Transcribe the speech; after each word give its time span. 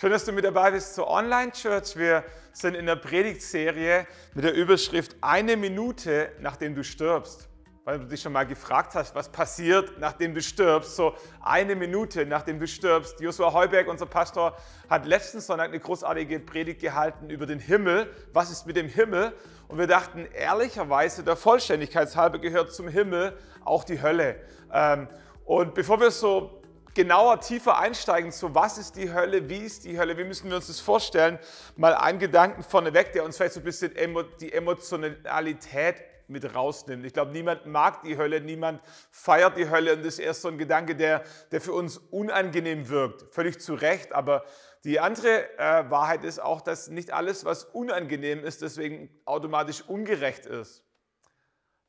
Schön, 0.00 0.12
dass 0.12 0.24
du 0.24 0.32
mit 0.32 0.46
dabei 0.46 0.70
bist 0.70 0.94
zur 0.94 1.10
Online-Church. 1.10 1.94
Wir 1.94 2.24
sind 2.54 2.74
in 2.74 2.86
der 2.86 2.96
Predigtserie 2.96 4.06
mit 4.32 4.44
der 4.46 4.54
Überschrift 4.54 5.14
Eine 5.20 5.58
Minute, 5.58 6.32
nachdem 6.40 6.74
du 6.74 6.82
stirbst. 6.82 7.50
Weil 7.84 7.98
du 7.98 8.06
dich 8.06 8.22
schon 8.22 8.32
mal 8.32 8.46
gefragt 8.46 8.94
hast, 8.94 9.14
was 9.14 9.28
passiert, 9.28 9.98
nachdem 9.98 10.34
du 10.34 10.40
stirbst. 10.40 10.96
So 10.96 11.14
eine 11.42 11.76
Minute, 11.76 12.24
nachdem 12.24 12.58
du 12.58 12.66
stirbst. 12.66 13.20
Joshua 13.20 13.52
Heuberg, 13.52 13.88
unser 13.88 14.06
Pastor, 14.06 14.56
hat 14.88 15.04
letzten 15.04 15.40
Sonntag 15.40 15.68
eine 15.68 15.80
großartige 15.80 16.40
Predigt 16.40 16.80
gehalten 16.80 17.28
über 17.28 17.44
den 17.44 17.58
Himmel. 17.58 18.10
Was 18.32 18.50
ist 18.50 18.66
mit 18.66 18.76
dem 18.76 18.88
Himmel? 18.88 19.34
Und 19.68 19.76
wir 19.76 19.86
dachten, 19.86 20.24
ehrlicherweise, 20.32 21.24
der 21.24 21.36
Vollständigkeit 21.36 22.16
halber 22.16 22.38
gehört 22.38 22.72
zum 22.72 22.88
Himmel 22.88 23.36
auch 23.66 23.84
die 23.84 24.00
Hölle. 24.00 24.40
Ähm, 24.72 25.08
und 25.44 25.74
bevor 25.74 26.00
wir 26.00 26.10
so 26.10 26.59
genauer, 26.94 27.40
tiefer 27.40 27.78
einsteigen, 27.78 28.32
so 28.32 28.54
was 28.54 28.78
ist 28.78 28.96
die 28.96 29.12
Hölle, 29.12 29.48
wie 29.48 29.58
ist 29.58 29.84
die 29.84 29.98
Hölle, 29.98 30.16
wie 30.16 30.24
müssen 30.24 30.48
wir 30.48 30.56
uns 30.56 30.66
das 30.66 30.80
vorstellen, 30.80 31.38
mal 31.76 31.94
einen 31.94 32.18
Gedanken 32.18 32.62
vorneweg, 32.62 33.12
der 33.12 33.24
uns 33.24 33.36
vielleicht 33.36 33.54
so 33.54 33.60
ein 33.60 33.64
bisschen 33.64 33.92
die 34.40 34.52
Emotionalität 34.52 35.96
mit 36.30 36.54
rausnimmt. 36.54 37.04
Ich 37.04 37.12
glaube, 37.12 37.32
niemand 37.32 37.66
mag 37.66 38.02
die 38.02 38.16
Hölle, 38.16 38.40
niemand 38.40 38.80
feiert 39.10 39.56
die 39.56 39.68
Hölle 39.68 39.94
und 39.94 40.04
das 40.04 40.14
ist 40.14 40.20
erst 40.20 40.42
so 40.42 40.48
ein 40.48 40.58
Gedanke, 40.58 40.94
der, 40.94 41.24
der 41.50 41.60
für 41.60 41.72
uns 41.72 41.98
unangenehm 41.98 42.88
wirkt. 42.88 43.34
Völlig 43.34 43.60
zu 43.60 43.74
Recht, 43.74 44.12
aber 44.12 44.44
die 44.84 45.00
andere 45.00 45.58
äh, 45.58 45.90
Wahrheit 45.90 46.24
ist 46.24 46.40
auch, 46.40 46.60
dass 46.60 46.88
nicht 46.88 47.12
alles, 47.12 47.44
was 47.44 47.64
unangenehm 47.64 48.44
ist, 48.44 48.62
deswegen 48.62 49.10
automatisch 49.26 49.82
ungerecht 49.82 50.46
ist. 50.46 50.84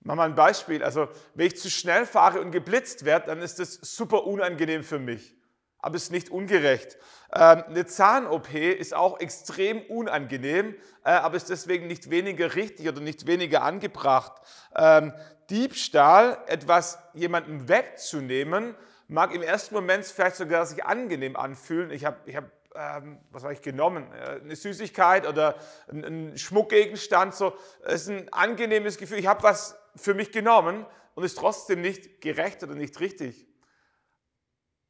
Mach 0.03 0.15
mal 0.15 0.25
ein 0.25 0.35
Beispiel. 0.35 0.83
Also, 0.83 1.07
wenn 1.35 1.47
ich 1.47 1.57
zu 1.57 1.69
schnell 1.69 2.05
fahre 2.05 2.41
und 2.41 2.51
geblitzt 2.51 3.05
werde, 3.05 3.27
dann 3.27 3.41
ist 3.41 3.59
das 3.59 3.73
super 3.73 4.25
unangenehm 4.25 4.83
für 4.83 4.99
mich. 4.99 5.35
Aber 5.77 5.95
es 5.95 6.03
ist 6.03 6.11
nicht 6.11 6.29
ungerecht. 6.29 6.97
Ähm, 7.33 7.63
eine 7.67 7.85
Zahn-OP 7.85 8.53
ist 8.53 8.93
auch 8.93 9.19
extrem 9.19 9.81
unangenehm, 9.81 10.75
äh, 11.03 11.11
aber 11.11 11.37
ist 11.37 11.49
deswegen 11.49 11.87
nicht 11.87 12.09
weniger 12.09 12.55
richtig 12.55 12.87
oder 12.87 12.99
nicht 12.99 13.25
weniger 13.25 13.63
angebracht. 13.63 14.33
Ähm, 14.75 15.13
Diebstahl, 15.49 16.37
etwas 16.47 16.99
jemandem 17.13 17.67
wegzunehmen, 17.67 18.75
mag 19.07 19.33
im 19.33 19.41
ersten 19.41 19.75
Moment 19.75 20.05
vielleicht 20.05 20.35
sogar 20.35 20.65
sich 20.65 20.85
angenehm 20.85 21.35
anfühlen. 21.35 21.91
Ich 21.91 22.05
habe 22.05 22.17
ich 22.25 22.35
hab 22.35 22.45
ähm, 22.73 23.19
was 23.31 23.43
habe 23.43 23.53
ich 23.53 23.61
genommen? 23.61 24.07
Eine 24.13 24.55
Süßigkeit 24.55 25.27
oder 25.27 25.55
ein, 25.91 26.37
Schmuckgegenstand. 26.37 27.35
So, 27.35 27.53
es 27.83 28.03
ist 28.03 28.09
ein 28.09 28.31
angenehmes 28.31 28.97
Gefühl. 28.97 29.19
Ich 29.19 29.27
habe 29.27 29.43
was 29.43 29.77
für 29.95 30.13
mich 30.13 30.31
genommen 30.31 30.85
und 31.15 31.23
ist 31.23 31.37
trotzdem 31.37 31.81
nicht 31.81 32.21
gerecht 32.21 32.63
oder 32.63 32.75
nicht 32.75 32.99
richtig. 32.99 33.47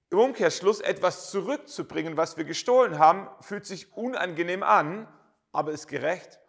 Im 0.09 0.19
Umkehrschluss 0.19 0.81
etwas 0.81 1.31
zurückzubringen, 1.31 2.17
was 2.17 2.35
wir 2.35 2.43
gestohlen 2.43 2.99
haben, 2.99 3.30
fühlt 3.41 3.66
sich 3.66 3.93
unangenehm 3.93 4.61
an, 4.61 5.08
aber 5.53 5.71
ist 5.71 5.88
gerecht. 5.88 6.39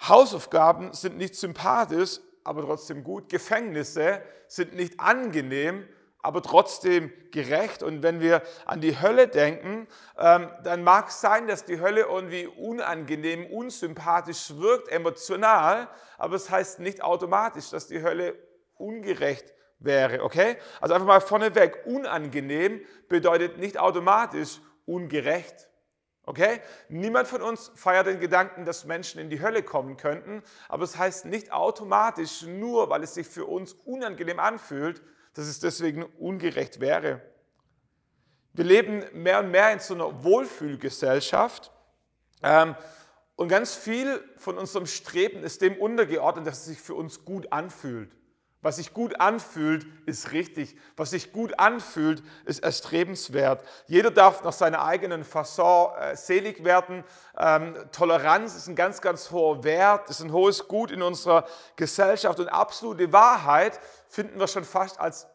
Hausaufgaben 0.00 0.92
sind 0.92 1.16
nicht 1.16 1.34
sympathisch, 1.34 2.20
aber 2.44 2.62
trotzdem 2.62 3.04
gut. 3.04 3.28
Gefängnisse 3.28 4.22
sind 4.48 4.74
nicht 4.74 4.98
angenehm, 5.00 5.88
aber 6.22 6.40
trotzdem 6.40 7.12
gerecht. 7.32 7.82
Und 7.82 8.02
wenn 8.02 8.20
wir 8.20 8.42
an 8.64 8.80
die 8.80 9.00
Hölle 9.00 9.28
denken, 9.28 9.88
ähm, 10.16 10.48
dann 10.62 10.84
mag 10.84 11.08
es 11.08 11.20
sein, 11.20 11.48
dass 11.48 11.64
die 11.64 11.80
Hölle 11.80 12.02
irgendwie 12.02 12.46
unangenehm, 12.46 13.46
unsympathisch 13.46 14.56
wirkt, 14.56 14.88
emotional, 14.88 15.88
aber 16.16 16.36
es 16.36 16.48
heißt 16.48 16.78
nicht 16.78 17.02
automatisch, 17.02 17.70
dass 17.70 17.88
die 17.88 18.02
Hölle 18.02 18.36
ungerecht 18.76 19.52
wäre. 19.80 20.22
Okay? 20.22 20.56
Also 20.80 20.94
einfach 20.94 21.08
mal 21.08 21.20
vorneweg, 21.20 21.84
unangenehm 21.86 22.80
bedeutet 23.08 23.58
nicht 23.58 23.78
automatisch 23.78 24.60
ungerecht. 24.86 25.68
Okay? 26.24 26.60
Niemand 26.88 27.26
von 27.26 27.42
uns 27.42 27.72
feiert 27.74 28.06
den 28.06 28.20
Gedanken, 28.20 28.64
dass 28.64 28.84
Menschen 28.84 29.20
in 29.20 29.28
die 29.28 29.40
Hölle 29.40 29.64
kommen 29.64 29.96
könnten, 29.96 30.44
aber 30.68 30.84
es 30.84 30.96
heißt 30.96 31.24
nicht 31.24 31.52
automatisch, 31.52 32.42
nur 32.42 32.90
weil 32.90 33.02
es 33.02 33.14
sich 33.14 33.26
für 33.26 33.46
uns 33.46 33.72
unangenehm 33.72 34.38
anfühlt, 34.38 35.02
dass 35.34 35.46
es 35.46 35.60
deswegen 35.60 36.02
ungerecht 36.02 36.80
wäre. 36.80 37.22
Wir 38.52 38.64
leben 38.64 39.04
mehr 39.12 39.40
und 39.40 39.50
mehr 39.50 39.72
in 39.72 39.80
so 39.80 39.94
einer 39.94 40.24
Wohlfühlgesellschaft 40.24 41.70
ähm, 42.42 42.76
und 43.36 43.48
ganz 43.48 43.74
viel 43.74 44.22
von 44.36 44.58
unserem 44.58 44.86
Streben 44.86 45.42
ist 45.42 45.62
dem 45.62 45.76
untergeordnet, 45.76 46.46
dass 46.46 46.58
es 46.58 46.66
sich 46.66 46.80
für 46.80 46.94
uns 46.94 47.24
gut 47.24 47.52
anfühlt. 47.52 48.14
Was 48.62 48.76
sich 48.76 48.94
gut 48.94 49.20
anfühlt, 49.20 49.84
ist 50.06 50.30
richtig. 50.30 50.76
Was 50.96 51.10
sich 51.10 51.32
gut 51.32 51.58
anfühlt, 51.58 52.22
ist 52.44 52.62
erstrebenswert. 52.62 53.66
Jeder 53.88 54.12
darf 54.12 54.44
nach 54.44 54.52
seiner 54.52 54.84
eigenen 54.84 55.24
Fasson 55.24 55.92
äh, 55.98 56.16
selig 56.16 56.64
werden. 56.64 57.02
Ähm, 57.36 57.74
Toleranz 57.90 58.54
ist 58.54 58.68
ein 58.68 58.76
ganz, 58.76 59.00
ganz 59.00 59.32
hoher 59.32 59.64
Wert, 59.64 60.08
ist 60.10 60.20
ein 60.20 60.32
hohes 60.32 60.68
Gut 60.68 60.92
in 60.92 61.02
unserer 61.02 61.44
Gesellschaft 61.74 62.38
und 62.38 62.48
absolute 62.48 63.12
Wahrheit 63.12 63.80
finden 64.08 64.38
wir 64.38 64.46
schon 64.46 64.64
fast 64.64 65.00
als, 65.00 65.26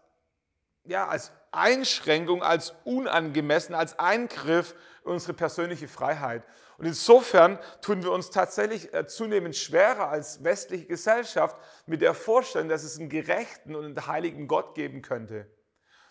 ja, 0.86 1.06
als 1.08 1.34
Einschränkung, 1.52 2.44
als 2.44 2.76
unangemessen, 2.86 3.76
als 3.76 4.00
Eingriff 4.00 4.74
in 4.74 4.78
unsere 5.08 5.34
persönliche 5.34 5.88
Freiheit. 5.88 6.44
Und 6.78 6.86
insofern 6.86 7.58
tun 7.82 8.04
wir 8.04 8.12
uns 8.12 8.30
tatsächlich 8.30 8.94
äh, 8.94 9.08
zunehmend 9.08 9.56
schwerer 9.56 10.10
als 10.10 10.44
westliche 10.44 10.86
Gesellschaft 10.86 11.56
mit 11.86 12.02
der 12.02 12.14
Vorstellung, 12.14 12.70
dass 12.70 12.84
es 12.84 13.00
einen 13.00 13.10
gerechten 13.10 13.76
und 13.76 13.86
einen 13.86 14.08
heiligen 14.08 14.48
Gott 14.48 14.76
geben 14.76 15.02
könnte. 15.02 15.48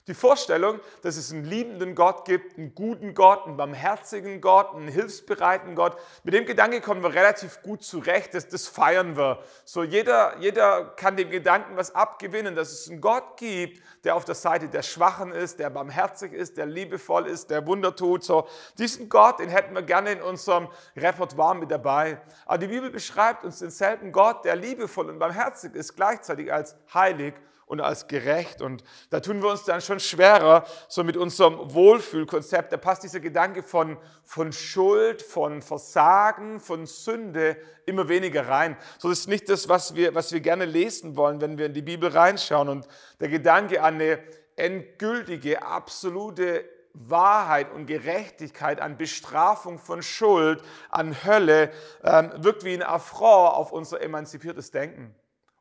Die 0.09 0.15
Vorstellung, 0.15 0.78
dass 1.03 1.17
es 1.17 1.33
einen 1.33 1.44
liebenden 1.44 1.97
Gott 1.97 2.25
gibt, 2.27 2.56
einen 2.56 2.77
guten 2.77 3.12
Gott, 3.12 3.44
einen 3.44 3.56
barmherzigen 3.56 4.41
Gott, 4.41 4.72
einen 4.72 4.87
hilfsbereiten 4.87 5.75
Gott, 5.75 5.97
mit 6.22 6.33
dem 6.33 6.47
Gedanke 6.47 6.81
kommen 6.81 7.03
wir 7.03 7.12
relativ 7.12 7.61
gut 7.62 7.83
zurecht, 7.83 8.33
das, 8.33 8.47
das 8.47 8.69
feiern 8.69 9.17
wir. 9.17 9.43
So 9.65 9.83
jeder, 9.83 10.39
jeder 10.39 10.84
kann 10.97 11.17
dem 11.17 11.31
Gedanken 11.31 11.77
was 11.77 11.93
abgewinnen, 11.93 12.55
dass 12.55 12.71
es 12.71 12.89
einen 12.89 13.00
Gott 13.00 13.37
gibt, 13.37 13.83
der 14.05 14.15
auf 14.15 14.25
der 14.25 14.37
Seite 14.37 14.69
der 14.69 14.83
Schwachen 14.83 15.33
ist, 15.33 15.59
der 15.59 15.71
barmherzig 15.71 16.33
ist, 16.33 16.56
der 16.56 16.67
liebevoll 16.67 17.27
ist, 17.27 17.50
der 17.50 17.67
Wunder 17.67 17.97
tut. 17.97 18.23
So 18.23 18.47
diesen 18.78 19.09
Gott, 19.09 19.41
den 19.41 19.49
hätten 19.49 19.75
wir 19.75 19.83
gerne 19.83 20.12
in 20.12 20.23
unserem 20.23 20.69
Repertoire 20.97 21.56
mit 21.56 21.73
dabei. 21.73 22.21
Aber 22.44 22.59
die 22.59 22.69
Bibel 22.69 22.91
beschreibt 22.91 23.44
uns 23.44 23.59
denselben 23.59 24.12
Gott, 24.12 24.44
der 24.44 24.55
liebevoll 24.55 25.11
und 25.11 25.19
barmherzig 25.19 25.75
ist, 25.75 25.97
gleichzeitig 25.97 26.53
als 26.53 26.77
heilig 26.94 27.34
und 27.66 27.81
als 27.81 28.06
gerecht. 28.06 28.62
Und 28.62 28.82
da 29.10 29.21
tun 29.21 29.43
wir 29.43 29.50
uns 29.50 29.65
dann 29.65 29.81
schon 29.81 30.00
schwerer, 30.00 30.65
so 30.88 31.04
mit 31.04 31.16
unserem 31.16 31.75
Wohlfühlkonzept. 31.75 32.72
Da 32.72 32.77
passt 32.77 33.03
dieser 33.03 33.21
Gedanke 33.21 33.62
von, 33.62 33.99
von 34.25 34.53
Schuld, 34.53 35.21
von 35.21 35.60
Versagen, 35.60 36.60
von 36.60 36.87
Sünde 36.87 37.56
immer 37.84 38.09
weniger 38.09 38.49
rein. 38.49 38.76
So 38.99 39.10
ist 39.10 39.28
nicht 39.28 39.49
das, 39.49 39.69
was 39.69 39.94
wir, 39.94 40.15
was 40.15 40.32
wir 40.32 40.41
gerne 40.41 40.65
lesen 40.65 41.16
wollen, 41.16 41.41
wenn 41.41 41.59
wir 41.59 41.66
in 41.66 41.75
die 41.75 41.82
Bibel 41.82 42.09
reinschauen. 42.09 42.69
Und 42.69 42.88
der 43.21 43.28
Gedanke 43.28 43.82
an 43.82 43.97
eine 43.97 44.21
endgültige, 44.55 45.62
absolute 45.62 46.65
Wahrheit 46.94 47.71
und 47.72 47.87
Gerechtigkeit, 47.87 48.81
an 48.81 48.97
Bestrafung 48.97 49.78
von 49.78 50.03
Schuld, 50.03 50.62
an 50.88 51.25
Hölle, 51.25 51.70
ähm, 52.02 52.32
wirkt 52.37 52.64
wie 52.64 52.75
ein 52.75 52.82
Affront 52.82 53.55
auf 53.55 53.73
unser 53.73 54.00
emanzipiertes 54.00 54.70
Denken. 54.70 55.14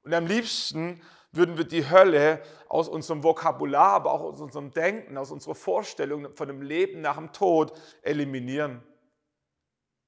Und 0.04 0.14
am 0.14 0.28
liebsten 0.28 1.02
würden 1.36 1.58
wir 1.58 1.66
die 1.66 1.90
Hölle 1.90 2.42
aus 2.68 2.88
unserem 2.90 3.24
Vokabular, 3.24 3.94
aber 3.94 4.12
auch 4.12 4.22
aus 4.22 4.42
unserem 4.42 4.72
Denken, 4.72 5.18
aus 5.18 5.32
unserer 5.32 5.56
Vorstellung 5.56 6.36
von 6.36 6.48
dem 6.48 6.62
Leben 6.62 7.02
nach 7.02 7.18
dem 7.18 7.32
Tod 7.32 7.74
eliminieren. 8.02 8.84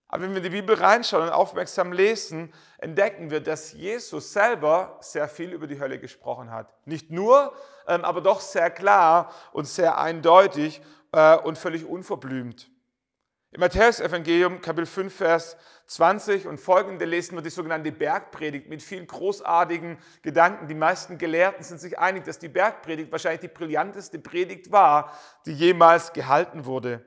Aber 0.10 0.24
wenn 0.24 0.32
wir 0.32 0.38
in 0.38 0.44
die 0.44 0.50
Bibel 0.50 0.76
reinschauen 0.76 1.24
und 1.24 1.30
aufmerksam 1.30 1.92
lesen, 1.92 2.54
entdecken 2.78 3.30
wir, 3.30 3.42
dass 3.42 3.74
Jesus 3.74 4.32
selber 4.32 4.98
sehr 5.02 5.28
viel 5.28 5.52
über 5.52 5.68
die 5.68 5.80
Hölle 5.80 6.00
gesprochen 6.00 6.50
hat. 6.52 6.74
Nicht 6.88 7.12
nur, 7.12 7.54
ähm, 7.88 8.06
aber 8.06 8.22
doch 8.22 8.40
sehr 8.40 8.72
klar 8.72 9.34
und 9.52 9.68
sehr 9.68 9.98
eindeutig 9.98 10.82
äh, 11.12 11.38
und 11.38 11.58
völlig 11.58 11.86
unverblümt. 11.86 12.70
Im 13.54 13.62
Matthäus-Evangelium, 13.62 14.60
Kapitel 14.60 14.86
5, 14.86 15.16
Vers 15.16 15.56
20 15.86 16.48
und 16.48 16.60
folgende 16.60 17.06
lesen 17.06 17.38
wir 17.38 17.42
die 17.42 17.50
sogenannte 17.50 17.94
Bergpredigt 17.94 18.68
mit 18.68 18.84
vielen 18.84 19.08
großartigen 19.08 19.98
Gedanken. 20.22 20.68
Die 20.68 20.76
meisten 20.76 21.18
Gelehrten 21.18 21.64
sind 21.64 21.80
sich 21.80 21.98
einig, 21.98 22.26
dass 22.26 22.40
die 22.40 22.50
Bergpredigt 22.50 23.10
wahrscheinlich 23.10 23.40
die 23.40 23.48
brillanteste 23.48 24.20
Predigt 24.20 24.74
war, 24.74 25.18
die 25.46 25.54
jemals 25.54 26.12
gehalten 26.12 26.66
wurde. 26.66 27.06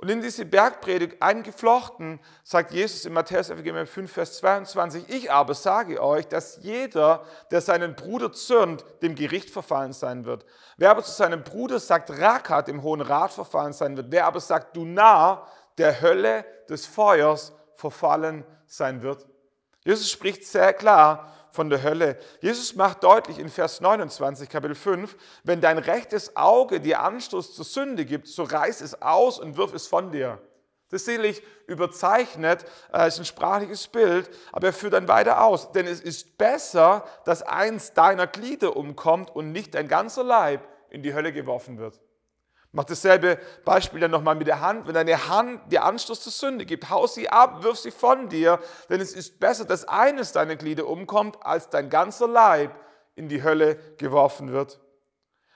Und 0.00 0.08
in 0.08 0.22
diese 0.22 0.46
Bergpredigt 0.46 1.20
eingeflochten, 1.20 2.20
sagt 2.42 2.72
Jesus 2.72 3.04
in 3.04 3.12
Matthäus 3.12 3.48
5, 3.52 4.10
Vers 4.10 4.38
22, 4.38 5.10
ich 5.10 5.30
aber 5.30 5.52
sage 5.52 6.02
euch, 6.02 6.26
dass 6.26 6.58
jeder, 6.62 7.22
der 7.50 7.60
seinen 7.60 7.94
Bruder 7.94 8.32
zürnt, 8.32 8.82
dem 9.02 9.14
Gericht 9.14 9.50
verfallen 9.50 9.92
sein 9.92 10.24
wird. 10.24 10.46
Wer 10.78 10.90
aber 10.90 11.02
zu 11.02 11.10
seinem 11.10 11.44
Bruder 11.44 11.78
sagt, 11.78 12.18
Rakat, 12.18 12.68
dem 12.68 12.82
Hohen 12.82 13.02
Rat 13.02 13.30
verfallen 13.30 13.74
sein 13.74 13.94
wird. 13.98 14.06
Wer 14.08 14.24
aber 14.24 14.40
sagt, 14.40 14.74
du 14.74 14.86
Narr, 14.86 15.46
der 15.76 16.00
Hölle 16.00 16.46
des 16.70 16.86
Feuers 16.86 17.52
verfallen 17.76 18.46
sein 18.64 19.02
wird. 19.02 19.26
Jesus 19.84 20.10
spricht 20.10 20.46
sehr 20.46 20.72
klar 20.72 21.30
von 21.52 21.70
der 21.70 21.82
Hölle. 21.82 22.18
Jesus 22.40 22.74
macht 22.74 23.02
deutlich 23.04 23.38
in 23.38 23.48
Vers 23.48 23.80
29, 23.80 24.48
Kapitel 24.48 24.74
5, 24.74 25.16
wenn 25.44 25.60
dein 25.60 25.78
rechtes 25.78 26.36
Auge 26.36 26.80
dir 26.80 27.00
Anstoß 27.00 27.54
zur 27.54 27.64
Sünde 27.64 28.04
gibt, 28.04 28.28
so 28.28 28.42
reiß 28.42 28.80
es 28.80 29.00
aus 29.02 29.38
und 29.38 29.56
wirf 29.56 29.74
es 29.74 29.86
von 29.86 30.10
dir. 30.12 30.40
Das 30.90 31.02
ist 31.02 31.06
sicherlich 31.06 31.42
überzeichnet, 31.68 32.64
äh, 32.92 33.06
ist 33.06 33.18
ein 33.18 33.24
sprachliches 33.24 33.86
Bild, 33.86 34.28
aber 34.50 34.68
er 34.68 34.72
führt 34.72 34.92
dann 34.92 35.06
weiter 35.06 35.44
aus. 35.44 35.70
Denn 35.70 35.86
es 35.86 36.00
ist 36.00 36.36
besser, 36.36 37.04
dass 37.24 37.42
eins 37.42 37.92
deiner 37.92 38.26
Glieder 38.26 38.76
umkommt 38.76 39.30
und 39.30 39.52
nicht 39.52 39.74
dein 39.74 39.86
ganzer 39.86 40.24
Leib 40.24 40.66
in 40.90 41.02
die 41.02 41.14
Hölle 41.14 41.32
geworfen 41.32 41.78
wird. 41.78 42.00
Macht 42.72 42.90
dasselbe 42.90 43.38
Beispiel 43.64 44.00
dann 44.00 44.12
nochmal 44.12 44.36
mit 44.36 44.46
der 44.46 44.60
Hand. 44.60 44.86
Wenn 44.86 44.94
deine 44.94 45.28
Hand 45.28 45.72
dir 45.72 45.84
Anstoß 45.84 46.20
zur 46.20 46.32
Sünde 46.32 46.64
gibt, 46.64 46.88
hau 46.88 47.06
sie 47.06 47.28
ab, 47.28 47.64
wirf 47.64 47.78
sie 47.78 47.90
von 47.90 48.28
dir, 48.28 48.60
denn 48.88 49.00
es 49.00 49.12
ist 49.12 49.40
besser, 49.40 49.64
dass 49.64 49.88
eines 49.88 50.32
deiner 50.32 50.54
Glieder 50.54 50.86
umkommt, 50.86 51.36
als 51.44 51.68
dein 51.68 51.90
ganzer 51.90 52.28
Leib 52.28 52.72
in 53.16 53.28
die 53.28 53.42
Hölle 53.42 53.76
geworfen 53.98 54.52
wird. 54.52 54.78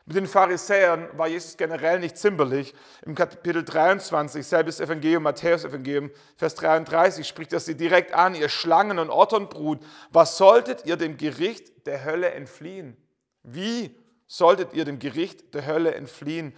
Mit 0.06 0.16
den 0.16 0.26
Pharisäern 0.26 1.08
war 1.16 1.28
Jesus 1.28 1.56
generell 1.56 1.98
nicht 1.98 2.18
zimperlich. 2.18 2.74
Im 3.06 3.14
Kapitel 3.14 3.64
23, 3.64 4.46
selbes 4.46 4.78
Evangelium, 4.78 5.22
Matthäus 5.22 5.64
Evangelium, 5.64 6.10
Vers 6.36 6.56
33, 6.56 7.26
spricht 7.26 7.54
er 7.54 7.60
sie 7.60 7.74
direkt 7.74 8.12
an, 8.12 8.34
ihr 8.34 8.50
Schlangen 8.50 8.98
und 8.98 9.08
Otternbrut, 9.08 9.78
was 10.10 10.36
solltet 10.36 10.84
ihr 10.84 10.96
dem 10.96 11.16
Gericht 11.16 11.86
der 11.86 12.04
Hölle 12.04 12.32
entfliehen? 12.32 12.98
Wie 13.44 13.96
solltet 14.26 14.74
ihr 14.74 14.84
dem 14.84 14.98
Gericht 14.98 15.54
der 15.54 15.64
Hölle 15.64 15.94
entfliehen? 15.94 16.54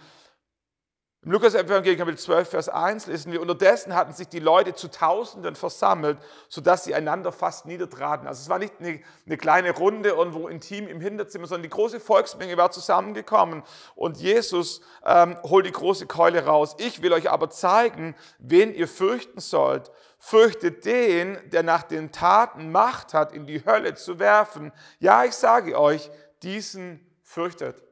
Im 1.23 1.31
Lukas-Evangelium 1.31 1.97
Kapitel 1.97 2.19
12, 2.19 2.49
Vers 2.49 2.69
1 2.69 3.07
lesen 3.07 3.31
wir, 3.31 3.41
unterdessen 3.41 3.95
hatten 3.95 4.13
sich 4.13 4.27
die 4.27 4.39
Leute 4.39 4.75
zu 4.75 4.87
Tausenden 4.87 5.55
versammelt, 5.55 6.19
sodass 6.47 6.83
sie 6.83 6.93
einander 6.93 7.31
fast 7.31 7.65
niedertraten. 7.65 8.27
Also 8.27 8.41
es 8.41 8.49
war 8.49 8.59
nicht 8.59 8.75
eine, 8.79 9.01
eine, 9.25 9.37
kleine 9.37 9.71
Runde 9.71 10.09
irgendwo 10.09 10.47
intim 10.47 10.87
im 10.87 11.01
Hinterzimmer, 11.01 11.47
sondern 11.47 11.63
die 11.63 11.69
große 11.75 11.99
Volksmenge 11.99 12.55
war 12.55 12.69
zusammengekommen 12.69 13.63
und 13.95 14.17
Jesus 14.17 14.81
ähm, 15.03 15.35
holt 15.41 15.65
die 15.65 15.71
große 15.71 16.05
Keule 16.05 16.45
raus. 16.45 16.75
Ich 16.77 17.01
will 17.01 17.11
euch 17.11 17.31
aber 17.31 17.49
zeigen, 17.49 18.15
wen 18.37 18.73
ihr 18.73 18.87
fürchten 18.87 19.39
sollt. 19.39 19.91
Fürchtet 20.19 20.85
den, 20.85 21.39
der 21.49 21.63
nach 21.63 21.81
den 21.81 22.11
Taten 22.11 22.71
Macht 22.71 23.15
hat, 23.15 23.33
in 23.33 23.47
die 23.47 23.65
Hölle 23.65 23.95
zu 23.95 24.19
werfen. 24.19 24.71
Ja, 24.99 25.25
ich 25.25 25.33
sage 25.33 25.79
euch, 25.79 26.11
diesen 26.43 27.03
fürchtet. 27.23 27.86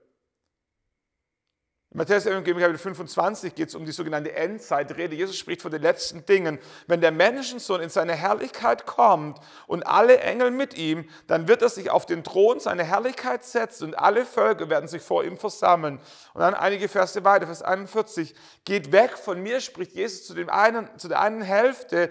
In 1.96 2.00
Matthäus 2.00 2.26
Evangelium 2.26 2.60
Kapitel 2.60 2.78
25 2.78 3.56
geht 3.56 3.70
es 3.70 3.76
um 3.76 3.86
die 3.86 3.94
sogenannte 3.94 4.36
Endzeitrede. 4.36 5.16
Jesus 5.16 5.38
spricht 5.38 5.62
von 5.62 5.72
den 5.72 5.82
letzten 5.82 6.26
Dingen. 6.26 6.60
Wenn 6.88 7.00
der 7.00 7.14
Menschensohn 7.14 7.80
in 7.80 7.88
seine 7.88 8.16
Herrlichkeit 8.16 8.86
kommt 8.86 9.40
und 9.66 9.88
alle 9.88 10.20
Engel 10.20 10.52
mit 10.52 10.78
ihm, 10.78 11.08
dann 11.28 11.48
wird 11.48 11.62
er 11.62 11.70
sich 11.70 11.90
auf 11.92 12.06
den 12.06 12.26
Thron 12.26 12.60
seiner 12.60 12.84
Herrlichkeit 12.84 13.46
setzen 13.46 13.86
und 13.86 13.94
alle 13.98 14.26
Völker 14.26 14.70
werden 14.70 14.90
sich 14.90 15.02
vor 15.02 15.24
ihm 15.24 15.38
versammeln. 15.38 16.02
Und 16.34 16.42
dann 16.42 16.54
einige 16.54 16.90
Verse 16.90 17.24
weiter, 17.24 17.46
Vers 17.46 17.62
41. 17.62 18.36
Geht 18.66 18.92
weg 18.92 19.18
von 19.18 19.42
mir, 19.42 19.62
spricht 19.62 19.94
Jesus 19.94 20.26
zu, 20.26 20.34
dem 20.34 20.50
einen, 20.50 20.90
zu 20.98 21.08
der 21.08 21.22
einen 21.22 21.44
Hälfte, 21.44 22.10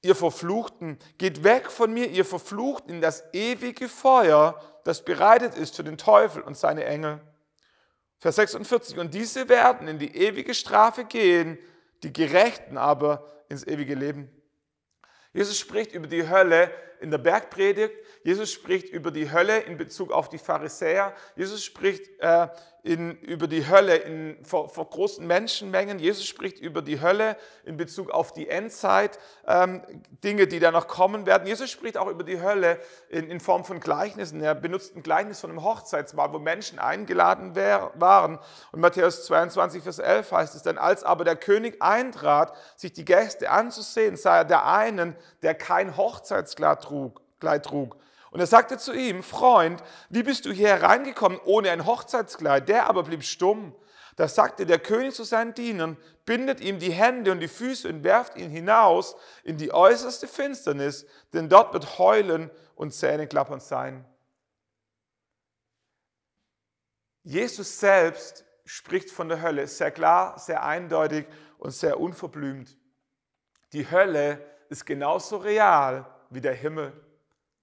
ihr 0.00 0.14
Verfluchten. 0.14 1.00
Geht 1.18 1.42
weg 1.42 1.72
von 1.72 1.92
mir, 1.92 2.08
ihr 2.08 2.24
Verfluchten, 2.24 2.94
in 2.94 3.00
das 3.00 3.24
ewige 3.32 3.88
Feuer, 3.88 4.60
das 4.84 5.04
bereitet 5.04 5.56
ist 5.56 5.74
für 5.74 5.82
den 5.82 5.98
Teufel 5.98 6.40
und 6.40 6.56
seine 6.56 6.84
Engel. 6.84 7.20
Vers 8.18 8.36
46, 8.36 8.98
und 8.98 9.12
diese 9.12 9.48
werden 9.48 9.88
in 9.88 9.98
die 9.98 10.16
ewige 10.16 10.54
Strafe 10.54 11.04
gehen, 11.04 11.58
die 12.02 12.12
Gerechten 12.12 12.78
aber 12.78 13.44
ins 13.48 13.66
ewige 13.66 13.94
Leben. 13.94 14.30
Jesus 15.32 15.58
spricht 15.58 15.92
über 15.92 16.06
die 16.06 16.28
Hölle 16.28 16.70
in 17.00 17.10
der 17.10 17.18
Bergpredigt. 17.18 17.94
Jesus 18.22 18.50
spricht 18.52 18.88
über 18.88 19.10
die 19.10 19.30
Hölle 19.30 19.60
in 19.60 19.76
Bezug 19.76 20.12
auf 20.12 20.28
die 20.28 20.38
Pharisäer. 20.38 21.14
Jesus 21.36 21.64
spricht 21.64 22.08
äh, 22.20 22.48
in, 22.84 23.18
über 23.20 23.48
die 23.48 23.66
Hölle 23.66 23.96
in, 23.96 24.44
vor, 24.44 24.68
vor, 24.68 24.90
großen 24.90 25.26
Menschenmengen. 25.26 25.98
Jesus 25.98 26.26
spricht 26.26 26.58
über 26.58 26.82
die 26.82 27.00
Hölle 27.00 27.38
in 27.64 27.78
Bezug 27.78 28.10
auf 28.10 28.34
die 28.34 28.50
Endzeit, 28.50 29.18
ähm, 29.46 29.82
Dinge, 30.22 30.46
die 30.46 30.60
da 30.60 30.70
noch 30.70 30.86
kommen 30.86 31.24
werden. 31.24 31.46
Jesus 31.46 31.70
spricht 31.70 31.96
auch 31.96 32.08
über 32.08 32.24
die 32.24 32.42
Hölle 32.42 32.78
in, 33.08 33.30
in 33.30 33.40
Form 33.40 33.64
von 33.64 33.80
Gleichnissen. 33.80 34.42
Er 34.42 34.54
benutzt 34.54 34.94
ein 34.94 35.02
Gleichnis 35.02 35.40
von 35.40 35.48
einem 35.48 35.64
Hochzeitsmahl, 35.64 36.34
wo 36.34 36.38
Menschen 36.38 36.78
eingeladen 36.78 37.54
wär, 37.54 37.90
waren. 37.94 38.38
Und 38.70 38.80
Matthäus 38.80 39.24
22, 39.24 39.82
Vers 39.82 39.98
11 39.98 40.32
heißt 40.32 40.54
es, 40.54 40.62
denn 40.62 40.76
als 40.76 41.04
aber 41.04 41.24
der 41.24 41.36
König 41.36 41.80
eintrat, 41.80 42.54
sich 42.76 42.92
die 42.92 43.06
Gäste 43.06 43.50
anzusehen, 43.50 44.16
sah 44.16 44.38
er 44.38 44.44
der 44.44 44.66
einen, 44.66 45.16
der 45.42 45.54
kein 45.54 45.96
Hochzeitskleid 45.96 46.83
trug, 46.84 47.20
Kleid 47.40 47.64
trug 47.64 47.96
und 48.34 48.40
er 48.40 48.48
sagte 48.48 48.78
zu 48.78 48.92
ihm, 48.92 49.22
Freund, 49.22 49.80
wie 50.08 50.24
bist 50.24 50.44
du 50.44 50.50
hier 50.50 50.66
hereingekommen 50.66 51.38
ohne 51.44 51.70
ein 51.70 51.86
Hochzeitskleid? 51.86 52.68
Der 52.68 52.88
aber 52.88 53.04
blieb 53.04 53.22
stumm. 53.22 53.76
Da 54.16 54.26
sagte 54.26 54.66
der 54.66 54.80
König 54.80 55.14
zu 55.14 55.22
seinen 55.22 55.54
Dienern, 55.54 55.96
bindet 56.26 56.60
ihm 56.60 56.80
die 56.80 56.90
Hände 56.90 57.30
und 57.30 57.38
die 57.38 57.46
Füße 57.46 57.88
und 57.88 58.02
werft 58.02 58.36
ihn 58.36 58.50
hinaus 58.50 59.14
in 59.44 59.56
die 59.56 59.72
äußerste 59.72 60.26
Finsternis, 60.26 61.06
denn 61.32 61.48
dort 61.48 61.72
wird 61.74 61.96
Heulen 62.00 62.50
und 62.74 62.92
Zähneklappern 62.92 63.60
sein. 63.60 64.04
Jesus 67.22 67.78
selbst 67.78 68.44
spricht 68.64 69.12
von 69.12 69.28
der 69.28 69.42
Hölle 69.42 69.68
sehr 69.68 69.92
klar, 69.92 70.40
sehr 70.40 70.64
eindeutig 70.64 71.26
und 71.58 71.70
sehr 71.70 72.00
unverblümt. 72.00 72.76
Die 73.72 73.88
Hölle 73.88 74.44
ist 74.70 74.86
genauso 74.86 75.36
real 75.36 76.13
wie 76.34 76.40
der 76.40 76.54
Himmel. 76.54 76.92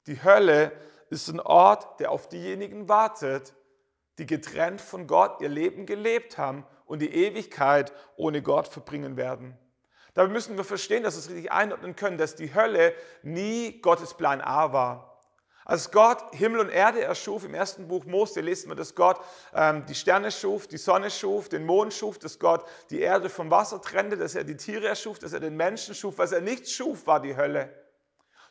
Die 0.07 0.23
Hölle 0.23 0.71
ist 1.09 1.27
ein 1.27 1.39
Ort, 1.39 1.99
der 1.99 2.11
auf 2.11 2.29
diejenigen 2.29 2.89
wartet, 2.89 3.53
die 4.17 4.25
getrennt 4.25 4.81
von 4.81 5.07
Gott 5.07 5.41
ihr 5.41 5.49
Leben 5.49 5.85
gelebt 5.85 6.37
haben 6.37 6.65
und 6.85 6.99
die 6.99 7.13
Ewigkeit 7.13 7.93
ohne 8.15 8.41
Gott 8.41 8.67
verbringen 8.67 9.17
werden. 9.17 9.57
Dabei 10.13 10.31
müssen 10.31 10.57
wir 10.57 10.63
verstehen, 10.63 11.03
dass 11.03 11.15
wir 11.15 11.19
es 11.19 11.29
richtig 11.29 11.51
einordnen 11.51 11.95
können, 11.95 12.17
dass 12.17 12.35
die 12.35 12.53
Hölle 12.53 12.93
nie 13.23 13.81
Gottes 13.81 14.13
Plan 14.13 14.41
A 14.41 14.73
war. 14.73 15.11
Als 15.63 15.91
Gott 15.91 16.35
Himmel 16.35 16.59
und 16.59 16.69
Erde 16.69 17.01
erschuf, 17.01 17.45
im 17.45 17.53
ersten 17.53 17.87
Buch 17.87 18.05
Mose 18.05 18.41
lesen 18.41 18.69
wir, 18.69 18.75
dass 18.75 18.95
Gott 18.95 19.21
ähm, 19.53 19.85
die 19.85 19.95
Sterne 19.95 20.31
schuf, 20.31 20.67
die 20.67 20.77
Sonne 20.77 21.09
schuf, 21.09 21.49
den 21.49 21.65
Mond 21.65 21.93
schuf, 21.93 22.17
dass 22.19 22.39
Gott 22.39 22.65
die 22.89 22.99
Erde 22.99 23.29
vom 23.29 23.49
Wasser 23.51 23.81
trennte, 23.81 24.17
dass 24.17 24.35
er 24.35 24.43
die 24.43 24.57
Tiere 24.57 24.87
erschuf, 24.87 25.19
dass 25.19 25.33
er 25.33 25.39
den 25.39 25.55
Menschen 25.55 25.95
schuf. 25.95 26.17
Was 26.17 26.31
er 26.31 26.41
nicht 26.41 26.69
schuf, 26.69 27.07
war 27.07 27.21
die 27.21 27.37
Hölle. 27.37 27.73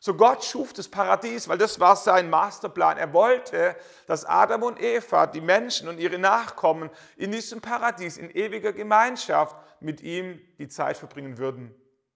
So 0.03 0.15
Gott 0.15 0.43
schuf 0.43 0.73
das 0.73 0.89
Paradies, 0.89 1.47
weil 1.47 1.59
das 1.59 1.79
war 1.79 1.95
sein 1.95 2.31
Masterplan. 2.31 2.97
Er 2.97 3.13
wollte, 3.13 3.77
dass 4.07 4.25
Adam 4.25 4.63
und 4.63 4.81
Eva, 4.81 5.27
die 5.27 5.43
Menschen 5.43 5.89
und 5.89 6.01
ihre 6.01 6.19
Nachkommen 6.19 6.89
in 7.17 7.33
diesem 7.33 7.61
Paradies 7.61 8.17
in 8.17 8.31
ewiger 8.31 8.73
Gemeinschaft 8.73 9.55
mit 9.81 10.01
ihm 10.01 10.41
die 10.59 10.69
Zeit 10.69 10.97
verbringen 10.97 11.37
würden. 11.37 11.75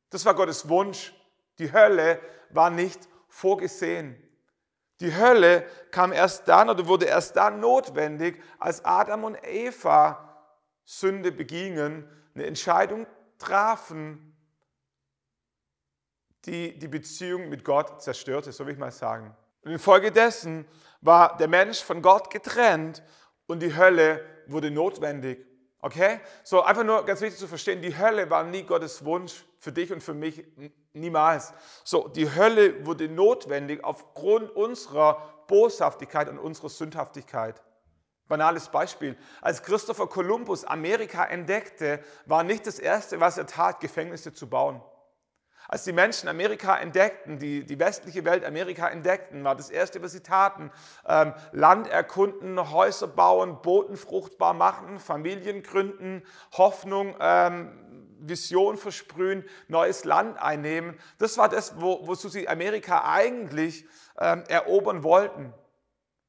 Das 0.09 0.25
war 0.25 0.35
Gottes 0.35 0.67
Wunsch. 0.71 1.13
Die 1.59 1.75
Hölle 1.75 2.21
war 2.49 2.71
nicht 2.71 3.07
vorgesehen. 3.29 4.17
Die 5.01 5.15
Hölle 5.15 5.67
kam 5.91 6.13
erst 6.13 6.49
dann 6.49 6.71
oder 6.71 6.87
wurde 6.87 7.05
erst 7.05 7.37
dann 7.37 7.61
notwendig, 7.61 8.43
als 8.59 8.83
Adam 8.83 9.25
und 9.25 9.37
Eva 9.45 10.25
Sünde 10.85 11.33
begingen, 11.33 12.09
eine 12.35 12.47
Entscheidung 12.47 13.07
trafen, 13.39 14.34
die 16.47 16.79
die 16.79 16.89
Beziehung 16.89 17.49
mit 17.49 17.65
Gott 17.65 18.03
zerstörte, 18.03 18.53
so 18.53 18.67
will 18.67 18.75
ich 18.75 18.79
mal 18.79 18.91
sagen. 18.91 19.37
Und 19.63 19.73
infolgedessen 19.73 20.67
war 21.01 21.37
der 21.37 21.49
Mensch 21.49 21.83
von 21.83 22.03
Gott 22.03 22.31
getrennt 22.31 23.03
und 23.47 23.61
die 23.61 23.77
Hölle 23.77 24.25
wurde 24.47 24.71
notwendig. 24.71 25.47
Okay? 25.81 26.21
So 26.45 26.63
einfach 26.63 26.85
nur 26.85 27.05
ganz 27.05 27.21
wichtig 27.21 27.39
zu 27.39 27.47
verstehen, 27.47 27.83
die 27.83 27.97
Hölle 27.97 28.31
war 28.31 28.45
nie 28.45 28.63
Gottes 28.63 29.05
Wunsch 29.05 29.45
für 29.59 29.73
dich 29.73 29.93
und 29.93 30.03
für 30.03 30.15
mich, 30.15 30.45
niemals. 30.93 31.53
So, 31.85 32.09
die 32.09 32.35
Hölle 32.35 32.87
wurde 32.87 33.09
notwendig 33.09 33.83
aufgrund 33.85 34.51
unserer 34.51 35.45
Boshaftigkeit 35.47 36.29
und 36.29 36.39
unserer 36.39 36.69
Sündhaftigkeit. 36.69 37.63
Banales 38.29 38.69
Beispiel. 38.69 39.17
Als 39.43 39.63
Christopher 39.63 40.07
Columbus 40.07 40.65
Amerika 40.65 41.25
entdeckte, 41.25 42.03
war 42.25 42.43
nicht 42.43 42.67
das 42.67 42.79
Erste, 42.79 43.21
was 43.21 43.37
er 43.37 43.47
tat, 43.47 43.81
Gefängnisse 43.81 44.33
zu 44.33 44.49
bauen. 44.49 44.83
Als 45.69 45.85
die 45.85 45.93
Menschen 45.93 46.29
Amerika 46.29 46.77
entdeckten, 46.77 47.39
die, 47.39 47.65
die 47.65 47.79
westliche 47.79 48.25
Welt 48.25 48.45
Amerika 48.45 48.89
entdeckten, 48.89 49.45
war 49.45 49.57
das 49.57 49.71
Erste, 49.71 50.03
was 50.03 50.13
sie 50.13 50.21
taten, 50.21 50.71
ähm, 51.07 51.33
Land 51.53 51.89
erkunden, 51.89 52.71
Häuser 52.71 53.09
bauen, 53.09 53.63
Booten 53.63 53.97
fruchtbar 53.97 54.55
machen, 54.55 54.99
Familien 54.99 55.63
gründen, 55.63 56.23
Hoffnung, 56.53 57.17
ähm, 57.19 57.73
Vision 58.21 58.77
versprühen, 58.77 59.45
neues 59.69 60.05
Land 60.05 60.41
einnehmen. 60.41 60.99
Das 61.19 61.39
war 61.39 61.49
das, 61.49 61.81
wo, 61.81 62.07
wozu 62.07 62.29
sie 62.29 62.49
Amerika 62.49 63.05
eigentlich 63.11 63.87
ähm, 64.19 64.45
erobern 64.49 65.03
wollten. 65.03 65.53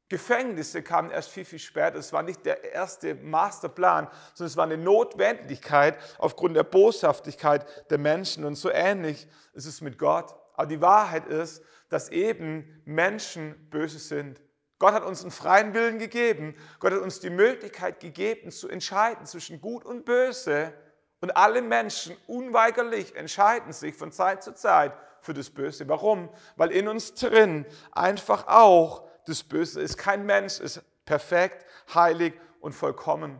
Gefängnisse 0.07 0.83
kamen 0.83 1.09
erst 1.09 1.29
viel, 1.29 1.45
viel 1.45 1.59
später. 1.59 1.95
Es 1.95 2.13
war 2.13 2.21
nicht 2.21 2.45
der 2.45 2.73
erste 2.73 3.15
Masterplan, 3.15 4.07
sondern 4.35 4.51
es 4.51 4.57
war 4.57 4.65
eine 4.65 4.77
Notwendigkeit 4.77 5.97
aufgrund 6.19 6.55
der 6.55 6.63
Boshaftigkeit 6.63 7.89
der 7.89 7.97
Menschen. 7.97 8.45
Und 8.45 8.55
so 8.55 8.69
ähnlich 8.69 9.27
ist 9.53 9.65
es 9.65 9.81
mit 9.81 9.97
Gott. 9.97 10.35
Aber 10.53 10.67
die 10.67 10.81
Wahrheit 10.81 11.25
ist, 11.25 11.63
dass 11.89 12.09
eben 12.09 12.81
Menschen 12.85 13.55
böse 13.69 13.97
sind. 13.99 14.41
Gott 14.77 14.93
hat 14.93 15.03
uns 15.03 15.21
einen 15.21 15.31
freien 15.31 15.73
Willen 15.73 15.97
gegeben. 15.97 16.55
Gott 16.79 16.93
hat 16.93 17.01
uns 17.01 17.19
die 17.19 17.29
Möglichkeit 17.29 17.99
gegeben, 17.99 18.51
zu 18.51 18.69
entscheiden 18.69 19.25
zwischen 19.25 19.59
Gut 19.59 19.85
und 19.85 20.05
Böse. 20.05 20.73
Und 21.21 21.35
alle 21.35 21.61
Menschen 21.63 22.15
unweigerlich 22.27 23.15
entscheiden 23.15 23.73
sich 23.73 23.95
von 23.95 24.11
Zeit 24.11 24.43
zu 24.43 24.53
Zeit 24.53 24.93
für 25.21 25.33
das 25.33 25.49
Böse. 25.49 25.87
Warum? 25.89 26.29
Weil 26.55 26.71
in 26.71 26.87
uns 26.87 27.15
drin 27.15 27.65
einfach 27.91 28.47
auch 28.47 29.04
das 29.25 29.43
Böse 29.43 29.81
ist. 29.81 29.97
Kein 29.97 30.25
Mensch 30.25 30.59
ist 30.59 30.81
perfekt, 31.05 31.65
heilig 31.93 32.33
und 32.59 32.73
vollkommen. 32.73 33.39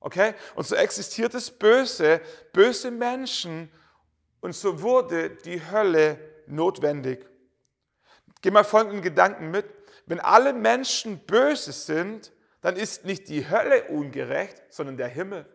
Okay? 0.00 0.34
Und 0.54 0.66
so 0.66 0.74
existiert 0.74 1.34
das 1.34 1.50
Böse, 1.50 2.20
böse 2.52 2.90
Menschen 2.90 3.70
und 4.40 4.54
so 4.54 4.82
wurde 4.82 5.30
die 5.30 5.60
Hölle 5.70 6.18
notwendig. 6.46 7.26
Geh 8.40 8.50
mal 8.50 8.64
folgenden 8.64 9.02
Gedanken 9.02 9.50
mit. 9.50 9.66
Wenn 10.06 10.18
alle 10.18 10.52
Menschen 10.52 11.18
böse 11.20 11.72
sind, 11.72 12.32
dann 12.60 12.76
ist 12.76 13.04
nicht 13.04 13.28
die 13.28 13.48
Hölle 13.48 13.84
ungerecht, 13.84 14.62
sondern 14.68 14.96
der 14.96 15.08
Himmel. 15.08 15.46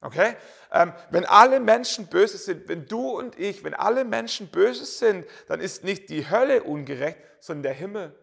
Okay? 0.00 0.36
Ähm, 0.72 0.92
wenn 1.10 1.24
alle 1.24 1.60
Menschen 1.60 2.08
böse 2.08 2.38
sind, 2.38 2.68
wenn 2.68 2.86
du 2.86 3.16
und 3.18 3.38
ich, 3.38 3.64
wenn 3.64 3.74
alle 3.74 4.04
Menschen 4.04 4.48
böse 4.48 4.84
sind, 4.84 5.26
dann 5.46 5.60
ist 5.60 5.84
nicht 5.84 6.10
die 6.10 6.28
Hölle 6.28 6.62
ungerecht, 6.64 7.18
sondern 7.40 7.62
der 7.62 7.72
Himmel. 7.72 8.14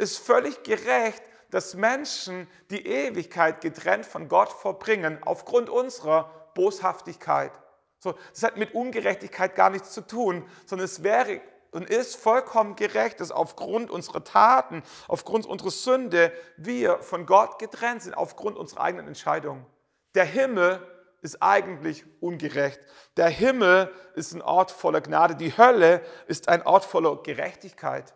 Ist 0.00 0.18
völlig 0.18 0.62
gerecht, 0.62 1.22
dass 1.50 1.74
Menschen 1.74 2.48
die 2.70 2.86
Ewigkeit 2.86 3.60
getrennt 3.60 4.06
von 4.06 4.28
Gott 4.28 4.50
verbringen, 4.50 5.18
aufgrund 5.22 5.68
unserer 5.68 6.50
Boshaftigkeit. 6.54 7.52
So, 7.98 8.14
das 8.32 8.42
hat 8.42 8.56
mit 8.56 8.74
Ungerechtigkeit 8.74 9.54
gar 9.54 9.68
nichts 9.68 9.92
zu 9.92 10.00
tun, 10.00 10.48
sondern 10.64 10.86
es 10.86 11.02
wäre 11.02 11.42
und 11.72 11.90
ist 11.90 12.16
vollkommen 12.16 12.76
gerecht, 12.76 13.20
dass 13.20 13.30
aufgrund 13.30 13.90
unserer 13.90 14.24
Taten, 14.24 14.82
aufgrund 15.06 15.44
unserer 15.44 15.70
Sünde 15.70 16.32
wir 16.56 17.00
von 17.00 17.26
Gott 17.26 17.58
getrennt 17.58 18.02
sind, 18.02 18.14
aufgrund 18.14 18.56
unserer 18.56 18.80
eigenen 18.80 19.06
Entscheidung. 19.06 19.66
Der 20.14 20.24
Himmel 20.24 20.80
ist 21.20 21.42
eigentlich 21.42 22.04
ungerecht. 22.20 22.80
Der 23.18 23.28
Himmel 23.28 23.92
ist 24.14 24.32
ein 24.32 24.40
Ort 24.40 24.70
voller 24.70 25.02
Gnade. 25.02 25.36
Die 25.36 25.56
Hölle 25.56 26.00
ist 26.26 26.48
ein 26.48 26.62
Ort 26.62 26.86
voller 26.86 27.22
Gerechtigkeit. 27.22 28.14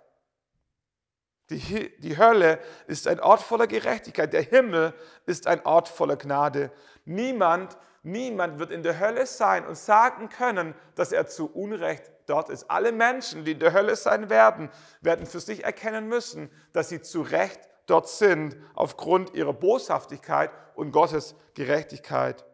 Die, 1.51 1.93
die 1.99 2.17
Hölle 2.17 2.59
ist 2.87 3.07
ein 3.07 3.21
Ort 3.21 3.43
voller 3.43 3.67
Gerechtigkeit. 3.67 4.33
Der 4.33 4.43
Himmel 4.43 4.95
ist 5.27 5.47
ein 5.47 5.65
Ort 5.67 5.89
voller 5.89 6.17
Gnade. 6.17 6.73
Niemand, 7.05 7.77
niemand 8.03 8.59
wird 8.59 8.71
in 8.71 8.83
der 8.83 8.99
Hölle 8.99 9.27
sein 9.27 9.67
und 9.67 9.77
sagen 9.77 10.31
können, 10.31 10.75
dass 10.95 11.13
er 11.13 11.27
zu 11.27 11.47
Unrecht 11.53 12.11
dort 12.27 12.49
ist. 12.49 12.71
Alle 12.71 12.93
Menschen, 12.93 13.45
die 13.45 13.53
in 13.53 13.59
der 13.59 13.75
Hölle 13.75 13.97
sein 13.97 14.31
werden, 14.31 14.71
werden 15.03 15.27
für 15.27 15.41
sich 15.41 15.65
erkennen 15.65 16.09
müssen, 16.09 16.51
dass 16.73 16.89
sie 16.89 17.03
zu 17.03 17.21
Recht 17.21 17.61
dort 17.87 18.09
sind, 18.09 18.57
aufgrund 18.75 19.35
ihrer 19.35 19.53
Boshaftigkeit 19.53 20.51
und 20.75 20.93
Gottes 20.93 21.35
Gerechtigkeit. 21.53 22.45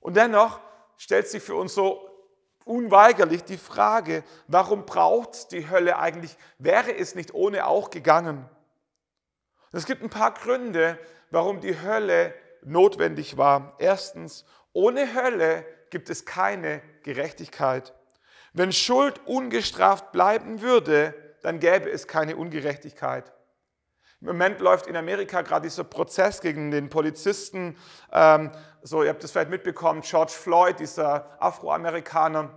Und 0.00 0.16
dennoch 0.16 0.60
stellt 0.96 1.28
sich 1.28 1.42
für 1.42 1.54
uns 1.54 1.74
so 1.74 2.05
unweigerlich 2.66 3.44
die 3.44 3.56
Frage, 3.56 4.24
warum 4.48 4.84
braucht 4.84 5.52
die 5.52 5.70
Hölle 5.70 5.98
eigentlich? 5.98 6.36
Wäre 6.58 6.94
es 6.94 7.14
nicht 7.14 7.32
ohne 7.32 7.66
auch 7.66 7.90
gegangen? 7.90 8.48
Es 9.72 9.86
gibt 9.86 10.02
ein 10.02 10.10
paar 10.10 10.34
Gründe, 10.34 10.98
warum 11.30 11.60
die 11.60 11.80
Hölle 11.80 12.34
notwendig 12.62 13.36
war. 13.36 13.76
Erstens, 13.78 14.44
ohne 14.72 15.14
Hölle 15.14 15.64
gibt 15.90 16.10
es 16.10 16.26
keine 16.26 16.82
Gerechtigkeit. 17.02 17.94
Wenn 18.52 18.72
Schuld 18.72 19.20
ungestraft 19.26 20.12
bleiben 20.12 20.60
würde, 20.60 21.14
dann 21.42 21.60
gäbe 21.60 21.90
es 21.90 22.08
keine 22.08 22.36
Ungerechtigkeit. 22.36 23.32
Im 24.26 24.32
Moment 24.32 24.60
läuft 24.60 24.88
in 24.88 24.96
Amerika 24.96 25.42
gerade 25.42 25.68
dieser 25.68 25.84
Prozess 25.84 26.40
gegen 26.40 26.72
den 26.72 26.90
Polizisten. 26.90 27.76
Ähm, 28.10 28.50
so, 28.82 29.04
ihr 29.04 29.10
habt 29.10 29.22
es 29.22 29.30
vielleicht 29.30 29.50
mitbekommen, 29.50 30.00
George 30.00 30.32
Floyd, 30.32 30.80
dieser 30.80 31.40
Afroamerikaner, 31.40 32.50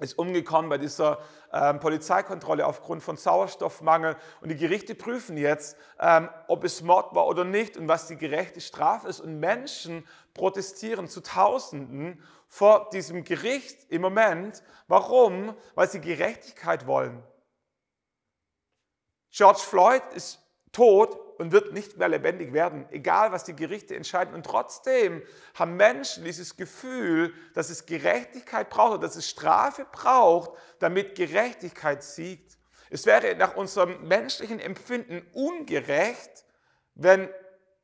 ist 0.00 0.18
umgekommen 0.18 0.68
bei 0.68 0.78
dieser 0.78 1.20
ähm, 1.52 1.78
Polizeikontrolle 1.78 2.66
aufgrund 2.66 3.04
von 3.04 3.16
Sauerstoffmangel. 3.16 4.16
Und 4.40 4.48
die 4.48 4.56
Gerichte 4.56 4.96
prüfen 4.96 5.36
jetzt, 5.36 5.76
ähm, 6.00 6.28
ob 6.48 6.64
es 6.64 6.82
Mord 6.82 7.14
war 7.14 7.28
oder 7.28 7.44
nicht 7.44 7.76
und 7.76 7.86
was 7.86 8.08
die 8.08 8.16
gerechte 8.16 8.60
Strafe 8.60 9.06
ist. 9.06 9.20
Und 9.20 9.38
Menschen 9.38 10.04
protestieren 10.34 11.06
zu 11.06 11.20
Tausenden 11.20 12.20
vor 12.48 12.90
diesem 12.92 13.22
Gericht 13.22 13.88
im 13.90 14.02
Moment. 14.02 14.64
Warum? 14.88 15.54
Weil 15.76 15.88
sie 15.88 16.00
Gerechtigkeit 16.00 16.88
wollen. 16.88 17.22
George 19.30 19.60
Floyd 19.60 20.02
ist 20.16 20.41
tot 20.72 21.18
und 21.38 21.52
wird 21.52 21.72
nicht 21.72 21.98
mehr 21.98 22.08
lebendig 22.08 22.52
werden, 22.52 22.86
egal 22.90 23.32
was 23.32 23.44
die 23.44 23.54
Gerichte 23.54 23.94
entscheiden. 23.94 24.34
Und 24.34 24.44
trotzdem 24.46 25.22
haben 25.54 25.76
Menschen 25.76 26.24
dieses 26.24 26.56
Gefühl, 26.56 27.34
dass 27.54 27.70
es 27.70 27.86
Gerechtigkeit 27.86 28.70
braucht 28.70 28.92
oder 28.92 29.06
dass 29.06 29.16
es 29.16 29.28
Strafe 29.28 29.86
braucht, 29.90 30.50
damit 30.78 31.14
Gerechtigkeit 31.14 32.02
siegt. 32.02 32.58
Es 32.90 33.06
wäre 33.06 33.34
nach 33.36 33.56
unserem 33.56 34.06
menschlichen 34.06 34.60
Empfinden 34.60 35.22
ungerecht, 35.32 36.44
wenn 36.94 37.28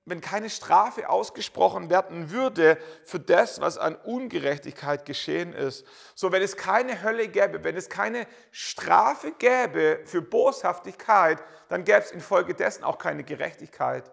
wenn 0.09 0.21
keine 0.21 0.51
Strafe 0.51 1.09
ausgesprochen 1.09 1.91
werden 1.91 2.31
würde 2.31 2.79
für 3.05 3.21
das, 3.21 3.61
was 3.61 3.79
an 3.79 3.97
Ungerechtigkeit 3.97 5.05
geschehen 5.05 5.53
ist. 5.53 5.87
So, 6.15 6.33
wenn 6.33 6.43
es 6.43 6.57
keine 6.57 7.03
Hölle 7.03 7.29
gäbe, 7.29 7.65
wenn 7.65 7.77
es 7.77 7.89
keine 7.89 8.27
Strafe 8.51 9.33
gäbe 9.33 10.01
für 10.05 10.23
Boshaftigkeit, 10.23 11.39
dann 11.69 11.85
gäbe 11.85 11.99
es 11.99 12.11
infolgedessen 12.11 12.85
auch 12.85 12.99
keine 12.99 13.25
Gerechtigkeit. 13.25 14.11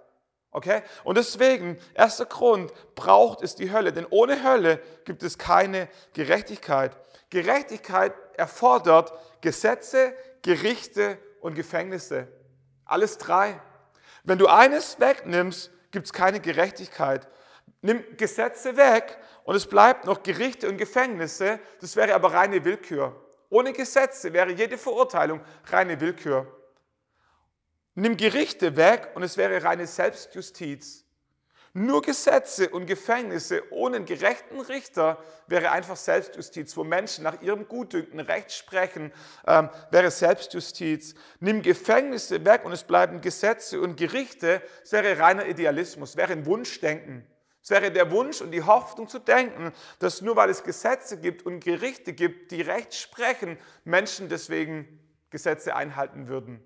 Okay? 0.51 0.83
Und 1.03 1.17
deswegen, 1.17 1.77
erster 1.93 2.25
Grund, 2.25 2.71
braucht 2.95 3.41
es 3.41 3.55
die 3.55 3.71
Hölle, 3.71 3.91
denn 3.91 4.07
ohne 4.09 4.43
Hölle 4.43 4.81
gibt 5.03 5.21
es 5.23 5.37
keine 5.37 5.89
Gerechtigkeit. 6.13 6.95
Gerechtigkeit 7.29 8.13
erfordert 8.37 9.13
Gesetze, 9.41 10.13
Gerichte 10.41 11.17
und 11.41 11.55
Gefängnisse. 11.55 12.27
Alles 12.85 13.17
drei. 13.17 13.59
Wenn 14.23 14.37
du 14.37 14.47
eines 14.47 14.99
wegnimmst, 14.99 15.71
gibt 15.95 16.07
es 16.07 16.13
keine 16.13 16.41
Gerechtigkeit. 16.41 17.25
Nimm 17.81 18.03
Gesetze 18.17 18.75
weg 18.75 19.17
und 19.45 19.55
es 19.55 19.65
bleibt 19.65 20.03
noch 20.03 20.23
Gerichte 20.23 20.67
und 20.67 20.77
Gefängnisse. 20.77 21.57
Das 21.79 21.95
wäre 21.95 22.13
aber 22.13 22.33
reine 22.33 22.65
Willkür. 22.65 23.15
Ohne 23.49 23.71
Gesetze 23.71 24.33
wäre 24.33 24.51
jede 24.51 24.77
Verurteilung 24.77 25.39
reine 25.67 26.01
Willkür. 26.01 26.53
Nimm 27.93 28.17
Gerichte 28.17 28.75
weg 28.75 29.11
und 29.15 29.23
es 29.23 29.37
wäre 29.37 29.63
reine 29.63 29.87
Selbstjustiz. 29.87 31.04
Nur 31.77 32.03
Gesetze 32.03 32.69
und 32.69 32.85
Gefängnisse 32.85 33.61
ohne 33.69 33.97
einen 33.97 34.05
gerechten 34.05 34.61
Richter 34.61 35.21
wäre 35.47 35.71
einfach 35.71 35.97
Selbstjustiz, 35.97 36.77
wo 36.77 36.85
Menschen 36.85 37.25
nach 37.25 37.41
ihrem 37.41 37.67
Gutdünken 37.67 38.21
Recht 38.21 38.53
sprechen, 38.53 39.11
ähm, 39.45 39.69
wäre 39.91 40.09
Selbstjustiz. 40.09 41.15
Nimm 41.41 41.61
Gefängnisse 41.61 42.45
weg 42.45 42.63
und 42.63 42.71
es 42.71 42.85
bleiben 42.85 43.19
Gesetze 43.19 43.81
und 43.81 43.97
Gerichte, 43.97 44.61
es 44.83 44.93
wäre 44.93 45.19
reiner 45.19 45.47
Idealismus, 45.47 46.15
wäre 46.15 46.31
ein 46.31 46.45
Wunschdenken. 46.45 47.27
Es 47.61 47.71
wäre 47.71 47.91
der 47.91 48.09
Wunsch 48.09 48.39
und 48.39 48.51
die 48.51 48.63
Hoffnung 48.63 49.09
zu 49.09 49.19
denken, 49.19 49.73
dass 49.99 50.21
nur 50.21 50.37
weil 50.37 50.49
es 50.49 50.63
Gesetze 50.63 51.19
gibt 51.19 51.45
und 51.45 51.61
Gerichte 51.61 52.13
gibt, 52.13 52.51
die 52.51 52.61
Recht 52.61 52.95
sprechen, 52.95 53.57
Menschen 53.83 54.29
deswegen 54.29 54.97
Gesetze 55.29 55.75
einhalten 55.75 56.29
würden. 56.29 56.63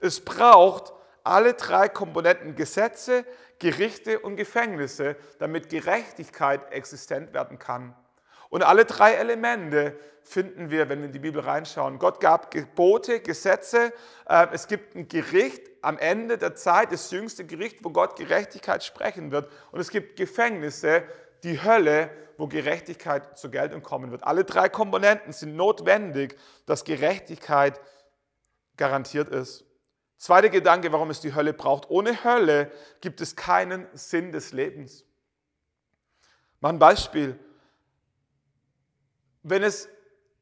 Es 0.00 0.18
braucht 0.18 0.94
alle 1.24 1.54
drei 1.54 1.88
Komponenten 1.88 2.54
Gesetze, 2.54 3.24
Gerichte 3.58 4.20
und 4.20 4.36
Gefängnisse, 4.36 5.16
damit 5.38 5.68
Gerechtigkeit 5.68 6.72
existent 6.72 7.32
werden 7.32 7.58
kann. 7.58 7.94
Und 8.52 8.62
alle 8.62 8.84
drei 8.84 9.14
Elemente 9.14 9.98
finden 10.20 10.70
wir, 10.70 10.88
wenn 10.90 10.98
wir 10.98 11.06
in 11.06 11.12
die 11.12 11.18
Bibel 11.18 11.40
reinschauen. 11.40 11.98
Gott 11.98 12.20
gab 12.20 12.50
Gebote, 12.50 13.20
Gesetze. 13.20 13.94
Ähm, 14.28 14.48
es 14.52 14.66
gibt 14.66 14.94
ein 14.94 15.08
Gericht 15.08 15.62
am 15.80 15.96
Ende 15.96 16.36
der 16.36 16.54
Zeit, 16.54 16.92
das 16.92 17.10
jüngste 17.10 17.46
Gericht, 17.46 17.78
wo 17.82 17.88
Gott 17.90 18.16
Gerechtigkeit 18.16 18.84
sprechen 18.84 19.30
wird. 19.30 19.50
Und 19.70 19.80
es 19.80 19.88
gibt 19.88 20.16
Gefängnisse, 20.16 21.04
die 21.44 21.62
Hölle, 21.62 22.10
wo 22.36 22.46
Gerechtigkeit 22.46 23.38
zur 23.38 23.50
Geltung 23.50 23.82
kommen 23.82 24.10
wird. 24.10 24.24
Alle 24.24 24.44
drei 24.44 24.68
Komponenten 24.68 25.32
sind 25.32 25.56
notwendig, 25.56 26.36
dass 26.66 26.84
Gerechtigkeit 26.84 27.80
garantiert 28.76 29.28
ist. 29.28 29.64
Zweiter 30.22 30.50
Gedanke, 30.50 30.92
warum 30.92 31.10
es 31.10 31.18
die 31.18 31.34
Hölle 31.34 31.52
braucht. 31.52 31.90
Ohne 31.90 32.22
Hölle 32.22 32.70
gibt 33.00 33.20
es 33.20 33.34
keinen 33.34 33.88
Sinn 33.92 34.30
des 34.30 34.52
Lebens. 34.52 35.04
Mal 36.60 36.68
ein 36.68 36.78
Beispiel. 36.78 37.36
Wenn 39.42 39.64
es 39.64 39.88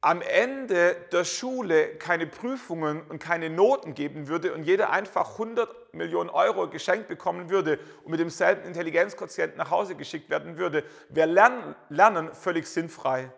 am 0.02 0.20
Ende 0.20 0.96
der 1.12 1.24
Schule 1.24 1.96
keine 1.96 2.26
Prüfungen 2.26 3.00
und 3.08 3.20
keine 3.20 3.48
Noten 3.48 3.94
geben 3.94 4.28
würde 4.28 4.52
und 4.52 4.64
jeder 4.64 4.90
einfach 4.90 5.30
100 5.38 5.94
Millionen 5.94 6.28
Euro 6.28 6.68
geschenkt 6.68 7.08
bekommen 7.08 7.48
würde 7.48 7.78
und 8.04 8.10
mit 8.10 8.20
demselben 8.20 8.66
Intelligenzquotient 8.66 9.56
nach 9.56 9.70
Hause 9.70 9.94
geschickt 9.94 10.28
werden 10.28 10.58
würde, 10.58 10.84
wäre 11.08 11.74
Lernen 11.88 12.34
völlig 12.34 12.66
sinnfrei. 12.66 13.32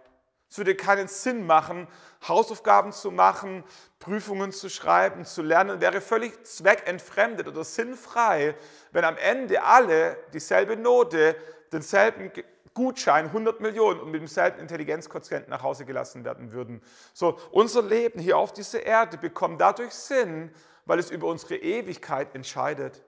Es 0.53 0.59
würde 0.59 0.75
keinen 0.75 1.09
Sinn 1.09 1.47
machen, 1.47 1.89
Hausaufgaben 2.29 2.93
zu 2.93 3.11
machen, 3.11 3.65
Prüfungen 3.99 4.53
zu 4.53 4.69
schreiben, 4.69 5.25
zu 5.25 5.41
lernen, 5.41 5.81
wäre 5.81 6.03
völlig 6.03 6.45
zweckentfremdet 6.45 7.49
oder 7.49 7.65
sinnfrei, 7.65 8.55
wenn 8.91 9.07
am 9.07 9.17
Ende 9.17 9.63
alle 9.63 10.19
dieselbe 10.35 10.77
Note, 10.77 11.37
denselben 11.73 12.31
Gutschein, 12.75 13.29
100 13.29 13.63
Millionen 13.63 14.01
und 14.01 14.11
mit 14.11 14.21
demselben 14.21 14.61
Intelligenzquotienten 14.61 15.49
nach 15.49 15.63
Hause 15.63 15.87
gelassen 15.87 16.23
werden 16.23 16.53
würden. 16.53 16.83
So, 17.15 17.39
unser 17.51 17.81
Leben 17.81 18.21
hier 18.21 18.37
auf 18.37 18.53
dieser 18.53 18.85
Erde 18.85 19.17
bekommt 19.17 19.59
dadurch 19.59 19.95
Sinn, 19.95 20.51
weil 20.85 20.99
es 20.99 21.11
über 21.11 21.29
unsere 21.29 21.57
Ewigkeit 21.57 22.35
entscheidet. 22.35 23.01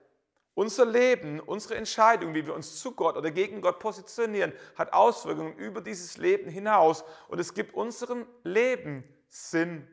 Unser 0.55 0.85
Leben, 0.85 1.41
unsere 1.41 1.75
Entscheidung, 1.75 2.33
wie 2.33 2.47
wir 2.47 2.55
uns 2.55 2.79
zu 2.79 2.93
Gott 2.93 3.17
oder 3.17 3.29
gegen 3.29 3.59
Gott 3.59 3.77
positionieren, 3.77 4.53
hat 4.75 4.93
Auswirkungen 4.93 5.55
über 5.57 5.81
dieses 5.81 6.17
Leben 6.17 6.49
hinaus 6.49 7.03
und 7.27 7.39
es 7.39 7.53
gibt 7.53 7.75
unserem 7.75 8.25
Leben 8.43 9.03
Sinn. 9.27 9.85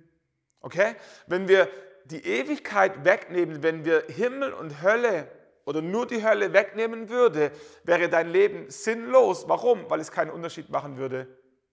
Okay? 0.60 0.94
Wenn 1.26 1.48
wir 1.48 1.68
die 2.04 2.24
Ewigkeit 2.24 3.04
wegnehmen, 3.04 3.64
wenn 3.64 3.84
wir 3.84 4.04
Himmel 4.06 4.52
und 4.52 4.82
Hölle 4.82 5.28
oder 5.64 5.82
nur 5.82 6.06
die 6.06 6.24
Hölle 6.24 6.52
wegnehmen 6.52 7.08
würde, 7.08 7.50
wäre 7.82 8.08
dein 8.08 8.28
Leben 8.28 8.70
sinnlos. 8.70 9.48
Warum? 9.48 9.90
Weil 9.90 9.98
es 9.98 10.12
keinen 10.12 10.30
Unterschied 10.30 10.70
machen 10.70 10.96
würde. 10.96 11.26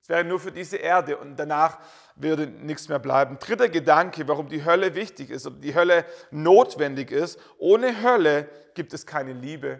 Es 0.10 0.16
wäre 0.16 0.24
nur 0.24 0.40
für 0.40 0.52
diese 0.52 0.78
Erde 0.78 1.18
und 1.18 1.36
danach 1.36 1.78
würde 2.16 2.48
nichts 2.48 2.90
mehr 2.90 2.98
bleiben. 2.98 3.38
Dritter 3.38 3.70
Gedanke, 3.70 4.28
warum 4.28 4.50
die 4.50 4.66
Hölle 4.66 4.96
wichtig 4.96 5.30
ist 5.30 5.46
und 5.46 5.62
die 5.62 5.76
Hölle 5.76 6.04
notwendig 6.32 7.12
ist. 7.12 7.40
Ohne 7.60 8.02
Hölle 8.02 8.50
gibt 8.74 8.92
es 8.96 9.06
keine 9.06 9.34
Liebe 9.34 9.80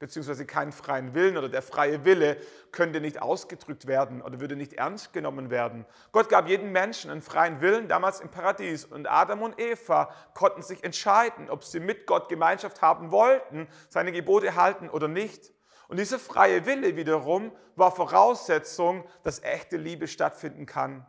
beziehungsweise 0.00 0.44
keinen 0.46 0.72
freien 0.72 1.14
Willen 1.14 1.36
oder 1.36 1.48
der 1.48 1.62
freie 1.62 2.04
Wille 2.04 2.38
könnte 2.72 3.00
nicht 3.00 3.22
ausgedrückt 3.22 3.86
werden 3.86 4.22
oder 4.22 4.40
würde 4.40 4.56
nicht 4.56 4.72
ernst 4.72 5.12
genommen 5.12 5.50
werden. 5.50 5.84
Gott 6.10 6.28
gab 6.30 6.48
jedem 6.48 6.72
Menschen 6.72 7.10
einen 7.10 7.22
freien 7.22 7.60
Willen 7.60 7.86
damals 7.86 8.20
im 8.20 8.30
Paradies 8.30 8.86
und 8.86 9.08
Adam 9.08 9.42
und 9.42 9.60
Eva 9.60 10.12
konnten 10.34 10.62
sich 10.62 10.82
entscheiden, 10.82 11.48
ob 11.48 11.62
sie 11.62 11.78
mit 11.78 12.06
Gott 12.06 12.28
Gemeinschaft 12.28 12.82
haben 12.82 13.12
wollten, 13.12 13.68
seine 13.88 14.10
Gebote 14.10 14.56
halten 14.56 14.88
oder 14.88 15.06
nicht. 15.06 15.52
Und 15.90 15.96
dieser 15.96 16.20
freie 16.20 16.66
Wille 16.66 16.94
wiederum 16.94 17.50
war 17.74 17.90
Voraussetzung, 17.90 19.04
dass 19.24 19.42
echte 19.42 19.76
Liebe 19.76 20.06
stattfinden 20.06 20.64
kann. 20.64 21.04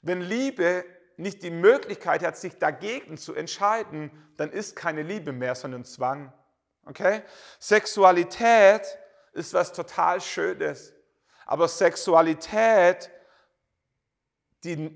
Wenn 0.00 0.20
Liebe 0.20 0.84
nicht 1.16 1.44
die 1.44 1.52
Möglichkeit 1.52 2.24
hat, 2.24 2.36
sich 2.36 2.58
dagegen 2.58 3.16
zu 3.16 3.32
entscheiden, 3.32 4.10
dann 4.36 4.50
ist 4.50 4.74
keine 4.74 5.02
Liebe 5.02 5.30
mehr, 5.30 5.54
sondern 5.54 5.84
Zwang. 5.84 6.32
Okay? 6.84 7.22
Sexualität 7.60 8.98
ist 9.34 9.54
was 9.54 9.72
total 9.72 10.20
Schönes. 10.20 10.92
Aber 11.46 11.68
Sexualität, 11.68 13.08
die 14.64 14.90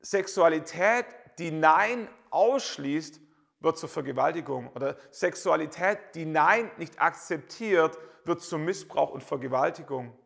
Sexualität, 0.00 1.06
die 1.38 1.52
Nein 1.52 2.08
ausschließt, 2.30 3.20
wird 3.60 3.78
zur 3.78 3.88
Vergewaltigung. 3.88 4.66
Oder 4.72 4.96
Sexualität, 5.12 6.00
die 6.16 6.24
Nein 6.24 6.72
nicht 6.76 7.00
akzeptiert, 7.00 7.96
wird 8.24 8.42
zu 8.42 8.58
Missbrauch 8.58 9.10
und 9.10 9.22
Vergewaltigung. 9.22 10.16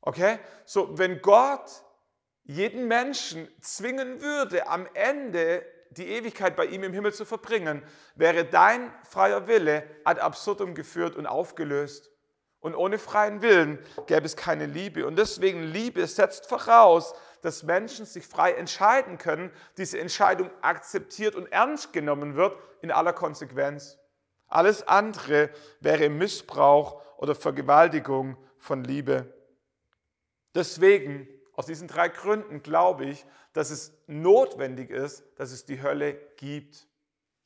Okay? 0.00 0.38
So, 0.64 0.96
wenn 0.98 1.20
Gott 1.20 1.82
jeden 2.44 2.88
Menschen 2.88 3.48
zwingen 3.60 4.20
würde, 4.20 4.68
am 4.68 4.88
Ende 4.94 5.64
die 5.90 6.08
Ewigkeit 6.08 6.56
bei 6.56 6.66
ihm 6.66 6.82
im 6.82 6.92
Himmel 6.92 7.12
zu 7.12 7.24
verbringen, 7.24 7.82
wäre 8.14 8.44
dein 8.44 8.92
freier 9.04 9.46
Wille 9.46 9.84
ad 10.04 10.20
absurdum 10.20 10.74
geführt 10.74 11.16
und 11.16 11.26
aufgelöst. 11.26 12.10
Und 12.60 12.74
ohne 12.74 12.98
freien 12.98 13.40
Willen 13.40 13.78
gäbe 14.06 14.26
es 14.26 14.36
keine 14.36 14.66
Liebe. 14.66 15.06
Und 15.06 15.16
deswegen 15.16 15.62
Liebe 15.62 16.06
setzt 16.06 16.46
voraus, 16.46 17.14
dass 17.42 17.62
Menschen 17.62 18.04
sich 18.04 18.26
frei 18.26 18.52
entscheiden 18.52 19.16
können, 19.16 19.52
diese 19.76 20.00
Entscheidung 20.00 20.50
akzeptiert 20.60 21.36
und 21.36 21.46
ernst 21.52 21.92
genommen 21.92 22.34
wird 22.34 22.58
in 22.82 22.90
aller 22.90 23.12
Konsequenz. 23.12 23.98
Alles 24.48 24.86
andere 24.86 25.50
wäre 25.80 26.08
Missbrauch 26.08 27.02
oder 27.16 27.34
Vergewaltigung 27.34 28.36
von 28.58 28.84
Liebe. 28.84 29.32
Deswegen, 30.54 31.28
aus 31.52 31.66
diesen 31.66 31.88
drei 31.88 32.08
Gründen 32.08 32.62
glaube 32.62 33.04
ich, 33.04 33.24
dass 33.52 33.70
es 33.70 33.92
notwendig 34.06 34.90
ist, 34.90 35.24
dass 35.36 35.52
es 35.52 35.64
die 35.64 35.82
Hölle 35.82 36.14
gibt. 36.36 36.86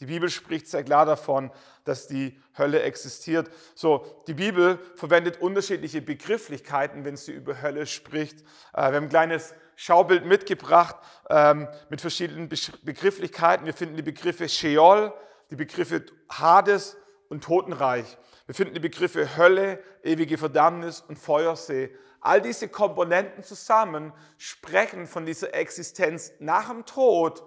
Die 0.00 0.06
Bibel 0.06 0.28
spricht 0.30 0.66
sehr 0.66 0.82
klar 0.82 1.06
davon, 1.06 1.52
dass 1.84 2.08
die 2.08 2.36
Hölle 2.58 2.82
existiert. 2.82 3.50
So, 3.74 4.04
die 4.26 4.34
Bibel 4.34 4.78
verwendet 4.96 5.40
unterschiedliche 5.40 6.02
Begrifflichkeiten, 6.02 7.04
wenn 7.04 7.16
sie 7.16 7.32
über 7.32 7.62
Hölle 7.62 7.86
spricht. 7.86 8.40
Äh, 8.72 8.90
wir 8.90 8.96
haben 8.96 9.04
ein 9.04 9.08
kleines 9.08 9.54
Schaubild 9.76 10.26
mitgebracht 10.26 10.96
ähm, 11.30 11.68
mit 11.88 12.00
verschiedenen 12.00 12.48
Begrifflichkeiten. 12.48 13.64
Wir 13.64 13.74
finden 13.74 13.96
die 13.96 14.02
Begriffe 14.02 14.48
Sheol, 14.48 15.12
die 15.52 15.56
Begriffe 15.56 16.06
Hades 16.30 16.96
und 17.28 17.44
Totenreich. 17.44 18.16
Wir 18.46 18.54
finden 18.54 18.72
die 18.72 18.80
Begriffe 18.80 19.36
Hölle, 19.36 19.84
ewige 20.02 20.38
Verdammnis 20.38 21.02
und 21.02 21.18
Feuersee. 21.18 21.94
All 22.22 22.40
diese 22.40 22.68
Komponenten 22.68 23.44
zusammen 23.44 24.14
sprechen 24.38 25.06
von 25.06 25.26
dieser 25.26 25.52
Existenz 25.52 26.32
nach 26.38 26.70
dem 26.70 26.86
Tod, 26.86 27.44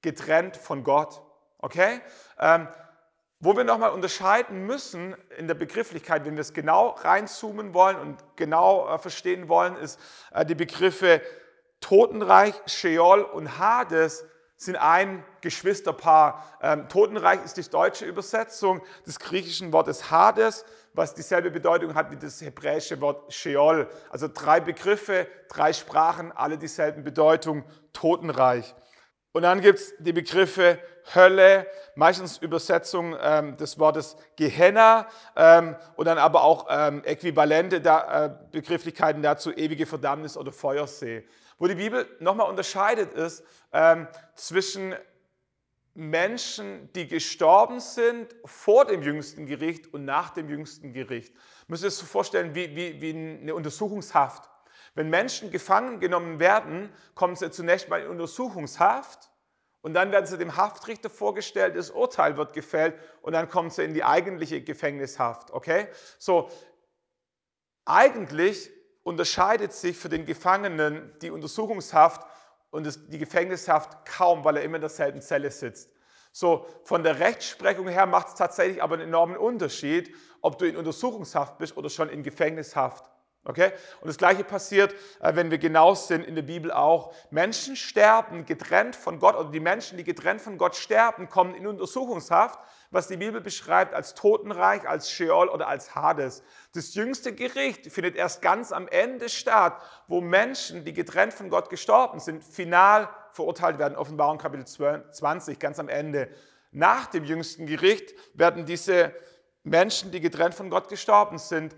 getrennt 0.00 0.56
von 0.56 0.84
Gott. 0.84 1.22
Okay? 1.58 2.00
Ähm, 2.38 2.68
wo 3.40 3.56
wir 3.56 3.64
nochmal 3.64 3.90
unterscheiden 3.90 4.64
müssen 4.64 5.16
in 5.36 5.48
der 5.48 5.54
Begrifflichkeit, 5.54 6.24
wenn 6.24 6.34
wir 6.34 6.40
es 6.40 6.54
genau 6.54 6.90
reinzoomen 6.90 7.74
wollen 7.74 7.96
und 7.96 8.24
genau 8.36 8.88
äh, 8.88 8.98
verstehen 8.98 9.48
wollen, 9.48 9.74
ist 9.76 9.98
äh, 10.30 10.46
die 10.46 10.54
Begriffe 10.54 11.20
Totenreich, 11.80 12.54
Sheol 12.66 13.22
und 13.22 13.58
Hades 13.58 14.24
sind 14.64 14.76
ein 14.76 15.24
Geschwisterpaar. 15.40 16.44
Ähm, 16.62 16.88
Totenreich 16.88 17.44
ist 17.44 17.56
die 17.56 17.68
deutsche 17.68 18.04
Übersetzung 18.04 18.80
des 19.06 19.18
griechischen 19.18 19.72
Wortes 19.72 20.10
Hades, 20.10 20.64
was 20.92 21.14
dieselbe 21.14 21.50
Bedeutung 21.50 21.94
hat 21.94 22.10
wie 22.10 22.16
das 22.16 22.40
hebräische 22.40 23.00
Wort 23.00 23.32
Sheol. 23.32 23.88
Also 24.10 24.28
drei 24.32 24.60
Begriffe, 24.60 25.26
drei 25.48 25.72
Sprachen, 25.72 26.32
alle 26.32 26.58
dieselben 26.58 27.04
Bedeutung, 27.04 27.64
Totenreich. 27.92 28.74
Und 29.32 29.42
dann 29.42 29.60
gibt 29.60 29.80
es 29.80 29.94
die 29.98 30.12
Begriffe 30.12 30.78
Hölle, 31.12 31.66
meistens 31.96 32.38
Übersetzung 32.38 33.16
ähm, 33.20 33.56
des 33.56 33.78
Wortes 33.78 34.16
Gehenna 34.36 35.08
ähm, 35.36 35.76
und 35.96 36.06
dann 36.06 36.18
aber 36.18 36.44
auch 36.44 36.66
ähm, 36.70 37.02
äquivalente 37.04 37.80
da, 37.80 38.26
äh, 38.26 38.30
Begrifflichkeiten 38.52 39.22
dazu, 39.22 39.52
ewige 39.52 39.86
Verdammnis 39.86 40.36
oder 40.36 40.52
Feuersee. 40.52 41.24
Wo 41.58 41.66
die 41.66 41.74
Bibel 41.74 42.06
nochmal 42.20 42.48
unterscheidet 42.48 43.12
ist 43.14 43.44
ähm, 43.72 44.08
zwischen 44.34 44.94
Menschen, 45.94 46.92
die 46.94 47.06
gestorben 47.06 47.78
sind 47.78 48.34
vor 48.44 48.84
dem 48.84 49.02
jüngsten 49.02 49.46
Gericht 49.46 49.92
und 49.94 50.04
nach 50.04 50.30
dem 50.30 50.48
jüngsten 50.48 50.92
Gericht. 50.92 51.32
Müsst 51.68 51.84
ihr 51.84 51.90
so 51.90 52.04
vorstellen 52.04 52.54
wie, 52.54 52.74
wie, 52.74 53.00
wie 53.00 53.10
eine 53.10 53.54
Untersuchungshaft. 53.54 54.50
Wenn 54.94 55.08
Menschen 55.08 55.50
gefangen 55.50 56.00
genommen 56.00 56.40
werden, 56.40 56.92
kommen 57.14 57.36
sie 57.36 57.50
zunächst 57.50 57.88
mal 57.88 58.02
in 58.02 58.08
Untersuchungshaft 58.08 59.30
und 59.82 59.94
dann 59.94 60.10
werden 60.10 60.26
sie 60.26 60.38
dem 60.38 60.56
Haftrichter 60.56 61.10
vorgestellt, 61.10 61.76
das 61.76 61.90
Urteil 61.90 62.36
wird 62.36 62.54
gefällt 62.54 62.98
und 63.22 63.32
dann 63.32 63.48
kommen 63.48 63.70
sie 63.70 63.84
in 63.84 63.94
die 63.94 64.02
eigentliche 64.02 64.62
Gefängnishaft. 64.62 65.52
Okay? 65.52 65.88
So, 66.18 66.50
eigentlich 67.84 68.70
unterscheidet 69.04 69.72
sich 69.72 69.96
für 69.96 70.08
den 70.08 70.26
Gefangenen 70.26 71.12
die 71.22 71.30
Untersuchungshaft 71.30 72.26
und 72.70 72.98
die 73.12 73.18
Gefängnishaft 73.18 74.04
kaum, 74.04 74.44
weil 74.44 74.56
er 74.56 74.64
immer 74.64 74.76
in 74.76 74.80
derselben 74.80 75.20
Zelle 75.20 75.50
sitzt. 75.52 75.90
So, 76.32 76.66
von 76.82 77.04
der 77.04 77.20
Rechtsprechung 77.20 77.86
her 77.86 78.06
macht 78.06 78.28
es 78.28 78.34
tatsächlich 78.34 78.82
aber 78.82 78.94
einen 78.94 79.08
enormen 79.08 79.36
Unterschied, 79.36 80.12
ob 80.40 80.58
du 80.58 80.66
in 80.66 80.76
Untersuchungshaft 80.76 81.58
bist 81.58 81.76
oder 81.76 81.88
schon 81.88 82.08
in 82.08 82.24
Gefängnishaft. 82.24 83.08
Okay? 83.44 83.72
Und 84.00 84.08
das 84.08 84.16
Gleiche 84.16 84.42
passiert, 84.42 84.94
äh, 85.20 85.36
wenn 85.36 85.50
wir 85.50 85.58
genau 85.58 85.94
sind 85.94 86.26
in 86.26 86.34
der 86.34 86.42
Bibel 86.42 86.72
auch. 86.72 87.14
Menschen 87.30 87.76
sterben 87.76 88.46
getrennt 88.46 88.96
von 88.96 89.20
Gott 89.20 89.36
oder 89.36 89.50
die 89.50 89.60
Menschen, 89.60 89.98
die 89.98 90.04
getrennt 90.04 90.40
von 90.40 90.58
Gott 90.58 90.74
sterben, 90.74 91.28
kommen 91.28 91.54
in 91.54 91.66
Untersuchungshaft, 91.66 92.58
was 92.94 93.08
die 93.08 93.16
Bibel 93.16 93.40
beschreibt 93.40 93.92
als 93.92 94.14
Totenreich, 94.14 94.88
als 94.88 95.10
Sheol 95.10 95.48
oder 95.48 95.66
als 95.66 95.94
Hades. 95.94 96.42
Das 96.74 96.94
jüngste 96.94 97.34
Gericht 97.34 97.90
findet 97.92 98.14
erst 98.14 98.40
ganz 98.40 98.70
am 98.70 98.86
Ende 98.86 99.28
statt, 99.28 99.82
wo 100.06 100.20
Menschen, 100.20 100.84
die 100.84 100.92
getrennt 100.92 101.34
von 101.34 101.50
Gott 101.50 101.70
gestorben 101.70 102.20
sind, 102.20 102.44
final 102.44 103.08
verurteilt 103.32 103.78
werden. 103.78 103.96
Offenbarung 103.96 104.38
Kapitel 104.38 104.64
20, 104.64 105.58
ganz 105.58 105.80
am 105.80 105.88
Ende. 105.88 106.30
Nach 106.70 107.06
dem 107.06 107.24
jüngsten 107.24 107.66
Gericht 107.66 108.14
werden 108.34 108.64
diese 108.64 109.12
Menschen, 109.64 110.12
die 110.12 110.20
getrennt 110.20 110.54
von 110.54 110.70
Gott 110.70 110.88
gestorben 110.88 111.38
sind, 111.38 111.74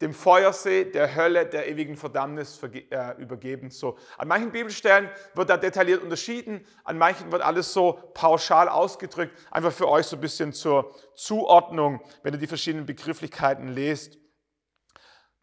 dem 0.00 0.12
Feuersee, 0.12 0.84
der 0.84 1.14
Hölle, 1.14 1.46
der 1.46 1.68
ewigen 1.68 1.96
Verdammnis 1.96 2.60
äh, 2.62 3.14
übergeben. 3.18 3.70
So. 3.70 3.96
An 4.18 4.28
manchen 4.28 4.52
Bibelstellen 4.52 5.08
wird 5.34 5.48
da 5.48 5.56
detailliert 5.56 6.02
unterschieden, 6.02 6.66
an 6.84 6.98
manchen 6.98 7.32
wird 7.32 7.42
alles 7.42 7.72
so 7.72 7.98
pauschal 8.12 8.68
ausgedrückt, 8.68 9.34
einfach 9.50 9.72
für 9.72 9.88
euch 9.88 10.06
so 10.06 10.16
ein 10.16 10.20
bisschen 10.20 10.52
zur 10.52 10.94
Zuordnung, 11.14 12.00
wenn 12.22 12.34
ihr 12.34 12.40
die 12.40 12.46
verschiedenen 12.46 12.84
Begrifflichkeiten 12.84 13.68
lest. 13.68 14.18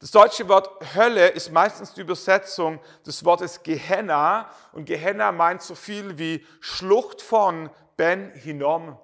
Das 0.03 0.11
deutsche 0.11 0.49
Wort 0.49 0.69
Hölle 0.95 1.29
ist 1.29 1.51
meistens 1.51 1.93
die 1.93 2.01
Übersetzung 2.01 2.79
des 3.07 3.23
Wortes 3.23 3.63
Gehenna 3.63 4.51
und 4.73 4.85
Gehenna 4.85 5.31
meint 5.31 5.61
so 5.61 5.75
viel 5.75 6.17
wie 6.17 6.45
Schlucht 6.59 7.21
von 7.21 7.69
Ben 7.95 8.31
Hinnom. 8.33 8.99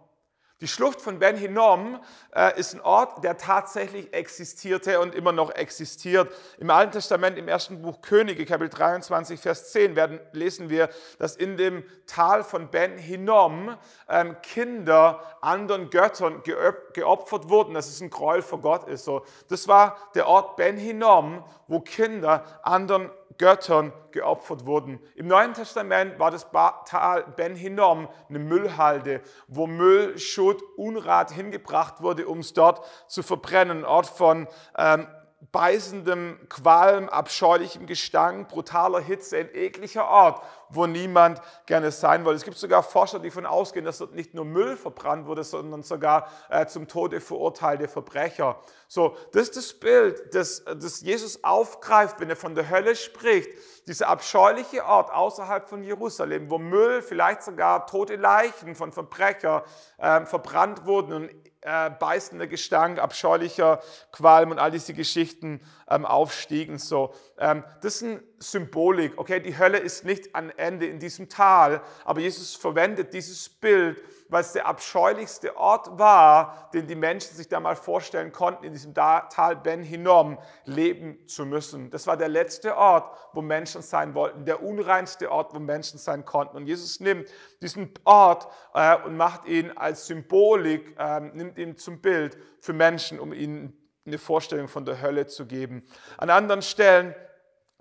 Die 0.61 0.67
Schlucht 0.67 0.99
von 0.99 1.19
Ben 1.19 1.37
Hinnom 1.37 2.01
äh, 2.35 2.59
ist 2.59 2.73
ein 2.73 2.81
Ort, 2.81 3.23
der 3.23 3.37
tatsächlich 3.37 4.13
existierte 4.13 4.99
und 4.99 5.15
immer 5.15 5.31
noch 5.31 5.51
existiert. 5.51 6.33
Im 6.57 6.69
Alten 6.69 6.91
Testament, 6.91 7.37
im 7.37 7.47
ersten 7.47 7.81
Buch 7.81 8.01
Könige, 8.01 8.45
Kapitel 8.45 8.69
23, 8.69 9.39
Vers 9.39 9.71
10, 9.71 9.95
werden, 9.95 10.19
lesen 10.33 10.69
wir, 10.69 10.89
dass 11.17 11.37
in 11.37 11.55
dem 11.55 11.85
Tal 12.07 12.43
von 12.43 12.69
Ben 12.69 12.97
Hinnom 12.97 13.77
ähm, 14.09 14.35
Kinder 14.41 15.23
anderen 15.39 15.89
Göttern 15.89 16.43
geopfert 16.43 17.47
wurden, 17.47 17.73
dass 17.73 17.87
es 17.87 18.01
ein 18.01 18.09
Gräuel 18.09 18.41
vor 18.41 18.59
Gott 18.59 18.85
ist. 18.89 19.05
So, 19.05 19.23
das 19.47 19.69
war 19.69 19.95
der 20.13 20.27
Ort 20.27 20.57
Ben 20.57 20.75
Hinnom, 20.75 21.45
wo 21.69 21.79
Kinder 21.79 22.43
anderen 22.63 23.09
Göttern 23.37 23.93
geopfert 24.11 24.65
wurden. 24.65 24.99
Im 25.15 25.27
Neuen 25.27 25.53
Testament 25.53 26.19
war 26.19 26.29
das 26.29 26.47
Tal 26.85 27.23
Ben 27.37 27.55
Hinnom 27.55 28.09
eine 28.27 28.39
Müllhalde, 28.39 29.21
wo 29.47 29.65
Müll, 29.65 30.19
Schutt, 30.19 30.61
Unrat 30.75 31.31
hingebracht 31.31 32.01
wurde, 32.01 32.27
um 32.27 32.39
es 32.39 32.53
dort 32.53 32.85
zu 33.07 33.23
verbrennen. 33.23 33.79
Ein 33.79 33.85
Ort 33.85 34.07
von 34.07 34.47
ähm, 34.77 35.07
beißendem 35.51 36.37
Qualm, 36.49 37.07
abscheulichem 37.07 37.85
Gestank, 37.85 38.49
brutaler 38.49 38.99
Hitze, 38.99 39.37
ein 39.37 39.49
ekliger 39.53 40.07
Ort, 40.07 40.43
wo 40.69 40.85
niemand 40.85 41.41
gerne 41.65 41.91
sein 41.91 42.25
wollte. 42.25 42.37
Es 42.37 42.43
gibt 42.43 42.57
sogar 42.57 42.83
Forscher, 42.83 43.19
die 43.19 43.29
davon 43.29 43.45
ausgehen, 43.45 43.85
dass 43.85 43.99
dort 43.99 44.13
nicht 44.13 44.33
nur 44.33 44.43
Müll 44.43 44.75
verbrannt 44.75 45.27
wurde, 45.27 45.45
sondern 45.45 45.81
sogar 45.81 46.29
äh, 46.49 46.65
zum 46.65 46.87
Tode 46.87 47.21
verurteilte 47.21 47.87
Verbrecher. 47.87 48.59
So, 48.87 49.15
das 49.31 49.43
ist 49.43 49.57
das 49.57 49.73
Bild, 49.73 50.35
das, 50.35 50.63
das 50.65 51.01
Jesus 51.01 51.43
aufgreift, 51.43 52.19
wenn 52.19 52.29
er 52.29 52.35
von 52.35 52.53
der 52.53 52.69
Hölle 52.69 52.95
spricht. 52.95 53.49
Dieser 53.87 54.09
abscheuliche 54.09 54.85
Ort 54.85 55.11
außerhalb 55.11 55.67
von 55.69 55.83
Jerusalem, 55.83 56.49
wo 56.49 56.57
Müll, 56.57 57.01
vielleicht 57.01 57.43
sogar 57.43 57.87
tote 57.87 58.17
Leichen 58.17 58.75
von 58.75 58.91
Verbrechern 58.91 59.63
äh, 59.97 60.25
verbrannt 60.25 60.85
wurden 60.85 61.13
und 61.13 61.31
äh, 61.61 61.89
beißender 61.89 62.47
Gestank, 62.47 62.99
abscheulicher 62.99 63.81
Qualm 64.11 64.51
und 64.51 64.59
all 64.59 64.71
diese 64.71 64.93
Geschichten 64.93 65.61
ähm, 65.89 66.05
aufstiegen. 66.05 66.77
So, 66.77 67.13
ähm, 67.37 67.63
das 67.81 67.97
ist 67.97 68.03
eine 68.03 68.23
Symbolik. 68.39 69.17
Okay, 69.17 69.39
die 69.41 69.57
Hölle 69.57 69.77
ist 69.77 70.05
nicht 70.05 70.35
am 70.35 70.51
Ende 70.55 70.87
in 70.87 70.99
diesem 70.99 71.27
Tal, 71.27 71.81
aber 72.05 72.21
Jesus 72.21 72.55
verwendet 72.55 73.13
dieses 73.13 73.49
Bild, 73.49 74.01
weil 74.29 74.41
es 74.41 74.53
der 74.53 74.67
abscheulichste 74.67 75.57
Ort 75.57 75.97
war, 75.97 76.69
den 76.73 76.87
die 76.87 76.95
Menschen 76.95 77.35
sich 77.35 77.47
da 77.47 77.59
mal 77.59 77.75
vorstellen 77.75 78.31
konnten, 78.31 78.63
in 78.63 78.73
diesem 78.73 78.93
Tal 78.93 79.55
Ben 79.55 79.83
Hinnom 79.83 80.37
leben 80.65 81.27
zu 81.27 81.45
müssen. 81.45 81.89
Das 81.89 82.07
war 82.07 82.15
der 82.15 82.29
letzte 82.29 82.77
Ort, 82.77 83.11
wo 83.33 83.41
Menschen 83.41 83.81
sein 83.81 84.13
wollten, 84.13 84.45
der 84.45 84.63
unreinste 84.63 85.31
Ort, 85.31 85.53
wo 85.53 85.59
Menschen 85.59 85.97
sein 85.97 86.25
konnten. 86.25 86.57
Und 86.57 86.67
Jesus 86.67 86.99
nimmt 86.99 87.27
diesen 87.61 87.91
Ort 88.03 88.47
äh, 88.73 88.95
und 88.97 89.17
macht 89.17 89.45
ihn 89.45 89.71
als 89.75 90.07
Symbolik, 90.07 90.95
äh, 90.97 91.19
nimmt 91.19 91.57
ihn 91.57 91.75
zum 91.75 92.01
Bild 92.01 92.37
für 92.59 92.73
Menschen, 92.73 93.19
um 93.19 93.33
ihnen 93.33 93.75
eine 94.05 94.17
Vorstellung 94.17 94.67
von 94.67 94.85
der 94.85 95.01
Hölle 95.01 95.27
zu 95.27 95.45
geben. 95.45 95.83
An 96.17 96.29
anderen 96.29 96.61
Stellen 96.61 97.15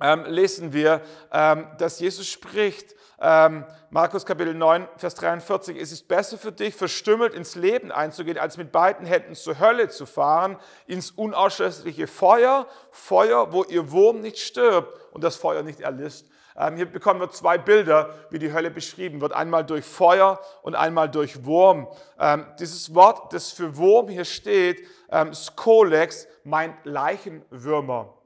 ähm, 0.01 0.25
lesen 0.27 0.73
wir, 0.73 1.03
ähm, 1.33 1.67
dass 1.79 2.01
Jesus 2.01 2.29
spricht, 2.29 2.95
ähm, 3.21 3.65
Markus 3.91 4.25
Kapitel 4.25 4.55
9, 4.55 4.87
Vers 4.97 5.17
43, 5.17 5.77
es 5.77 5.91
ist 5.91 6.07
besser 6.07 6.39
für 6.39 6.53
dich, 6.53 6.75
verstümmelt 6.75 7.35
ins 7.35 7.57
Leben 7.57 7.91
einzugehen, 7.91 8.39
als 8.39 8.57
mit 8.57 8.71
beiden 8.71 9.07
Händen 9.07 9.35
zur 9.35 9.59
Hölle 9.59 9.89
zu 9.89 10.07
fahren, 10.07 10.57
ins 10.87 11.11
unauslöschliche 11.11 12.07
Feuer, 12.07 12.69
Feuer, 12.93 13.53
wo 13.53 13.65
ihr 13.65 13.91
Wurm 13.91 14.21
nicht 14.21 14.39
stirbt 14.39 14.97
und 15.13 15.25
das 15.25 15.37
Feuer 15.37 15.63
nicht 15.63 15.81
erlisst. 15.81 16.29
Ähm, 16.57 16.77
hier 16.77 16.87
bekommen 16.87 17.21
wir 17.21 17.31
zwei 17.31 17.57
Bilder, 17.57 18.15
wie 18.31 18.39
die 18.39 18.53
Hölle 18.53 18.71
beschrieben 18.71 19.21
wird. 19.21 19.33
Einmal 19.33 19.65
durch 19.65 19.85
Feuer 19.85 20.41
und 20.63 20.75
einmal 20.75 21.09
durch 21.09 21.45
Wurm. 21.45 21.89
Ähm, 22.19 22.47
dieses 22.59 22.95
Wort, 22.95 23.33
das 23.33 23.51
für 23.51 23.77
Wurm 23.77 24.09
hier 24.09 24.25
steht, 24.25 24.85
ähm, 25.11 25.33
Skolex, 25.35 26.27
meint 26.45 26.75
Leichenwürmer. 26.85 28.18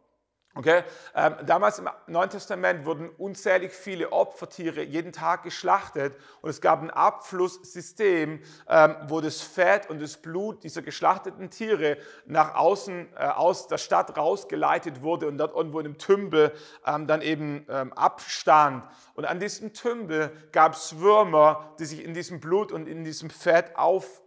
Okay? 0.55 0.83
Ähm, 1.15 1.35
damals 1.47 1.79
im 1.79 1.89
Neuen 2.07 2.29
Testament 2.29 2.85
wurden 2.85 3.09
unzählig 3.09 3.73
viele 3.73 4.13
Opfertiere 4.13 4.83
jeden 4.83 5.11
Tag 5.11 5.45
geschlachtet 5.45 6.15
und 6.43 6.51
es 6.51 6.61
gab 6.61 6.83
ein 6.83 6.91
Abflusssystem, 6.91 8.43
ähm, 8.69 8.97
wo 9.09 9.23
das 9.23 9.41
Fett 9.41 9.89
und 9.89 10.03
das 10.03 10.19
Blut 10.19 10.63
dieser 10.63 10.83
geschlachteten 10.83 11.49
Tiere 11.49 11.97
nach 12.27 12.55
außen 12.55 13.09
äh, 13.17 13.29
aus 13.29 13.67
der 13.67 13.79
Stadt 13.79 14.15
rausgeleitet 14.19 15.01
wurde 15.01 15.27
und 15.27 15.39
dort 15.39 15.57
irgendwo 15.57 15.81
in 15.81 15.87
einem 15.87 15.97
Tümpel 15.99 16.53
ähm, 16.87 17.07
dann 17.07 17.23
eben 17.23 17.65
ähm, 17.71 17.95
abstand. 17.95 18.85
Und 19.15 19.25
an 19.25 19.41
diesem 19.41 19.73
Tümpel 19.73 20.33
gab 20.53 20.75
es 20.75 20.99
Würmer, 20.99 21.75
die 21.79 21.87
sich 21.87 22.05
in 22.05 22.13
diesem 22.13 22.41
Blut 22.41 22.73
und 22.73 22.87
in 22.89 23.05
diesem 23.05 23.31
Fett 23.31 23.75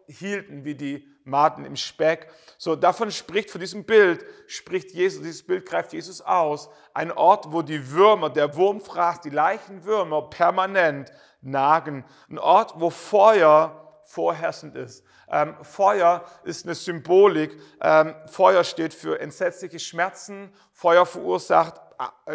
aufhielten, 0.10 0.64
wie 0.64 0.76
die 0.76 1.08
Maden 1.24 1.66
im 1.66 1.76
Speck. 1.76 2.28
So, 2.58 2.76
davon 2.76 3.12
spricht, 3.12 3.50
von 3.50 3.60
diesem 3.60 3.84
Bild 3.84 4.24
spricht 4.48 4.92
Jesus, 4.92 5.22
dieses 5.22 5.44
Bild 5.44 5.66
greift 5.66 5.94
Jesus 5.94 6.22
aus. 6.22 6.70
Ein 6.94 7.12
Ort, 7.12 7.52
wo 7.52 7.62
die 7.62 7.92
Würmer, 7.92 8.30
der 8.30 8.56
Wurmfraß, 8.56 9.22
die 9.22 9.30
Leichenwürmer 9.30 10.30
permanent 10.30 11.12
nagen. 11.42 12.06
Ein 12.30 12.40
Ort, 12.40 12.74
wo 12.76 12.90
Feuer 12.90 14.02
vorherrschend 14.06 14.76
ist. 14.76 15.04
Ähm, 15.30 15.56
Feuer 15.64 16.24
ist 16.44 16.66
eine 16.66 16.76
Symbolik. 16.76 17.60
Ähm, 17.82 18.16
Feuer 18.28 18.64
steht 18.64 18.94
für 18.94 19.20
entsetzliche 19.20 19.80
Schmerzen. 19.80 20.54
Feuer 20.72 21.06
verursacht 21.06 21.82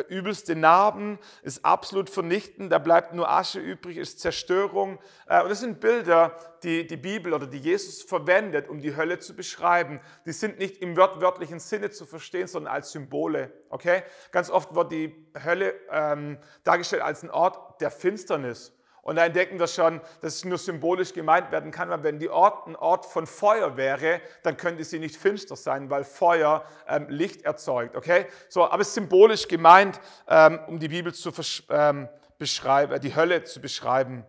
übelste 0.08 0.56
Narben, 0.56 1.18
ist 1.42 1.64
absolut 1.64 2.10
vernichtend, 2.10 2.72
da 2.72 2.78
bleibt 2.78 3.14
nur 3.14 3.30
Asche 3.30 3.60
übrig, 3.60 3.96
ist 3.96 4.20
Zerstörung. 4.20 4.98
Äh, 5.26 5.42
und 5.42 5.50
das 5.50 5.60
sind 5.60 5.80
Bilder, 5.80 6.36
die 6.62 6.86
die 6.86 6.96
Bibel 6.96 7.32
oder 7.32 7.46
die 7.46 7.58
Jesus 7.58 8.02
verwendet, 8.02 8.68
um 8.68 8.80
die 8.80 8.96
Hölle 8.96 9.18
zu 9.18 9.34
beschreiben. 9.34 10.00
Die 10.26 10.32
sind 10.32 10.58
nicht 10.58 10.78
im 10.78 10.96
wörtlichen 10.96 11.58
Sinne 11.58 11.90
zu 11.90 12.06
verstehen, 12.06 12.46
sondern 12.46 12.74
als 12.74 12.92
Symbole. 12.92 13.52
Okay? 13.68 14.02
Ganz 14.30 14.50
oft 14.50 14.74
wird 14.74 14.92
die 14.92 15.26
Hölle 15.44 15.74
ähm, 15.90 16.38
dargestellt 16.64 17.02
als 17.02 17.22
ein 17.22 17.30
Ort 17.30 17.80
der 17.80 17.90
Finsternis. 17.90 18.76
Und 19.02 19.16
da 19.16 19.24
entdecken 19.24 19.58
wir 19.58 19.66
schon, 19.66 20.00
dass 20.20 20.36
es 20.36 20.44
nur 20.44 20.58
symbolisch 20.58 21.12
gemeint 21.12 21.50
werden 21.50 21.70
kann, 21.70 21.88
weil 21.88 22.02
wenn 22.02 22.18
die 22.18 22.28
Ort 22.28 22.66
ein 22.66 22.76
Ort 22.76 23.06
von 23.06 23.26
Feuer 23.26 23.76
wäre, 23.76 24.20
dann 24.42 24.56
könnte 24.56 24.84
sie 24.84 24.98
nicht 24.98 25.16
finster 25.16 25.56
sein, 25.56 25.88
weil 25.88 26.04
Feuer 26.04 26.64
ähm, 26.86 27.06
Licht 27.08 27.42
erzeugt. 27.42 27.96
Okay? 27.96 28.26
So, 28.48 28.64
aber 28.64 28.82
es 28.82 28.88
ist 28.88 28.94
symbolisch 28.94 29.48
gemeint, 29.48 30.00
ähm, 30.28 30.60
um 30.66 30.78
die 30.78 30.88
Bibel 30.88 31.14
zu 31.14 31.32
ähm, 31.70 32.08
beschreiben, 32.38 32.92
äh, 32.92 33.00
die 33.00 33.14
Hölle 33.14 33.44
zu 33.44 33.60
beschreiben. 33.60 34.24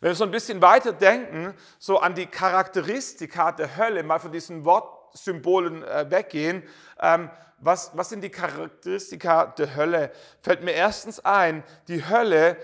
Wenn 0.00 0.10
wir 0.10 0.14
so 0.14 0.24
ein 0.24 0.30
bisschen 0.30 0.62
weiter 0.62 0.92
denken, 0.92 1.54
so 1.78 1.98
an 1.98 2.14
die 2.14 2.26
Charakteristika 2.26 3.50
der 3.52 3.76
Hölle, 3.76 4.04
mal 4.04 4.20
von 4.20 4.30
diesen 4.30 4.64
Wortsymbolen 4.64 5.82
äh, 5.82 6.08
weggehen, 6.08 6.62
ähm, 7.00 7.30
was, 7.60 7.90
was 7.94 8.08
sind 8.08 8.22
die 8.22 8.30
Charakteristika 8.30 9.46
der 9.46 9.74
Hölle? 9.74 10.12
Fällt 10.42 10.62
mir 10.62 10.72
erstens 10.72 11.18
ein, 11.18 11.64
die 11.88 12.08
Hölle 12.08 12.56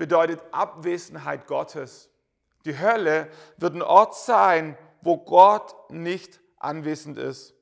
bedeutet 0.00 0.42
Abwesenheit 0.50 1.46
Gottes. 1.46 2.08
Die 2.64 2.78
Hölle 2.78 3.28
wird 3.58 3.74
ein 3.74 3.82
Ort 3.82 4.16
sein, 4.16 4.78
wo 5.02 5.18
Gott 5.18 5.90
nicht 5.90 6.40
anwesend 6.56 7.18
ist. 7.18 7.54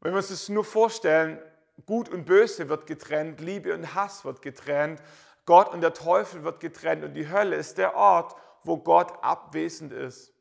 Wenn 0.00 0.12
wir 0.12 0.16
uns 0.16 0.28
das 0.28 0.48
nur 0.48 0.64
vorstellen, 0.64 1.38
Gut 1.84 2.08
und 2.08 2.24
Böse 2.24 2.70
wird 2.70 2.86
getrennt, 2.86 3.40
Liebe 3.40 3.74
und 3.74 3.94
Hass 3.94 4.24
wird 4.24 4.40
getrennt, 4.40 5.02
Gott 5.44 5.68
und 5.74 5.82
der 5.82 5.92
Teufel 5.92 6.42
wird 6.42 6.60
getrennt 6.60 7.04
und 7.04 7.12
die 7.12 7.28
Hölle 7.28 7.56
ist 7.56 7.76
der 7.76 7.94
Ort, 7.94 8.34
wo 8.64 8.78
Gott 8.78 9.12
abwesend 9.22 9.92
ist. 9.92 10.32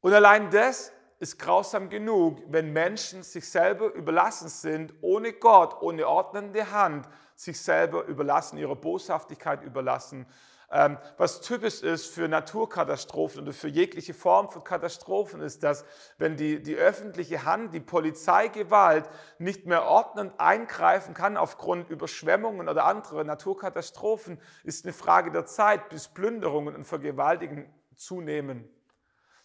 Und 0.00 0.12
allein 0.12 0.48
das 0.52 0.92
ist 1.18 1.38
grausam 1.38 1.88
genug, 1.88 2.42
wenn 2.48 2.72
Menschen 2.72 3.22
sich 3.22 3.48
selber 3.48 3.92
überlassen 3.92 4.48
sind, 4.48 4.94
ohne 5.00 5.32
Gott, 5.32 5.80
ohne 5.82 6.06
ordnende 6.06 6.70
Hand, 6.70 7.08
sich 7.34 7.60
selber 7.60 8.04
überlassen, 8.04 8.58
ihrer 8.58 8.76
Boshaftigkeit 8.76 9.62
überlassen. 9.62 10.26
Ähm, 10.70 10.98
was 11.16 11.40
typisch 11.40 11.82
ist 11.82 12.08
für 12.08 12.28
Naturkatastrophen 12.28 13.40
oder 13.42 13.54
für 13.54 13.68
jegliche 13.68 14.12
Form 14.12 14.50
von 14.50 14.62
Katastrophen, 14.62 15.40
ist, 15.40 15.62
dass 15.62 15.86
wenn 16.18 16.36
die, 16.36 16.62
die 16.62 16.76
öffentliche 16.76 17.44
Hand, 17.44 17.72
die 17.72 17.80
Polizeigewalt 17.80 19.08
nicht 19.38 19.64
mehr 19.64 19.84
ordnend 19.84 20.38
eingreifen 20.38 21.14
kann 21.14 21.38
aufgrund 21.38 21.88
Überschwemmungen 21.88 22.68
oder 22.68 22.84
anderer 22.84 23.24
Naturkatastrophen, 23.24 24.38
ist 24.62 24.84
eine 24.84 24.92
Frage 24.92 25.30
der 25.30 25.46
Zeit, 25.46 25.88
bis 25.88 26.08
Plünderungen 26.08 26.74
und 26.74 26.84
Vergewaltigungen 26.84 27.72
zunehmen. 27.96 28.68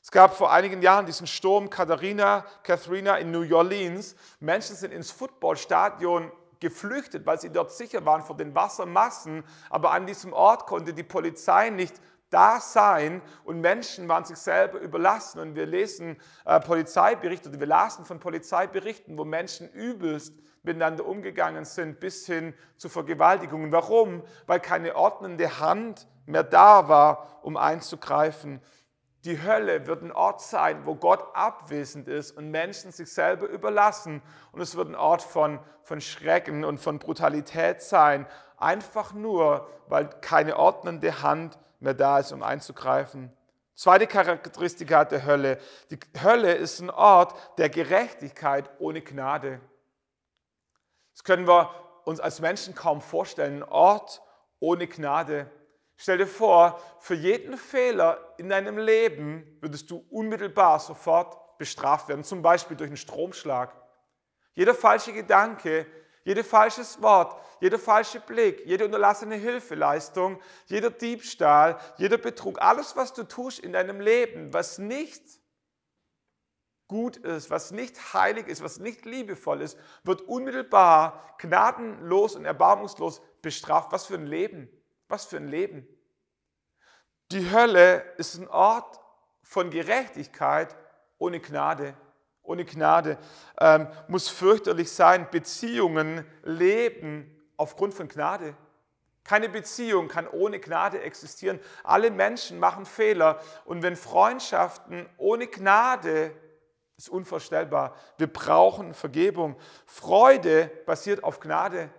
Es 0.04 0.12
gab 0.12 0.36
vor 0.36 0.52
einigen 0.52 0.82
Jahren 0.82 1.06
diesen 1.06 1.28
Sturm 1.28 1.70
Katharina, 1.70 2.46
Katharina 2.64 3.16
in 3.16 3.32
New 3.32 3.56
Orleans. 3.56 4.18
Menschen 4.42 4.76
sind 4.76 4.92
ins 4.92 5.12
Footballstadion 5.12 6.30
geflüchtet, 6.60 7.26
weil 7.26 7.40
sie 7.40 7.50
dort 7.50 7.72
sicher 7.72 8.06
waren 8.06 8.22
vor 8.22 8.36
den 8.36 8.54
Wassermassen. 8.54 9.46
Aber 9.70 9.92
an 9.92 10.06
diesem 10.06 10.34
Ort 10.34 10.66
konnte 10.66 10.94
die 10.94 11.04
Polizei 11.04 11.70
nicht 11.70 11.96
da 12.30 12.60
sein 12.60 13.22
und 13.46 13.62
Menschen 13.62 14.10
waren 14.10 14.26
sich 14.26 14.36
selber 14.36 14.80
überlassen. 14.80 15.40
Und 15.40 15.56
wir 15.56 15.66
lesen 15.66 16.18
äh, 16.44 16.60
Polizeiberichte, 16.60 17.58
wir 17.58 17.66
lasen 17.66 18.04
von 18.04 18.20
Polizeiberichten, 18.20 19.18
wo 19.18 19.24
Menschen 19.24 19.70
übelst 19.70 20.34
miteinander 20.64 21.06
umgegangen 21.06 21.64
sind, 21.64 22.02
bis 22.02 22.26
hin 22.26 22.54
zu 22.76 22.90
Vergewaltigungen. 22.90 23.72
Warum? 23.72 24.22
Weil 24.48 24.60
keine 24.60 24.98
ordnende 24.98 25.62
Hand 25.62 26.08
mehr 26.26 26.44
da 26.44 26.90
war, 26.90 27.40
um 27.42 27.56
einzugreifen. 27.56 28.62
Die 29.26 29.42
Hölle 29.42 29.88
wird 29.88 30.02
ein 30.04 30.12
Ort 30.12 30.42
sein, 30.42 30.86
wo 30.86 30.96
Gott 30.96 31.24
abwesend 31.34 32.10
ist 32.10 32.32
und 32.36 32.52
Menschen 32.52 32.92
sich 32.92 33.12
selber 33.12 33.48
überlassen. 33.48 34.22
Und 34.52 34.60
es 34.60 34.76
wird 34.76 34.90
ein 34.90 34.96
Ort 34.96 35.22
von, 35.22 35.60
von 35.84 36.02
Schrecken 36.02 36.66
und 36.66 36.80
von 36.80 37.00
Brutalität 37.00 37.82
sein. 37.82 38.28
Einfach 38.58 39.14
nur, 39.14 39.70
weil 39.88 40.10
keine 40.10 40.58
ordnende 40.58 41.22
Hand 41.22 41.58
mehr 41.80 41.94
da 41.94 42.20
ist, 42.20 42.34
um 42.34 42.44
einzugreifen. 42.44 43.32
Zweite 43.76 44.08
Charakteristika 44.08 45.06
der 45.06 45.26
Hölle. 45.26 45.58
Die 45.90 46.00
Hölle 46.22 46.54
ist 46.54 46.82
ein 46.82 46.90
Ort 46.90 47.34
der 47.58 47.70
Gerechtigkeit 47.70 48.70
ohne 48.78 49.02
Gnade. 49.02 49.62
Das 51.14 51.24
können 51.24 51.48
wir 51.48 51.74
uns 52.04 52.20
als 52.20 52.42
Menschen 52.42 52.76
kaum 52.76 53.00
vorstellen. 53.00 53.64
Ein 53.64 53.70
Ort 53.70 54.22
ohne 54.60 54.88
Gnade. 54.88 55.50
Stell 56.04 56.18
dir 56.18 56.28
vor, 56.28 56.82
für 57.00 57.14
jeden 57.14 57.56
Fehler 57.56 58.34
in 58.36 58.50
deinem 58.50 58.78
Leben 58.78 59.58
würdest 59.62 59.90
du 59.90 60.06
unmittelbar 60.10 60.82
sofort 60.82 61.58
bestraft 61.58 62.10
werden, 62.10 62.26
zum 62.26 62.42
Beispiel 62.42 62.76
durch 62.76 62.90
einen 62.90 62.98
Stromschlag. 62.98 63.74
Jeder 64.54 64.76
falsche 64.76 65.14
Gedanke, 65.14 65.86
jedes 66.26 66.46
falsches 66.46 67.02
Wort, 67.02 67.40
jeder 67.62 67.80
falsche 67.80 68.20
Blick, 68.20 68.66
jede 68.66 68.84
unterlassene 68.84 69.36
Hilfeleistung, 69.36 70.42
jeder 70.66 70.90
Diebstahl, 70.90 71.80
jeder 71.96 72.18
Betrug, 72.18 72.62
alles, 72.62 72.98
was 72.98 73.14
du 73.14 73.24
tust 73.24 73.60
in 73.60 73.72
deinem 73.72 74.02
Leben, 74.02 74.54
was 74.54 74.80
nicht 74.80 75.24
gut 76.90 77.16
ist, 77.16 77.50
was 77.50 77.72
nicht 77.72 78.14
heilig 78.14 78.50
ist, 78.50 78.62
was 78.62 78.78
nicht 78.78 79.06
liebevoll 79.06 79.62
ist, 79.62 79.80
wird 80.04 80.20
unmittelbar 80.24 81.38
gnadenlos 81.38 82.36
und 82.36 82.44
erbarmungslos 82.44 83.22
bestraft. 83.42 83.94
Was 83.94 84.08
für 84.08 84.16
ein 84.16 84.28
Leben, 84.28 84.70
was 85.08 85.26
für 85.26 85.38
ein 85.38 85.48
Leben. 85.48 85.88
Die 87.34 87.50
Hölle 87.50 88.04
ist 88.18 88.36
ein 88.36 88.48
Ort 88.48 89.00
von 89.42 89.72
Gerechtigkeit 89.72 90.76
ohne 91.18 91.40
Gnade. 91.40 91.96
Ohne 92.44 92.64
Gnade 92.64 93.18
ähm, 93.60 93.88
muss 94.08 94.30
fürchterlich 94.30 94.92
sein. 94.92 95.28
Beziehungen 95.32 96.28
leben 96.44 97.36
aufgrund 97.58 97.96
von 97.96 98.08
Gnade. 98.08 98.54
Keine 99.24 99.50
Beziehung 99.50 100.10
kann 100.10 100.28
ohne 100.28 100.60
Gnade 100.60 101.02
existieren. 101.02 101.60
Alle 101.84 102.12
Menschen 102.12 102.60
machen 102.60 102.86
Fehler. 102.86 103.42
Und 103.66 103.82
wenn 103.82 103.96
Freundschaften 103.96 105.10
ohne 105.18 105.48
Gnade 105.48 106.36
ist 106.98 107.10
unvorstellbar. 107.10 107.96
Wir 108.20 108.28
brauchen 108.28 108.94
Vergebung. 108.94 109.56
Freude 109.88 110.70
basiert 110.86 111.24
auf 111.24 111.40
Gnade. 111.40 111.90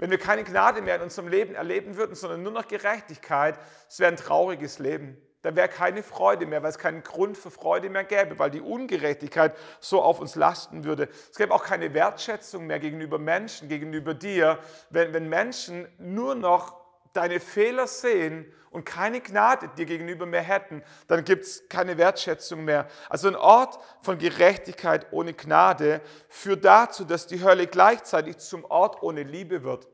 Wenn 0.00 0.10
wir 0.10 0.18
keine 0.18 0.44
Gnade 0.44 0.80
mehr 0.80 0.96
in 0.96 1.02
unserem 1.02 1.28
Leben 1.28 1.54
erleben 1.54 1.98
würden, 1.98 2.14
sondern 2.14 2.42
nur 2.42 2.52
noch 2.52 2.66
Gerechtigkeit, 2.66 3.58
es 3.86 4.00
wäre 4.00 4.10
ein 4.10 4.16
trauriges 4.16 4.78
Leben. 4.78 5.20
Da 5.42 5.54
wäre 5.54 5.68
keine 5.68 6.02
Freude 6.02 6.46
mehr, 6.46 6.62
weil 6.62 6.70
es 6.70 6.78
keinen 6.78 7.02
Grund 7.02 7.36
für 7.36 7.50
Freude 7.50 7.90
mehr 7.90 8.04
gäbe, 8.04 8.38
weil 8.38 8.50
die 8.50 8.62
Ungerechtigkeit 8.62 9.54
so 9.78 10.00
auf 10.00 10.18
uns 10.18 10.36
lasten 10.36 10.84
würde. 10.84 11.10
Es 11.30 11.36
gäbe 11.36 11.52
auch 11.52 11.64
keine 11.64 11.92
Wertschätzung 11.92 12.66
mehr 12.66 12.78
gegenüber 12.78 13.18
Menschen, 13.18 13.68
gegenüber 13.68 14.14
dir, 14.14 14.58
wenn, 14.88 15.12
wenn 15.12 15.28
Menschen 15.28 15.86
nur 15.98 16.34
noch 16.34 16.79
deine 17.12 17.40
Fehler 17.40 17.86
sehen 17.86 18.52
und 18.70 18.84
keine 18.84 19.20
Gnade 19.20 19.68
dir 19.76 19.86
gegenüber 19.86 20.26
mehr 20.26 20.42
hätten, 20.42 20.82
dann 21.08 21.24
gibt 21.24 21.44
es 21.44 21.68
keine 21.68 21.98
Wertschätzung 21.98 22.64
mehr. 22.64 22.86
Also 23.08 23.28
ein 23.28 23.36
Ort 23.36 23.78
von 24.02 24.18
Gerechtigkeit 24.18 25.06
ohne 25.12 25.34
Gnade 25.34 26.00
führt 26.28 26.64
dazu, 26.64 27.04
dass 27.04 27.26
die 27.26 27.42
Hölle 27.42 27.66
gleichzeitig 27.66 28.38
zum 28.38 28.64
Ort 28.64 29.02
ohne 29.02 29.24
Liebe 29.24 29.64
wird. 29.64 29.88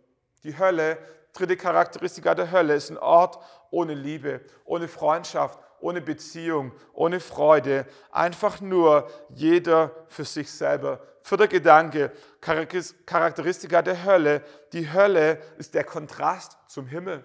Die 0.44 0.58
Hölle, 0.58 0.98
dritte 1.32 1.56
Charakteristika 1.56 2.34
der 2.34 2.50
Hölle, 2.50 2.74
ist 2.74 2.90
ein 2.90 2.98
Ort 2.98 3.38
ohne 3.70 3.94
Liebe, 3.94 4.42
ohne 4.64 4.88
Freundschaft, 4.88 5.58
ohne 5.80 6.00
Beziehung, 6.00 6.72
ohne 6.92 7.20
Freude, 7.20 7.86
einfach 8.10 8.60
nur 8.60 9.10
jeder 9.30 9.90
für 10.08 10.24
sich 10.24 10.50
selber. 10.50 11.00
Vierter 11.22 11.48
Gedanke, 11.48 12.12
Charakteristika 12.40 13.82
der 13.82 14.04
Hölle. 14.04 14.42
Die 14.72 14.92
Hölle 14.92 15.42
ist 15.58 15.74
der 15.74 15.84
Kontrast 15.84 16.56
zum 16.68 16.86
Himmel. 16.86 17.24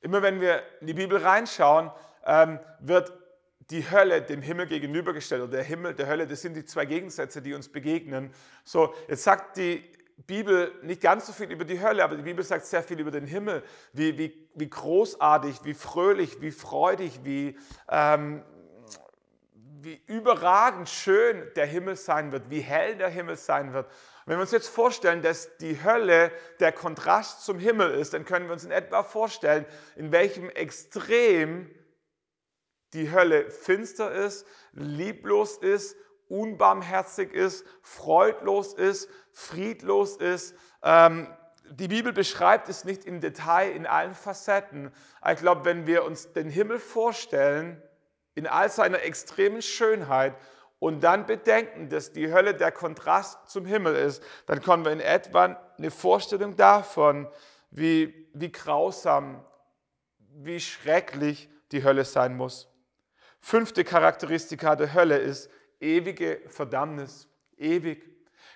Immer 0.00 0.22
wenn 0.22 0.40
wir 0.40 0.62
in 0.80 0.86
die 0.88 0.94
Bibel 0.94 1.18
reinschauen, 1.18 1.90
ähm, 2.24 2.58
wird 2.80 3.12
die 3.70 3.88
Hölle 3.88 4.22
dem 4.22 4.42
Himmel 4.42 4.66
gegenübergestellt. 4.66 5.42
Oder 5.42 5.58
der 5.58 5.62
Himmel, 5.62 5.94
der 5.94 6.06
Hölle, 6.06 6.26
das 6.26 6.42
sind 6.42 6.54
die 6.54 6.64
zwei 6.64 6.86
Gegensätze, 6.86 7.40
die 7.40 7.54
uns 7.54 7.70
begegnen. 7.70 8.32
So, 8.64 8.94
jetzt 9.08 9.22
sagt 9.22 9.56
die 9.56 9.84
Bibel 10.26 10.72
nicht 10.82 11.00
ganz 11.00 11.26
so 11.26 11.32
viel 11.32 11.50
über 11.50 11.64
die 11.64 11.80
Hölle, 11.80 12.04
aber 12.04 12.16
die 12.16 12.22
Bibel 12.22 12.44
sagt 12.44 12.66
sehr 12.66 12.82
viel 12.82 13.00
über 13.00 13.10
den 13.10 13.26
Himmel. 13.26 13.62
Wie, 13.92 14.18
wie, 14.18 14.48
wie 14.54 14.68
großartig, 14.68 15.64
wie 15.64 15.74
fröhlich, 15.74 16.40
wie 16.40 16.50
freudig, 16.50 17.20
wie, 17.24 17.58
ähm, 17.88 18.44
wie 19.82 20.00
überragend 20.06 20.88
schön 20.88 21.50
der 21.56 21.66
Himmel 21.66 21.96
sein 21.96 22.32
wird, 22.32 22.50
wie 22.50 22.60
hell 22.60 22.96
der 22.96 23.08
Himmel 23.08 23.36
sein 23.36 23.72
wird. 23.72 23.90
Wenn 24.26 24.36
wir 24.36 24.42
uns 24.42 24.52
jetzt 24.52 24.68
vorstellen, 24.68 25.22
dass 25.22 25.56
die 25.56 25.82
Hölle 25.82 26.30
der 26.60 26.72
Kontrast 26.72 27.44
zum 27.44 27.58
Himmel 27.58 27.90
ist, 27.92 28.12
dann 28.12 28.24
können 28.24 28.46
wir 28.46 28.52
uns 28.52 28.64
in 28.64 28.70
etwa 28.70 29.02
vorstellen, 29.02 29.64
in 29.96 30.12
welchem 30.12 30.50
Extrem 30.50 31.70
die 32.92 33.10
Hölle 33.10 33.50
finster 33.50 34.12
ist, 34.12 34.46
lieblos 34.72 35.56
ist, 35.58 35.96
unbarmherzig 36.30 37.32
ist, 37.32 37.66
freudlos 37.82 38.72
ist, 38.72 39.10
friedlos 39.32 40.16
ist. 40.16 40.54
Ähm, 40.82 41.26
die 41.70 41.88
Bibel 41.88 42.12
beschreibt 42.12 42.68
es 42.68 42.84
nicht 42.84 43.04
im 43.04 43.20
Detail 43.20 43.70
in 43.70 43.86
allen 43.86 44.14
Facetten. 44.14 44.92
ich 45.30 45.38
glaube, 45.38 45.64
wenn 45.64 45.86
wir 45.86 46.04
uns 46.04 46.32
den 46.32 46.48
Himmel 46.48 46.78
vorstellen, 46.78 47.80
in 48.34 48.46
all 48.46 48.70
seiner 48.70 49.02
extremen 49.02 49.62
Schönheit 49.62 50.34
und 50.78 51.00
dann 51.00 51.26
bedenken, 51.26 51.88
dass 51.88 52.12
die 52.12 52.32
Hölle 52.32 52.54
der 52.54 52.72
Kontrast 52.72 53.48
zum 53.48 53.66
Himmel 53.66 53.94
ist, 53.94 54.22
dann 54.46 54.62
kommen 54.62 54.84
wir 54.84 54.92
in 54.92 55.00
etwa 55.00 55.60
eine 55.76 55.90
Vorstellung 55.90 56.56
davon, 56.56 57.28
wie, 57.70 58.28
wie 58.32 58.50
grausam, 58.50 59.44
wie 60.18 60.58
schrecklich 60.58 61.48
die 61.72 61.84
Hölle 61.84 62.04
sein 62.04 62.36
muss. 62.36 62.68
Fünfte 63.40 63.84
Charakteristika 63.84 64.76
der 64.76 64.92
Hölle 64.92 65.18
ist 65.18 65.50
ewige 65.80 66.40
Verdammnis. 66.48 67.28
Ewig. 67.56 68.10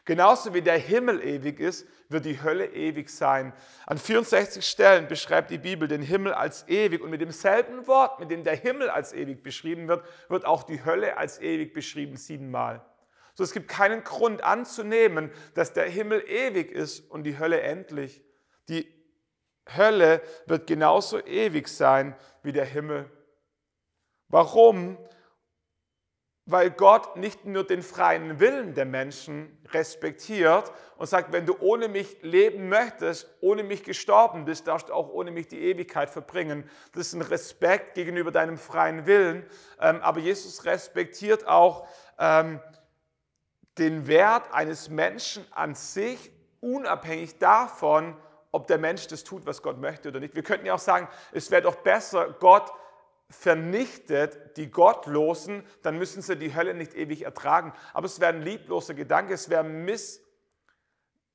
Genauso 0.05 0.53
wie 0.53 0.63
der 0.63 0.79
Himmel 0.79 1.23
ewig 1.23 1.61
ist, 1.61 1.87
wird 2.09 2.27
die 2.27 2.43
Hölle 2.43 2.67
ewig 2.67 3.09
sein. 3.09 3.55
An 3.87 3.97
64 3.97 4.65
Stellen 4.65 5.09
beschreibt 5.09 5.51
die 5.51 5.59
Bibel 5.59 5.89
den 5.89 6.03
Himmel 6.03 6.35
als 6.35 6.69
ewig 6.69 7.01
und 7.03 7.11
mit 7.11 7.23
demselben 7.23 7.87
Wort, 7.87 8.21
mit 8.21 8.31
dem 8.31 8.45
der 8.45 8.55
Himmel 8.55 8.91
als 8.91 9.15
ewig 9.15 9.43
beschrieben 9.43 9.89
wird, 9.89 10.05
wird 10.29 10.45
auch 10.45 10.63
die 10.63 10.85
Hölle 10.85 11.17
als 11.17 11.41
ewig 11.41 11.73
beschrieben 11.73 12.17
siebenmal. 12.17 12.85
So, 13.35 13.43
es 13.43 13.53
gibt 13.53 13.69
keinen 13.69 14.05
Grund 14.05 14.45
anzunehmen, 14.45 15.31
dass 15.55 15.73
der 15.73 15.89
Himmel 15.89 16.23
ewig 16.29 16.71
ist 16.71 17.01
und 17.11 17.25
die 17.25 17.39
Hölle 17.39 17.63
endlich. 17.63 18.23
Die 18.69 18.87
Hölle 19.77 20.23
wird 20.47 20.67
genauso 20.67 21.19
ewig 21.25 21.69
sein 21.69 22.15
wie 22.43 22.53
der 22.53 22.67
Himmel. 22.67 23.11
Warum? 24.29 24.99
Weil 26.47 26.71
Gott 26.71 27.17
nicht 27.17 27.47
nur 27.47 27.65
den 27.65 27.83
freien 27.83 28.39
Willen 28.39 28.75
der 28.75 28.85
Menschen 28.85 29.57
respektiert 29.73 30.71
und 30.97 31.07
sagt, 31.07 31.33
wenn 31.33 31.47
du 31.47 31.57
ohne 31.59 31.89
mich 31.89 32.23
leben 32.23 32.69
möchtest, 32.69 33.29
ohne 33.41 33.63
mich 33.63 33.83
gestorben 33.83 34.45
bist, 34.45 34.67
darfst 34.67 34.91
du 34.91 34.93
auch 34.93 35.09
ohne 35.09 35.31
mich 35.31 35.49
die 35.49 35.61
Ewigkeit 35.61 36.11
verbringen. 36.11 36.69
Das 36.93 37.09
ist 37.09 37.15
ein 37.15 37.23
Respekt 37.23 37.95
gegenüber 37.95 38.31
deinem 38.31 38.59
freien 38.59 39.07
Willen. 39.07 39.47
Ähm, 39.81 40.01
aber 40.03 40.21
Jesus 40.21 40.67
respektiert 40.67 41.49
auch 41.49 41.89
ähm, 42.19 42.61
den 43.79 44.07
Wert 44.07 44.53
eines 44.53 44.91
Menschen 44.91 45.47
an 45.51 45.75
sich, 45.75 46.31
unabhängig 46.61 47.39
davon, 47.39 48.17
ob 48.53 48.67
der 48.67 48.79
Mensch 48.79 49.09
das 49.09 49.25
tut, 49.25 49.47
was 49.47 49.63
Gott 49.63 49.79
möchte 49.81 50.11
oder 50.11 50.21
nicht. 50.21 50.35
Wir 50.35 50.43
könnten 50.43 50.67
ja 50.67 50.75
auch 50.75 50.79
sagen, 50.79 51.09
es 51.33 51.51
wäre 51.51 51.63
doch 51.63 51.77
besser, 51.77 52.37
Gott 52.39 52.71
vernichtet 53.31 54.57
die 54.57 54.71
Gottlosen, 54.71 55.65
dann 55.83 55.99
müssen 55.99 56.23
sie 56.23 56.37
die 56.37 56.55
Hölle 56.55 56.75
nicht 56.75 56.95
ewig 56.95 57.23
ertragen. 57.23 57.73
Aber 57.93 58.07
es 58.07 58.21
wäre 58.21 58.33
ein 58.33 58.43
liebloser 58.43 58.95
Gedanke, 58.95 59.35
es 59.35 59.49
wäre 59.51 59.65
Miss, 59.65 60.21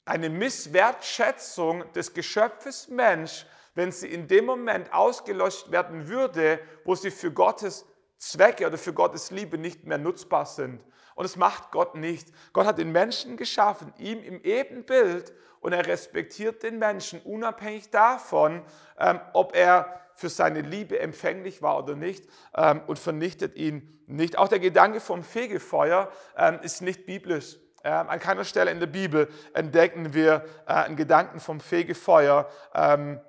eine 0.06 0.30
Misswertschätzung 0.30 1.92
des 1.94 2.14
Geschöpfes 2.14 2.88
Mensch, 2.88 3.46
wenn 3.76 3.92
sie 3.92 4.08
in 4.08 4.28
dem 4.28 4.46
Moment 4.46 4.92
ausgelöscht 4.94 5.72
werden 5.72 6.08
würde, 6.08 6.60
wo 6.84 6.96
sie 6.96 7.12
für 7.12 7.32
Gottes 7.32 7.86
Zwecke 8.18 8.68
oder 8.68 8.78
für 8.78 8.94
Gottes 8.94 9.32
Liebe 9.32 9.58
nicht 9.58 9.86
mehr 9.86 9.98
nutzbar 9.98 10.46
sind. 10.46 10.84
Und 11.16 11.24
das 11.24 11.36
macht 11.36 11.72
Gott 11.72 11.96
nicht. 11.96 12.30
Gott 12.54 12.66
hat 12.66 12.78
den 12.78 12.92
Menschen 12.92 13.38
geschaffen, 13.38 13.94
ihm 13.98 14.24
im 14.24 14.42
Ebenbild, 14.42 15.34
und 15.62 15.74
er 15.74 15.86
respektiert 15.86 16.64
den 16.64 16.80
Menschen 16.80 17.22
unabhängig 17.22 17.90
davon, 17.90 18.64
ähm, 18.98 19.20
ob 19.34 19.56
er 19.56 20.02
für 20.20 20.30
seine 20.30 20.62
Liebe 20.62 21.00
empfänglich 21.00 21.62
war 21.62 21.78
oder 21.78 21.96
nicht 21.96 22.26
ähm, 22.56 22.82
und 22.88 23.00
vernichtet 23.00 23.56
ihn 23.56 24.02
nicht. 24.06 24.38
Auch 24.38 24.50
der 24.50 24.60
Gedanke 24.60 25.00
vom 25.00 25.24
Fegefeuer 25.24 26.12
ähm, 26.38 26.60
ist 26.62 26.82
nicht 26.82 27.06
biblisch. 27.06 27.56
Ähm, 27.86 28.10
an 28.10 28.20
keiner 28.20 28.44
Stelle 28.44 28.70
in 28.72 28.82
der 28.82 28.88
Bibel 28.88 29.30
entdecken 29.54 30.14
wir 30.14 30.44
äh, 30.68 30.74
einen 30.74 30.98
Gedanken 30.98 31.40
vom 31.40 31.62
Fegefeuer. 31.62 32.50
Ähm, 32.76 33.22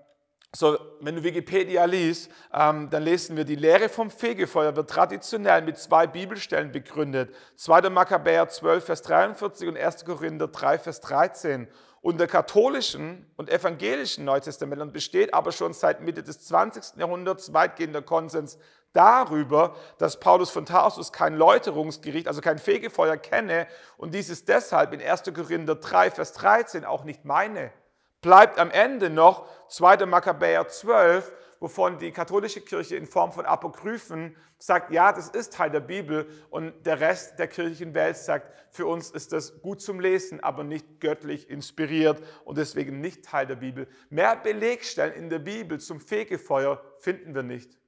so, 0.52 0.76
wenn 1.00 1.14
du 1.14 1.22
Wikipedia 1.22 1.84
liest, 1.84 2.28
ähm, 2.52 2.90
dann 2.90 3.04
lesen 3.04 3.36
wir, 3.36 3.44
die 3.44 3.54
Lehre 3.54 3.88
vom 3.88 4.10
Fegefeuer 4.10 4.74
wird 4.74 4.90
traditionell 4.90 5.62
mit 5.62 5.78
zwei 5.78 6.08
Bibelstellen 6.08 6.72
begründet. 6.72 7.32
2. 7.54 7.88
Makkabäer 7.88 8.48
12, 8.48 8.84
Vers 8.84 9.02
43 9.02 9.68
und 9.68 9.78
1. 9.78 10.04
Korinther 10.04 10.48
3, 10.48 10.80
Vers 10.80 11.00
13. 11.02 11.68
Unter 12.02 12.26
katholischen 12.26 13.30
und 13.36 13.50
evangelischen 13.50 14.24
Neutestamentern 14.24 14.92
besteht 14.92 15.34
aber 15.34 15.52
schon 15.52 15.74
seit 15.74 16.00
Mitte 16.00 16.22
des 16.22 16.46
20. 16.46 16.96
Jahrhunderts 16.98 17.52
weitgehender 17.52 18.00
Konsens 18.00 18.58
darüber, 18.92 19.76
dass 19.98 20.18
Paulus 20.18 20.50
von 20.50 20.64
Tarsus 20.64 21.12
kein 21.12 21.34
Läuterungsgericht, 21.34 22.26
also 22.26 22.40
kein 22.40 22.58
Fegefeuer 22.58 23.16
kenne 23.16 23.66
und 23.98 24.14
dies 24.14 24.30
ist 24.30 24.48
deshalb 24.48 24.92
in 24.92 25.02
1. 25.02 25.24
Korinther 25.34 25.76
3, 25.76 26.10
Vers 26.10 26.32
13 26.32 26.84
auch 26.84 27.04
nicht 27.04 27.24
meine 27.24 27.70
bleibt 28.20 28.58
am 28.58 28.70
Ende 28.70 29.10
noch 29.10 29.46
2. 29.68 30.06
Makkabäer 30.06 30.68
12, 30.68 31.32
wovon 31.60 31.98
die 31.98 32.10
katholische 32.10 32.62
Kirche 32.62 32.96
in 32.96 33.06
Form 33.06 33.32
von 33.32 33.44
Apokryphen 33.44 34.34
sagt, 34.58 34.90
ja, 34.90 35.12
das 35.12 35.28
ist 35.28 35.54
Teil 35.54 35.70
der 35.70 35.80
Bibel 35.80 36.28
und 36.50 36.74
der 36.86 37.00
Rest 37.00 37.38
der 37.38 37.48
kirchlichen 37.48 37.94
Welt 37.94 38.16
sagt, 38.16 38.52
für 38.70 38.86
uns 38.86 39.10
ist 39.10 39.32
das 39.32 39.60
gut 39.62 39.80
zum 39.80 40.00
Lesen, 40.00 40.40
aber 40.40 40.64
nicht 40.64 41.00
göttlich 41.00 41.48
inspiriert 41.48 42.22
und 42.44 42.58
deswegen 42.58 43.00
nicht 43.00 43.24
Teil 43.24 43.46
der 43.46 43.56
Bibel. 43.56 43.88
Mehr 44.08 44.36
Belegstellen 44.36 45.14
in 45.14 45.28
der 45.30 45.38
Bibel 45.38 45.78
zum 45.80 46.00
Fegefeuer 46.00 46.82
finden 46.98 47.34
wir 47.34 47.42
nicht. 47.42 47.79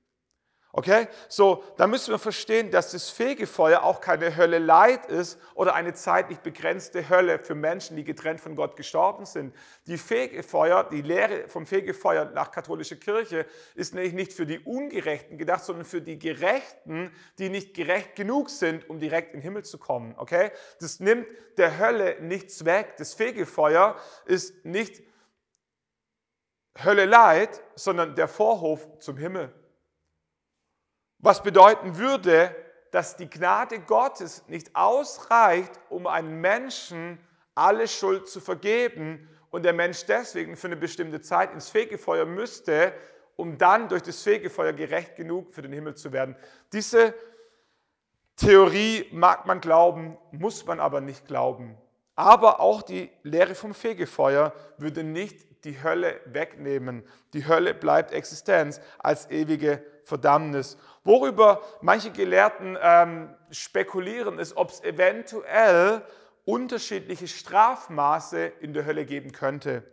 Okay? 0.75 1.07
So, 1.29 1.63
da 1.77 1.87
müssen 1.87 2.13
wir 2.13 2.19
verstehen, 2.19 2.71
dass 2.71 2.93
das 2.93 3.11
Fegefeuer 3.11 3.83
auch 3.83 4.01
keine 4.01 4.35
Hölle 4.37 4.59
Leid 4.59 5.05
ist 5.05 5.39
oder 5.55 5.75
eine 5.75 5.93
zeitlich 5.93 6.39
begrenzte 6.39 7.11
Hölle 7.11 7.39
für 7.41 7.55
Menschen, 7.55 7.95
die 7.95 8.05
getrennt 8.05 8.41
von 8.41 8.57
Gott 8.57 8.75
gestorben 8.77 9.27
sind. 9.27 9.55
Die 9.87 9.99
Fegefeuer, 9.99 10.89
die 10.89 11.03
Lehre 11.03 11.47
vom 11.49 11.67
Fegefeuer 11.67 12.25
nach 12.25 12.51
katholischer 12.51 12.97
Kirche 12.97 13.45
ist 13.75 13.95
nämlich 13.95 14.15
nicht 14.15 14.33
für 14.33 14.47
die 14.47 14.61
Ungerechten 14.61 15.37
gedacht, 15.37 15.63
sondern 15.63 15.85
für 15.85 16.01
die 16.01 16.19
Gerechten, 16.19 17.13
die 17.39 17.51
nicht 17.51 17.75
gerecht 17.75 18.17
genug 18.17 18.49
sind, 18.49 18.89
um 18.89 18.99
direkt 18.99 19.35
in 19.35 19.41
den 19.41 19.43
Himmel 19.43 19.65
zu 19.65 19.77
kommen. 19.77 20.15
Okay? 20.17 20.53
Das 20.81 21.01
nimmt 21.01 21.27
der 21.59 21.79
Hölle 21.79 22.17
nichts 22.23 22.65
weg. 22.65 22.95
Das 22.97 23.13
Fegefeuer 23.13 23.97
ist 24.25 24.65
nicht 24.65 25.03
Hölle 26.83 27.05
Leid, 27.05 27.63
sondern 27.75 28.15
der 28.15 28.27
Vorhof 28.27 28.89
zum 29.01 29.19
Himmel. 29.19 29.53
Was 31.23 31.41
bedeuten 31.41 31.99
würde, 31.99 32.55
dass 32.91 33.17
die 33.17 33.31
Gnade 33.31 33.79
Gottes 33.79 34.43
nicht 34.49 34.75
ausreicht, 34.75 35.71
um 35.89 36.09
einem 36.09 36.41
Menschen 36.41 37.19
alle 37.55 37.87
Schuld 37.87 38.29
zu 38.29 38.41
vergeben 38.41 39.29
und 39.51 39.65
der 39.65 39.73
Mensch 39.73 40.05
deswegen 40.05 40.57
für 40.57 40.67
eine 40.67 40.77
bestimmte 40.77 41.21
Zeit 41.21 41.53
ins 41.53 41.69
Fegefeuer 41.69 42.27
müsste, 42.27 42.93
um 43.37 43.57
dann 43.57 43.89
durch 43.89 44.03
das 44.03 44.21
Fegefeuer 44.21 44.73
gerecht 44.73 45.15
genug 45.15 45.55
für 45.55 45.63
den 45.63 45.73
Himmel 45.73 45.95
zu 45.95 46.13
werden. 46.13 46.35
Diese 46.73 47.15
Theorie 48.35 49.07
mag 49.13 49.47
man 49.47 49.61
glauben, 49.61 50.19
muss 50.33 50.67
man 50.67 50.81
aber 50.81 51.01
nicht 51.01 51.27
glauben. 51.27 51.79
Aber 52.17 52.61
auch 52.61 52.83
die 52.83 53.11
Lehre 53.23 53.55
vom 53.55 53.75
Fegefeuer 53.75 54.53
würde 54.77 55.05
nicht 55.05 55.65
die 55.65 55.83
Hölle 55.85 56.21
wegnehmen. 56.27 57.05
Die 57.33 57.47
Hölle 57.47 57.75
bleibt 57.75 58.13
Existenz 58.13 58.81
als 58.99 59.31
ewige 59.31 59.85
Verdammnis. 60.05 60.77
Worüber 61.05 61.61
manche 61.81 62.11
Gelehrten 62.11 62.77
ähm, 62.81 63.35
spekulieren, 63.51 64.39
ist, 64.39 64.57
ob 64.57 64.71
es 64.71 64.83
eventuell 64.83 66.03
unterschiedliche 66.45 67.29
Strafmaße 67.29 68.45
in 68.61 68.73
der 68.73 68.85
Hölle 68.85 69.05
geben 69.05 69.33
könnte 69.33 69.85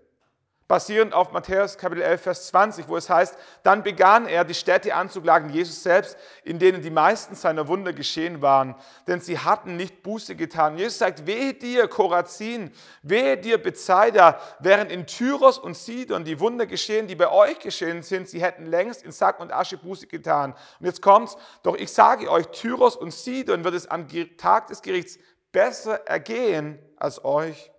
basierend 0.70 1.16
auf 1.16 1.32
Matthäus 1.32 1.80
Kapitel 1.80 2.04
11, 2.04 2.22
Vers 2.22 2.48
20, 2.50 2.88
wo 2.88 2.96
es 2.96 3.10
heißt, 3.10 3.36
dann 3.64 3.82
begann 3.82 4.28
er, 4.28 4.46
die 4.46 4.54
Städte 4.54 4.94
anzuklagen, 4.94 5.50
Jesus 5.50 5.82
selbst, 5.82 6.16
in 6.44 6.60
denen 6.60 6.84
die 6.84 6.92
meisten 6.92 7.34
seiner 7.34 7.68
Wunder 7.68 7.92
geschehen 7.92 8.44
waren, 8.44 8.76
denn 9.08 9.20
sie 9.20 9.40
hatten 9.40 9.78
nicht 9.78 10.04
Buße 10.04 10.36
getan. 10.36 10.78
Jesus 10.78 11.00
sagt, 11.00 11.26
wehe 11.26 11.56
dir, 11.56 11.88
Korazin, 11.88 12.72
wehe 13.02 13.36
dir, 13.36 13.58
Bethsaida, 13.58 14.40
während 14.60 14.92
in 14.92 15.08
Tyros 15.08 15.58
und 15.58 15.76
Sidon 15.76 16.24
die 16.24 16.40
Wunder 16.40 16.68
geschehen, 16.68 17.08
die 17.08 17.16
bei 17.16 17.32
euch 17.32 17.58
geschehen 17.58 18.04
sind, 18.04 18.30
sie 18.30 18.40
hätten 18.40 18.68
längst 18.68 19.02
in 19.02 19.12
Sack 19.12 19.40
und 19.40 19.52
Asche 19.52 19.78
Buße 19.78 20.06
getan. 20.06 20.54
Und 20.80 20.86
jetzt 20.86 21.02
kommt's, 21.02 21.36
doch 21.64 21.76
ich 21.76 21.92
sage 21.92 22.30
euch, 22.30 22.46
Tyros 22.50 22.96
und 22.96 23.12
Sidon 23.12 23.64
wird 23.64 23.74
es 23.74 23.88
am 23.88 24.08
Tag 24.38 24.68
des 24.68 24.84
Gerichts 24.84 25.18
besser 25.52 26.08
ergehen 26.08 26.78
als 26.96 27.26
euch. 27.26 27.72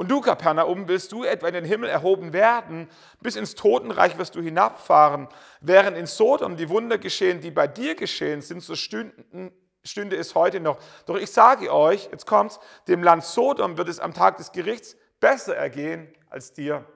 Und 0.00 0.10
du, 0.10 0.22
Kapernaum, 0.22 0.88
willst 0.88 1.12
du 1.12 1.24
etwa 1.24 1.48
in 1.48 1.52
den 1.52 1.66
Himmel 1.66 1.90
erhoben 1.90 2.32
werden? 2.32 2.88
Bis 3.20 3.36
ins 3.36 3.54
Totenreich 3.54 4.16
wirst 4.16 4.34
du 4.34 4.40
hinabfahren. 4.40 5.28
Während 5.60 5.94
in 5.94 6.06
Sodom 6.06 6.56
die 6.56 6.70
Wunder 6.70 6.96
geschehen, 6.96 7.42
die 7.42 7.50
bei 7.50 7.66
dir 7.66 7.94
geschehen 7.94 8.40
sind, 8.40 8.62
so 8.62 8.76
stünden, 8.76 9.52
stünde 9.84 10.16
es 10.16 10.34
heute 10.34 10.58
noch. 10.58 10.78
Doch 11.04 11.16
ich 11.16 11.30
sage 11.30 11.70
euch, 11.70 12.08
jetzt 12.10 12.24
kommt's, 12.24 12.60
dem 12.88 13.02
Land 13.02 13.24
Sodom 13.24 13.76
wird 13.76 13.90
es 13.90 14.00
am 14.00 14.14
Tag 14.14 14.38
des 14.38 14.52
Gerichts 14.52 14.96
besser 15.20 15.54
ergehen 15.54 16.10
als 16.30 16.54
dir. 16.54 16.86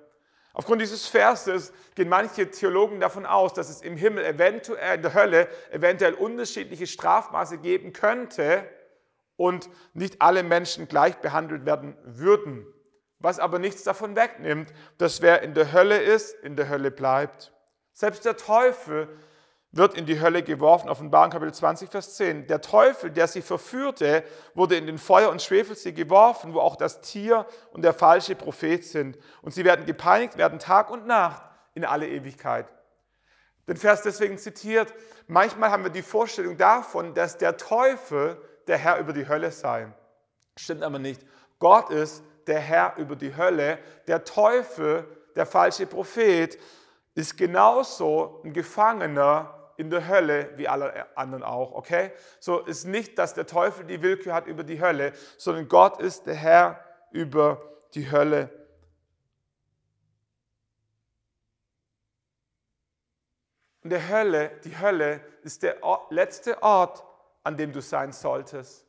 Aufgrund 0.55 0.81
dieses 0.81 1.07
Verses 1.07 1.75
gehen 1.97 2.09
manche 2.09 2.51
Theologen 2.51 3.01
davon 3.01 3.27
aus, 3.27 3.53
dass 3.53 3.69
es 3.69 3.83
im 3.83 3.99
Himmel 3.99 4.25
eventuell, 4.25 4.97
in 4.97 5.03
der 5.03 5.13
Hölle, 5.13 5.49
eventuell 5.73 6.15
unterschiedliche 6.15 6.87
Strafmaße 6.87 7.59
geben 7.59 7.93
könnte 7.93 8.67
und 9.37 9.69
nicht 9.93 10.23
alle 10.23 10.43
Menschen 10.43 10.89
gleich 10.89 11.17
behandelt 11.17 11.67
werden 11.67 11.99
würden 12.05 12.67
was 13.25 13.39
aber 13.39 13.59
nichts 13.59 13.83
davon 13.83 14.17
wegnimmt, 14.17 14.73
dass 14.99 15.23
wer 15.23 15.43
in 15.43 15.55
der 15.55 15.73
Hölle 15.73 15.97
ist, 15.97 16.35
in 16.43 16.57
der 16.57 16.69
Hölle 16.69 16.91
bleibt. 16.91 17.53
Selbst 17.95 18.25
der 18.27 18.37
Teufel 18.37 19.09
wird 19.73 19.95
in 19.95 20.05
die 20.05 20.21
Hölle 20.21 20.43
geworfen, 20.43 20.91
Offenbarung 20.91 21.31
Kapitel 21.31 21.55
20, 21.55 21.91
Vers 21.91 22.17
10. 22.17 22.47
Der 22.47 22.61
Teufel, 22.61 23.11
der 23.11 23.27
sie 23.27 23.41
verführte, 23.41 24.25
wurde 24.55 24.77
in 24.77 24.87
den 24.87 24.99
Feuer- 24.99 25.31
und 25.31 25.41
Schwefelsee 25.41 25.93
geworfen, 25.93 26.53
wo 26.53 26.61
auch 26.61 26.77
das 26.77 27.01
Tier 27.01 27.47
und 27.73 27.83
der 27.83 27.95
falsche 27.95 28.37
Prophet 28.37 28.85
sind. 28.85 29.19
Und 29.41 29.55
sie 29.55 29.65
werden 29.65 29.87
gepeinigt 29.87 30.37
werden 30.37 30.59
Tag 30.59 30.91
und 30.91 31.07
Nacht 31.07 31.43
in 31.73 31.87
alle 31.87 32.07
Ewigkeit. 32.07 32.67
Den 33.67 33.79
Vers 33.79 34.03
deswegen 34.03 34.37
zitiert, 34.37 34.93
manchmal 35.29 35.71
haben 35.71 35.83
wir 35.83 35.91
die 35.91 36.03
Vorstellung 36.03 36.59
davon, 36.59 37.15
dass 37.15 37.39
der 37.39 37.57
Teufel 37.57 38.37
der 38.67 38.77
Herr 38.77 38.99
über 38.99 39.15
die 39.15 39.27
Hölle 39.27 39.51
sei. 39.51 39.89
Stimmt 40.57 40.83
aber 40.83 40.99
nicht. 40.99 41.25
Gott 41.59 41.89
ist 41.89 42.23
der 42.47 42.61
Herr 42.61 42.97
über 42.97 43.17
die 43.17 43.37
Hölle. 43.37 43.79
Der 44.07 44.25
Teufel, 44.25 45.07
der 45.35 45.47
falsche 45.47 45.87
Prophet, 45.87 46.59
ist 47.15 47.37
genauso 47.37 48.41
ein 48.45 48.53
Gefangener 48.53 49.73
in 49.77 49.91
der 49.91 50.07
Hölle 50.07 50.51
wie 50.57 50.69
alle 50.69 51.17
anderen 51.17 51.43
auch, 51.43 51.73
okay? 51.73 52.13
So 52.39 52.61
ist 52.61 52.85
nicht, 52.85 53.19
dass 53.19 53.35
der 53.35 53.47
Teufel 53.47 53.85
die 53.85 54.03
Willkür 54.03 54.35
hat 54.35 54.47
über 54.47 54.63
die 54.63 54.81
Hölle, 54.81 55.13
sondern 55.37 55.69
Gott 55.69 56.01
ist 56.01 56.27
der 56.27 56.35
Herr 56.35 56.85
über 57.11 57.61
die 57.95 58.11
Hölle. 58.11 58.51
Und 63.83 63.91
der 63.91 64.09
Hölle, 64.09 64.51
die 64.65 64.79
Hölle 64.79 65.21
ist 65.43 65.63
der 65.63 65.77
letzte 66.09 66.63
Ort, 66.63 67.05
an 67.43 67.57
dem 67.57 67.73
du 67.73 67.83
sein 67.83 68.13
solltest. 68.13 68.87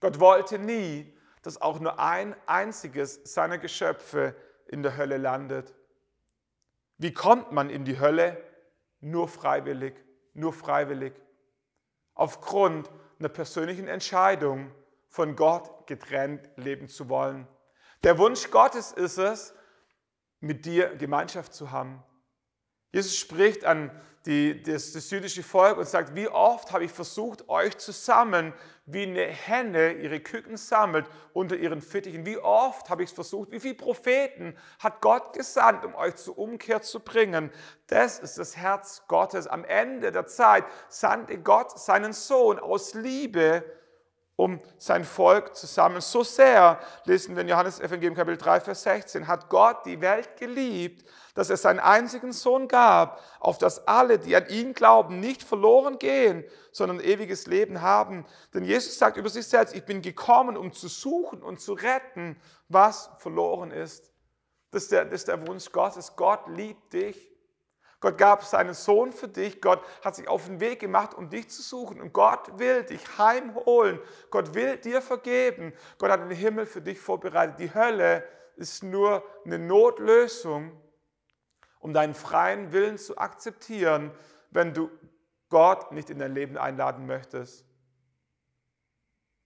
Gott 0.00 0.18
wollte 0.18 0.58
nie, 0.58 1.11
dass 1.42 1.60
auch 1.60 1.80
nur 1.80 1.98
ein 1.98 2.34
einziges 2.46 3.20
seiner 3.24 3.58
Geschöpfe 3.58 4.34
in 4.66 4.82
der 4.82 4.96
Hölle 4.96 5.18
landet. 5.18 5.74
Wie 6.98 7.12
kommt 7.12 7.52
man 7.52 7.68
in 7.68 7.84
die 7.84 7.98
Hölle? 7.98 8.42
Nur 9.00 9.28
freiwillig, 9.28 9.94
nur 10.34 10.52
freiwillig. 10.52 11.14
Aufgrund 12.14 12.88
einer 13.18 13.28
persönlichen 13.28 13.88
Entscheidung, 13.88 14.72
von 15.12 15.36
Gott 15.36 15.86
getrennt 15.86 16.48
leben 16.56 16.88
zu 16.88 17.10
wollen. 17.10 17.46
Der 18.02 18.16
Wunsch 18.16 18.50
Gottes 18.50 18.92
ist 18.92 19.18
es, 19.18 19.54
mit 20.40 20.64
dir 20.64 20.96
Gemeinschaft 20.96 21.52
zu 21.52 21.70
haben. 21.70 22.02
Jesus 22.92 23.16
spricht 23.16 23.64
an 23.64 23.90
die, 24.26 24.62
das, 24.62 24.92
das 24.92 25.10
jüdische 25.10 25.42
Volk 25.42 25.78
und 25.78 25.88
sagt, 25.88 26.14
wie 26.14 26.28
oft 26.28 26.72
habe 26.72 26.84
ich 26.84 26.92
versucht, 26.92 27.48
euch 27.48 27.76
zu 27.78 27.90
sammeln, 27.90 28.52
wie 28.86 29.02
eine 29.02 29.26
Henne 29.26 29.94
ihre 29.94 30.20
Küken 30.20 30.56
sammelt 30.56 31.06
unter 31.32 31.56
ihren 31.56 31.80
Fittichen. 31.80 32.26
Wie 32.26 32.38
oft 32.38 32.88
habe 32.90 33.02
ich 33.02 33.10
es 33.10 33.14
versucht, 33.14 33.50
wie 33.50 33.60
viele 33.60 33.74
Propheten 33.74 34.56
hat 34.78 35.00
Gott 35.00 35.32
gesandt, 35.32 35.84
um 35.84 35.94
euch 35.94 36.16
zur 36.16 36.38
Umkehr 36.38 36.82
zu 36.82 37.00
bringen. 37.00 37.50
Das 37.88 38.18
ist 38.18 38.38
das 38.38 38.56
Herz 38.56 39.02
Gottes. 39.08 39.46
Am 39.46 39.64
Ende 39.64 40.12
der 40.12 40.26
Zeit 40.26 40.64
sandte 40.88 41.38
Gott 41.38 41.78
seinen 41.78 42.12
Sohn 42.12 42.58
aus 42.58 42.94
Liebe, 42.94 43.64
um 44.42 44.60
sein 44.76 45.04
Volk 45.04 45.54
zu 45.54 45.66
sammeln. 45.66 46.00
So 46.00 46.24
sehr, 46.24 46.80
lesen 47.04 47.36
wir 47.36 47.42
in 47.42 47.48
Johannes 47.48 47.78
Evangelium 47.78 48.16
Kapitel 48.16 48.38
3, 48.38 48.60
Vers 48.60 48.82
16, 48.82 49.28
hat 49.28 49.48
Gott 49.48 49.86
die 49.86 50.00
Welt 50.00 50.36
geliebt, 50.36 51.08
dass 51.34 51.48
er 51.48 51.56
seinen 51.56 51.78
einzigen 51.78 52.32
Sohn 52.32 52.66
gab, 52.66 53.20
auf 53.38 53.58
dass 53.58 53.86
alle, 53.86 54.18
die 54.18 54.34
an 54.34 54.48
ihn 54.48 54.74
glauben, 54.74 55.20
nicht 55.20 55.44
verloren 55.44 55.98
gehen, 56.00 56.44
sondern 56.72 56.98
ewiges 56.98 57.46
Leben 57.46 57.82
haben. 57.82 58.26
Denn 58.52 58.64
Jesus 58.64 58.98
sagt 58.98 59.16
über 59.16 59.28
sich 59.28 59.46
selbst, 59.46 59.76
ich 59.76 59.84
bin 59.84 60.02
gekommen, 60.02 60.56
um 60.56 60.72
zu 60.72 60.88
suchen 60.88 61.40
und 61.40 61.60
zu 61.60 61.74
retten, 61.74 62.36
was 62.68 63.10
verloren 63.18 63.70
ist. 63.70 64.10
Das 64.72 64.84
ist 64.84 64.92
der, 64.92 65.04
das 65.04 65.20
ist 65.20 65.28
der 65.28 65.46
Wunsch 65.46 65.70
Gottes. 65.70 66.16
Gott 66.16 66.48
liebt 66.48 66.92
dich. 66.92 67.31
Gott 68.02 68.18
gab 68.18 68.42
seinen 68.42 68.74
Sohn 68.74 69.12
für 69.12 69.28
dich. 69.28 69.62
Gott 69.62 69.80
hat 70.04 70.16
sich 70.16 70.26
auf 70.26 70.46
den 70.46 70.58
Weg 70.58 70.80
gemacht, 70.80 71.14
um 71.14 71.30
dich 71.30 71.48
zu 71.48 71.62
suchen. 71.62 72.00
Und 72.00 72.12
Gott 72.12 72.58
will 72.58 72.82
dich 72.82 73.00
heimholen. 73.16 74.00
Gott 74.30 74.54
will 74.54 74.76
dir 74.76 75.00
vergeben. 75.00 75.72
Gott 75.98 76.10
hat 76.10 76.20
den 76.20 76.30
Himmel 76.30 76.66
für 76.66 76.82
dich 76.82 76.98
vorbereitet. 76.98 77.60
Die 77.60 77.72
Hölle 77.72 78.24
ist 78.56 78.82
nur 78.82 79.24
eine 79.44 79.60
Notlösung, 79.60 80.72
um 81.78 81.92
deinen 81.92 82.14
freien 82.14 82.72
Willen 82.72 82.98
zu 82.98 83.16
akzeptieren, 83.18 84.10
wenn 84.50 84.74
du 84.74 84.90
Gott 85.48 85.92
nicht 85.92 86.10
in 86.10 86.18
dein 86.18 86.34
Leben 86.34 86.58
einladen 86.58 87.06
möchtest. 87.06 87.64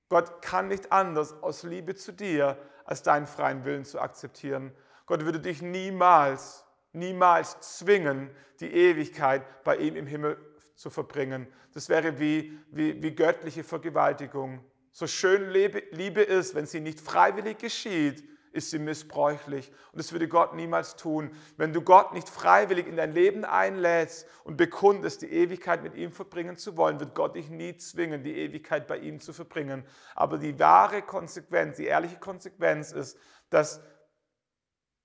Gott 0.08 0.40
kann 0.40 0.68
nicht 0.68 0.92
anders 0.92 1.42
aus 1.42 1.62
Liebe 1.62 1.94
zu 1.94 2.12
dir, 2.12 2.56
als 2.86 3.02
deinen 3.02 3.26
freien 3.26 3.66
Willen 3.66 3.84
zu 3.84 4.00
akzeptieren. 4.00 4.74
Gott 5.04 5.26
würde 5.26 5.40
dich 5.40 5.60
niemals 5.60 6.65
niemals 6.96 7.60
zwingen, 7.60 8.30
die 8.60 8.72
Ewigkeit 8.72 9.62
bei 9.64 9.76
ihm 9.76 9.96
im 9.96 10.06
Himmel 10.06 10.38
zu 10.74 10.90
verbringen. 10.90 11.46
Das 11.74 11.88
wäre 11.88 12.18
wie, 12.18 12.58
wie, 12.70 13.02
wie 13.02 13.14
göttliche 13.14 13.64
Vergewaltigung. 13.64 14.64
So 14.92 15.06
schön 15.06 15.50
Liebe 15.50 16.22
ist, 16.22 16.54
wenn 16.54 16.66
sie 16.66 16.80
nicht 16.80 17.00
freiwillig 17.00 17.58
geschieht, 17.58 18.24
ist 18.56 18.70
sie 18.70 18.78
missbräuchlich. 18.78 19.70
Und 19.92 19.98
das 19.98 20.12
würde 20.12 20.28
Gott 20.28 20.54
niemals 20.54 20.96
tun. 20.96 21.30
Wenn 21.58 21.74
du 21.74 21.82
Gott 21.82 22.14
nicht 22.14 22.28
freiwillig 22.28 22.86
in 22.86 22.96
dein 22.96 23.12
Leben 23.12 23.44
einlädst 23.44 24.26
und 24.44 24.56
bekundest, 24.56 25.22
die 25.22 25.30
Ewigkeit 25.30 25.82
mit 25.82 25.94
ihm 25.94 26.10
verbringen 26.10 26.56
zu 26.56 26.76
wollen, 26.78 26.98
wird 26.98 27.14
Gott 27.14 27.36
dich 27.36 27.50
nie 27.50 27.76
zwingen, 27.76 28.22
die 28.22 28.36
Ewigkeit 28.38 28.86
bei 28.86 28.98
ihm 28.98 29.20
zu 29.20 29.34
verbringen. 29.34 29.84
Aber 30.14 30.38
die 30.38 30.58
wahre 30.58 31.02
Konsequenz, 31.02 31.76
die 31.76 31.84
ehrliche 31.84 32.16
Konsequenz 32.16 32.92
ist, 32.92 33.18
dass 33.50 33.82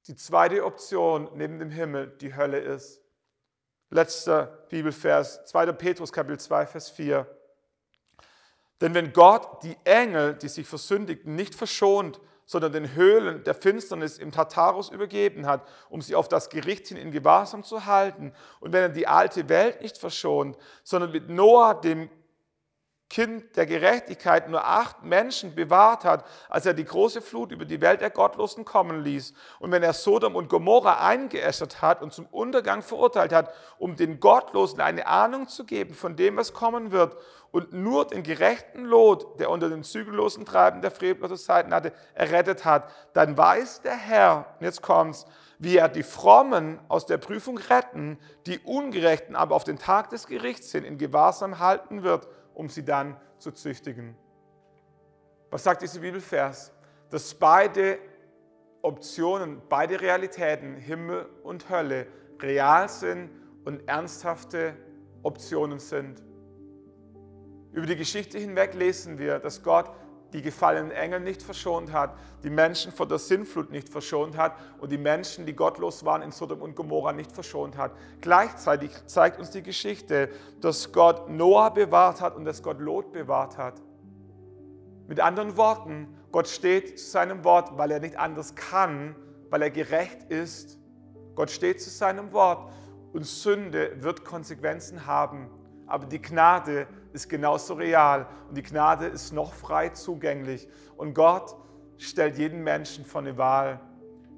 die 0.08 0.16
zweite 0.16 0.66
Option 0.66 1.30
neben 1.36 1.60
dem 1.60 1.70
Himmel 1.70 2.16
die 2.20 2.36
Hölle 2.36 2.60
ist. 2.60 3.02
Letzter 3.90 4.66
Bibelvers, 4.70 5.46
2. 5.46 5.74
Petrus 5.74 6.12
Kapitel 6.12 6.40
2, 6.40 6.66
Vers 6.66 6.90
4. 6.90 7.28
Denn 8.80 8.94
wenn 8.94 9.14
Gott 9.14 9.64
die 9.64 9.78
Engel, 9.84 10.34
die 10.36 10.48
sich 10.48 10.68
versündigten, 10.68 11.36
nicht 11.36 11.54
verschont, 11.54 12.20
sondern 12.46 12.74
den 12.74 12.96
Höhlen 12.96 13.44
der 13.44 13.54
Finsternis 13.54 14.18
im 14.18 14.32
Tartarus 14.32 14.90
übergeben 14.90 15.46
hat, 15.46 15.66
um 15.90 16.02
sie 16.02 16.16
auf 16.16 16.28
das 16.28 16.50
Gericht 16.50 16.88
hin 16.88 16.98
in 16.98 17.12
Gewahrsam 17.12 17.64
zu 17.64 17.86
halten, 17.86 18.34
und 18.60 18.74
wenn 18.74 18.82
er 18.82 18.90
die 18.90 19.08
alte 19.08 19.48
Welt 19.50 19.82
nicht 19.82 19.98
verschont, 19.98 20.58
sondern 20.84 21.12
mit 21.12 21.30
Noah, 21.30 21.80
dem 21.80 22.10
Kind 23.12 23.58
der 23.58 23.66
Gerechtigkeit 23.66 24.48
nur 24.48 24.66
acht 24.66 25.04
Menschen 25.04 25.54
bewahrt 25.54 26.06
hat, 26.06 26.24
als 26.48 26.66
er 26.66 26.74
die 26.74 26.86
große 26.86 27.22
Flut 27.22 27.52
über 27.52 27.66
die 27.66 27.82
Welt 27.82 28.00
der 28.00 28.10
Gottlosen 28.10 28.64
kommen 28.64 29.04
ließ. 29.04 29.34
Und 29.60 29.74
wenn 29.74 29.84
er 29.84 29.92
Sodom 29.92 30.34
und 30.34 30.48
Gomorra 30.48 31.06
eingeäschert 31.06 31.82
hat 31.82 32.02
und 32.02 32.14
zum 32.14 32.26
Untergang 32.28 32.82
verurteilt 32.82 33.34
hat, 33.34 33.54
um 33.78 33.98
den 33.98 34.22
Gottlosen 34.22 34.80
eine 34.80 35.08
Ahnung 35.08 35.50
zu 35.50 35.66
geben 35.66 35.94
von 35.94 36.16
dem, 36.16 36.38
was 36.38 36.54
kommen 36.54 36.94
wird, 36.94 37.18
und 37.52 37.74
nur 37.74 38.08
den 38.08 38.24
gerechten 38.24 38.86
Lot, 38.86 39.38
der 39.42 39.50
unter 39.50 39.68
dem 39.68 39.84
zügellosen 39.84 40.46
Treiben 40.46 40.82
der 40.82 40.90
Frevellosen 40.90 41.36
Seiten 41.36 41.74
hatte, 41.74 41.92
errettet 42.14 42.64
hat, 42.64 42.90
dann 43.12 43.38
weiß 43.38 43.82
der 43.82 43.98
Herr, 43.98 44.56
und 44.58 44.66
jetzt 44.66 44.82
kommt's, 44.82 45.26
wie 45.60 45.76
er 45.76 45.90
die 45.90 46.04
Frommen 46.04 46.80
aus 46.88 47.08
der 47.08 47.18
Prüfung 47.18 47.58
retten, 47.58 48.18
die 48.46 48.60
Ungerechten 48.60 49.36
aber 49.36 49.54
auf 49.56 49.66
den 49.66 49.80
Tag 49.80 50.12
des 50.12 50.28
Gerichts 50.28 50.72
hin 50.72 50.86
in 50.86 50.98
Gewahrsam 50.98 51.60
halten 51.60 52.04
wird 52.04 52.30
um 52.54 52.70
sie 52.70 52.84
dann 52.84 53.18
zu 53.38 53.52
züchtigen. 53.52 54.16
Was 55.50 55.64
sagt 55.64 55.82
dieser 55.82 56.00
Bibelvers? 56.00 56.72
Dass 57.10 57.34
beide 57.34 58.00
Optionen, 58.82 59.62
beide 59.70 60.00
Realitäten, 60.00 60.76
Himmel 60.76 61.28
und 61.44 61.70
Hölle, 61.70 62.08
real 62.40 62.90
sind 62.90 63.30
und 63.66 63.88
ernsthafte 63.88 64.76
Optionen 65.24 65.80
sind. 65.80 66.24
Über 67.74 67.86
die 67.86 67.96
Geschichte 67.96 68.38
hinweg 68.40 68.74
lesen 68.74 69.18
wir, 69.18 69.40
dass 69.40 69.62
Gott 69.64 69.92
die 70.34 70.42
gefallenen 70.42 70.92
Engel 70.92 71.20
nicht 71.20 71.44
verschont 71.44 71.92
hat, 71.92 72.16
die 72.44 72.50
Menschen 72.50 72.92
vor 72.92 73.08
der 73.08 73.20
Sinnflut 73.20 73.72
nicht 73.72 73.90
verschont 73.90 74.38
hat 74.38 74.54
und 74.80 74.92
die 74.92 74.98
Menschen, 74.98 75.46
die 75.46 75.54
gottlos 75.54 76.06
waren 76.06 76.22
in 76.22 76.32
Sodom 76.32 76.62
und 76.62 76.76
Gomorra, 76.76 77.14
nicht 77.14 77.32
verschont 77.32 77.78
hat. 77.78 77.92
Gleichzeitig 78.22 78.92
zeigt 79.06 79.40
uns 79.40 79.52
die 79.52 79.64
Geschichte, 79.64 80.30
dass 80.62 80.92
Gott 80.92 81.30
Noah 81.30 81.74
bewahrt 81.74 82.22
hat 82.22 82.36
und 82.36 82.46
dass 82.46 82.64
Gott 82.64 82.80
Lot 82.80 83.12
bewahrt 83.12 83.58
hat. 83.58 83.82
Mit 85.08 85.20
anderen 85.20 85.58
Worten, 85.58 86.08
Gott 86.32 86.48
steht 86.48 86.98
zu 86.98 87.10
seinem 87.10 87.44
Wort, 87.44 87.78
weil 87.78 87.92
er 87.92 88.00
nicht 88.00 88.18
anders 88.18 88.56
kann, 88.56 89.16
weil 89.50 89.62
er 89.62 89.70
gerecht 89.70 90.24
ist. 90.30 90.80
Gott 91.36 91.52
steht 91.52 91.82
zu 91.82 91.90
seinem 91.90 92.32
Wort 92.32 92.72
und 93.14 93.26
Sünde 93.26 94.02
wird 94.02 94.24
Konsequenzen 94.24 95.06
haben. 95.06 95.50
Aber 95.92 96.06
die 96.06 96.22
Gnade 96.22 96.88
ist 97.12 97.30
genauso 97.30 97.74
real 97.74 98.26
und 98.48 98.58
die 98.58 98.64
Gnade 98.64 99.08
ist 99.08 99.34
noch 99.34 99.54
frei 99.54 99.90
zugänglich. 99.90 100.70
Und 100.96 101.14
Gott 101.14 101.56
stellt 101.98 102.38
jeden 102.38 102.64
Menschen 102.64 103.04
vor 103.04 103.20
eine 103.20 103.38
Wahl. 103.38 103.82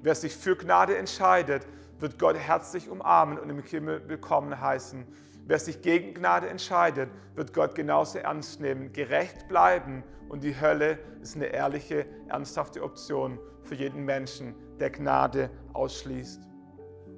Wer 0.02 0.16
sich 0.16 0.36
für 0.36 0.56
Gnade 0.56 0.98
entscheidet, 0.98 1.64
wird 2.00 2.18
Gott 2.18 2.36
herzlich 2.36 2.90
umarmen 2.90 3.38
und 3.38 3.50
im 3.50 3.62
Himmel 3.62 4.02
willkommen 4.08 4.60
heißen. 4.60 5.06
Wer 5.46 5.60
sich 5.60 5.80
gegen 5.80 6.12
Gnade 6.12 6.48
entscheidet, 6.48 7.08
wird 7.36 7.54
Gott 7.54 7.76
genauso 7.76 8.18
ernst 8.18 8.60
nehmen, 8.60 8.92
gerecht 8.92 9.46
bleiben 9.46 10.02
und 10.28 10.42
die 10.42 10.60
Hölle 10.60 10.98
ist 11.22 11.36
eine 11.36 11.46
ehrliche, 11.46 12.04
ernsthafte 12.28 12.82
Option 12.82 13.38
für 13.62 13.76
jeden 13.76 14.04
Menschen, 14.04 14.56
der 14.80 14.90
Gnade 14.90 15.50
ausschließt. 15.72 16.53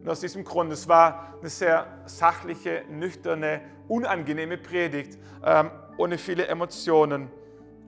Und 0.01 0.09
aus 0.09 0.21
diesem 0.21 0.45
Grund, 0.45 0.73
es 0.73 0.87
war 0.89 1.35
eine 1.41 1.49
sehr 1.49 1.87
sachliche, 2.07 2.85
nüchterne, 2.89 3.61
unangenehme 3.89 4.57
Predigt, 4.57 5.19
ähm, 5.45 5.71
ohne 5.97 6.19
viele 6.19 6.47
Emotionen, 6.47 7.31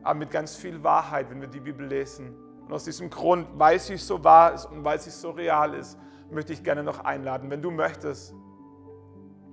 aber 0.03 0.19
mit 0.19 0.31
ganz 0.31 0.57
viel 0.57 0.83
Wahrheit, 0.83 1.31
wenn 1.31 1.41
wir 1.41 1.49
die 1.49 1.61
Bibel 1.61 1.87
lesen. 1.87 2.35
Und 2.67 2.73
aus 2.73 2.85
diesem 2.85 3.11
Grund, 3.11 3.47
weil 3.55 3.79
sie 3.79 3.97
so 3.97 4.23
wahr 4.23 4.55
ist 4.55 4.67
und 4.67 4.85
weil 4.85 5.01
sie 5.01 5.11
so 5.11 5.31
real 5.31 5.75
ist, 5.75 5.99
möchte 6.31 6.53
ich 6.53 6.63
gerne 6.63 6.83
noch 6.83 7.05
einladen, 7.05 7.51
wenn 7.51 7.63
du 7.63 7.71
möchtest, 7.71 8.35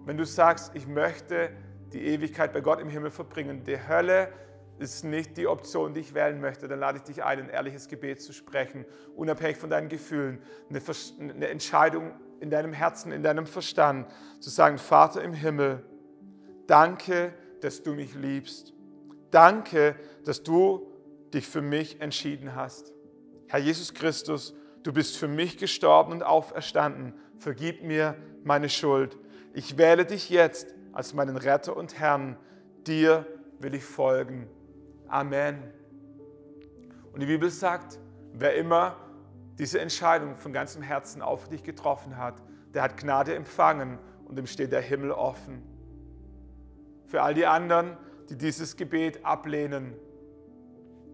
wenn 0.05 0.17
du 0.17 0.25
sagst, 0.25 0.75
ich 0.75 0.87
möchte 0.87 1.49
die 1.93 2.05
Ewigkeit 2.05 2.53
bei 2.53 2.61
Gott 2.61 2.79
im 2.79 2.89
Himmel 2.89 3.11
verbringen, 3.11 3.63
die 3.63 3.77
Hölle 3.87 4.29
ist 4.77 5.05
nicht 5.05 5.37
die 5.37 5.47
Option, 5.47 5.93
die 5.93 6.01
ich 6.01 6.13
wählen 6.13 6.41
möchte, 6.41 6.67
dann 6.67 6.79
lade 6.79 6.97
ich 6.97 7.03
dich 7.03 7.23
ein, 7.23 7.39
ein 7.39 7.49
ehrliches 7.49 7.87
Gebet 7.87 8.21
zu 8.21 8.33
sprechen, 8.33 8.85
unabhängig 9.15 9.57
von 9.57 9.69
deinen 9.69 9.87
Gefühlen, 9.87 10.41
eine, 10.69 10.81
eine 11.19 11.47
Entscheidung 11.47 12.11
in 12.39 12.49
deinem 12.49 12.73
Herzen, 12.73 13.11
in 13.11 13.23
deinem 13.23 13.45
Verstand, 13.45 14.07
zu 14.39 14.49
sagen, 14.49 14.77
Vater 14.77 15.23
im 15.23 15.33
Himmel, 15.33 15.83
danke, 16.67 17.33
dass 17.61 17.83
du 17.83 17.93
mich 17.93 18.15
liebst. 18.15 18.73
Danke, 19.31 19.95
dass 20.23 20.43
du 20.43 20.91
dich 21.33 21.47
für 21.47 21.61
mich 21.61 22.01
entschieden 22.01 22.55
hast. 22.55 22.93
Herr 23.47 23.59
Jesus 23.59 23.93
Christus, 23.93 24.55
du 24.83 24.93
bist 24.93 25.17
für 25.17 25.27
mich 25.27 25.57
gestorben 25.57 26.11
und 26.11 26.23
auferstanden. 26.23 27.13
Vergib 27.37 27.83
mir 27.83 28.15
meine 28.43 28.69
Schuld. 28.69 29.17
Ich 29.53 29.77
wähle 29.77 30.05
dich 30.05 30.29
jetzt 30.29 30.73
als 30.93 31.13
meinen 31.13 31.37
Retter 31.37 31.75
und 31.75 31.99
Herrn. 31.99 32.37
Dir 32.87 33.25
will 33.59 33.73
ich 33.73 33.83
folgen. 33.83 34.47
Amen. 35.07 35.61
Und 37.13 37.21
die 37.21 37.25
Bibel 37.25 37.49
sagt, 37.49 37.99
wer 38.33 38.55
immer 38.55 38.97
diese 39.57 39.79
Entscheidung 39.79 40.35
von 40.35 40.53
ganzem 40.53 40.81
Herzen 40.81 41.21
auf 41.21 41.47
dich 41.47 41.63
getroffen 41.63 42.17
hat, 42.17 42.41
der 42.73 42.83
hat 42.83 42.97
Gnade 42.97 43.35
empfangen 43.35 43.97
und 44.25 44.37
dem 44.37 44.47
steht 44.47 44.71
der 44.71 44.81
Himmel 44.81 45.11
offen. 45.11 45.63
Für 47.05 47.21
all 47.21 47.33
die 47.33 47.45
anderen, 47.45 47.97
die 48.29 48.37
dieses 48.37 48.75
Gebet 48.75 49.23
ablehnen, 49.23 49.93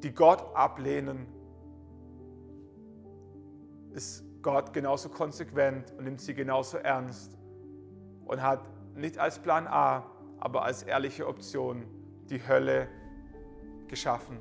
die 0.02 0.14
Gott 0.14 0.56
ablehnen, 0.56 1.28
ist 3.94 4.24
Gott 4.42 4.74
genauso 4.74 5.10
konsequent 5.10 5.92
und 5.98 6.06
nimmt 6.06 6.22
sie 6.22 6.34
genauso 6.34 6.78
ernst 6.78 7.38
und 8.26 8.42
hat 8.42 8.62
nicht 8.96 9.20
als 9.20 9.38
Plan 9.38 9.68
A, 9.68 10.10
aber 10.40 10.64
als 10.64 10.84
ehrliche 10.84 11.28
Option 11.28 11.86
die 12.30 12.46
Hölle 12.48 12.88
geschaffen. 13.88 14.40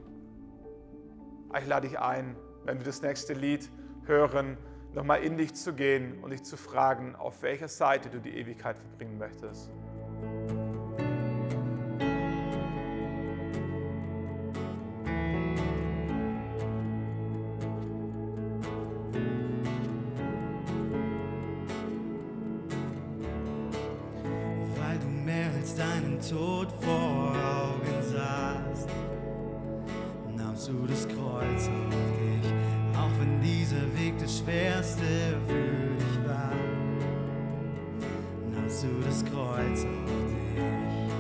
Ich 1.59 1.67
lade 1.67 1.89
dich 1.89 1.99
ein, 1.99 2.37
wenn 2.65 2.79
wir 2.79 2.85
das 2.85 3.03
nächste 3.03 3.35
Lied 3.35 3.69
hören, 4.11 4.59
nochmal 4.93 5.23
in 5.23 5.39
dich 5.39 5.55
zu 5.55 5.73
gehen 5.73 6.19
und 6.23 6.31
dich 6.31 6.43
zu 6.43 6.57
fragen, 6.57 7.15
auf 7.15 7.43
welcher 7.43 7.69
Seite 7.69 8.11
du 8.11 8.19
die 8.19 8.37
Ewigkeit 8.37 8.77
verbringen 8.77 9.17
möchtest. 9.19 9.71
Tod 26.31 26.71
vor 26.81 27.33
Augen 27.33 28.03
sahst, 28.03 28.89
nahmst 30.37 30.69
du 30.69 30.87
das 30.87 31.09
Kreuz 31.09 31.67
auf 31.67 31.95
dich 32.21 32.80
auch 33.01 33.11
wenn 33.19 33.41
dieser 33.41 33.83
Weg 33.97 34.19
der 34.19 34.29
schwerste 34.29 35.05
für 35.47 35.97
dich 35.97 36.29
war, 36.29 36.53
nahmst 38.53 38.85
du 38.85 38.89
das 39.05 39.25
Kreuz 39.25 39.85
auf 39.85 40.31
dich. 40.37 41.11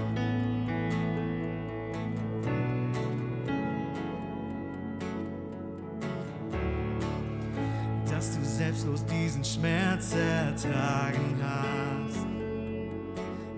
Dass 8.10 8.36
du 8.36 8.44
selbstlos 8.44 9.04
diesen 9.06 9.44
Schmerz 9.44 10.14
ertragen 10.14 11.40
hast, 11.40 12.26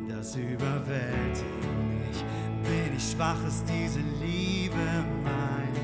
das 0.08 0.36
überwältigt 0.36 1.44
mich. 1.88 2.24
Bin 2.62 2.96
ich 2.96 3.10
schwach, 3.10 3.44
ist 3.46 3.64
diese 3.68 4.00
Liebe 4.20 4.76
mein. 5.24 5.81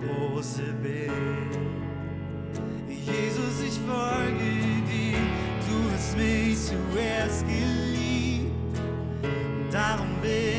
große 0.00 0.72
Bild. 0.82 1.10
Jesus, 2.88 3.62
ich 3.66 3.78
folge 3.86 4.50
dir, 4.90 5.18
du 5.66 5.76
hast 5.92 6.16
mich 6.16 6.58
zuerst 6.58 7.44
geliebt, 7.46 8.78
darum 9.70 10.08
will 10.22 10.49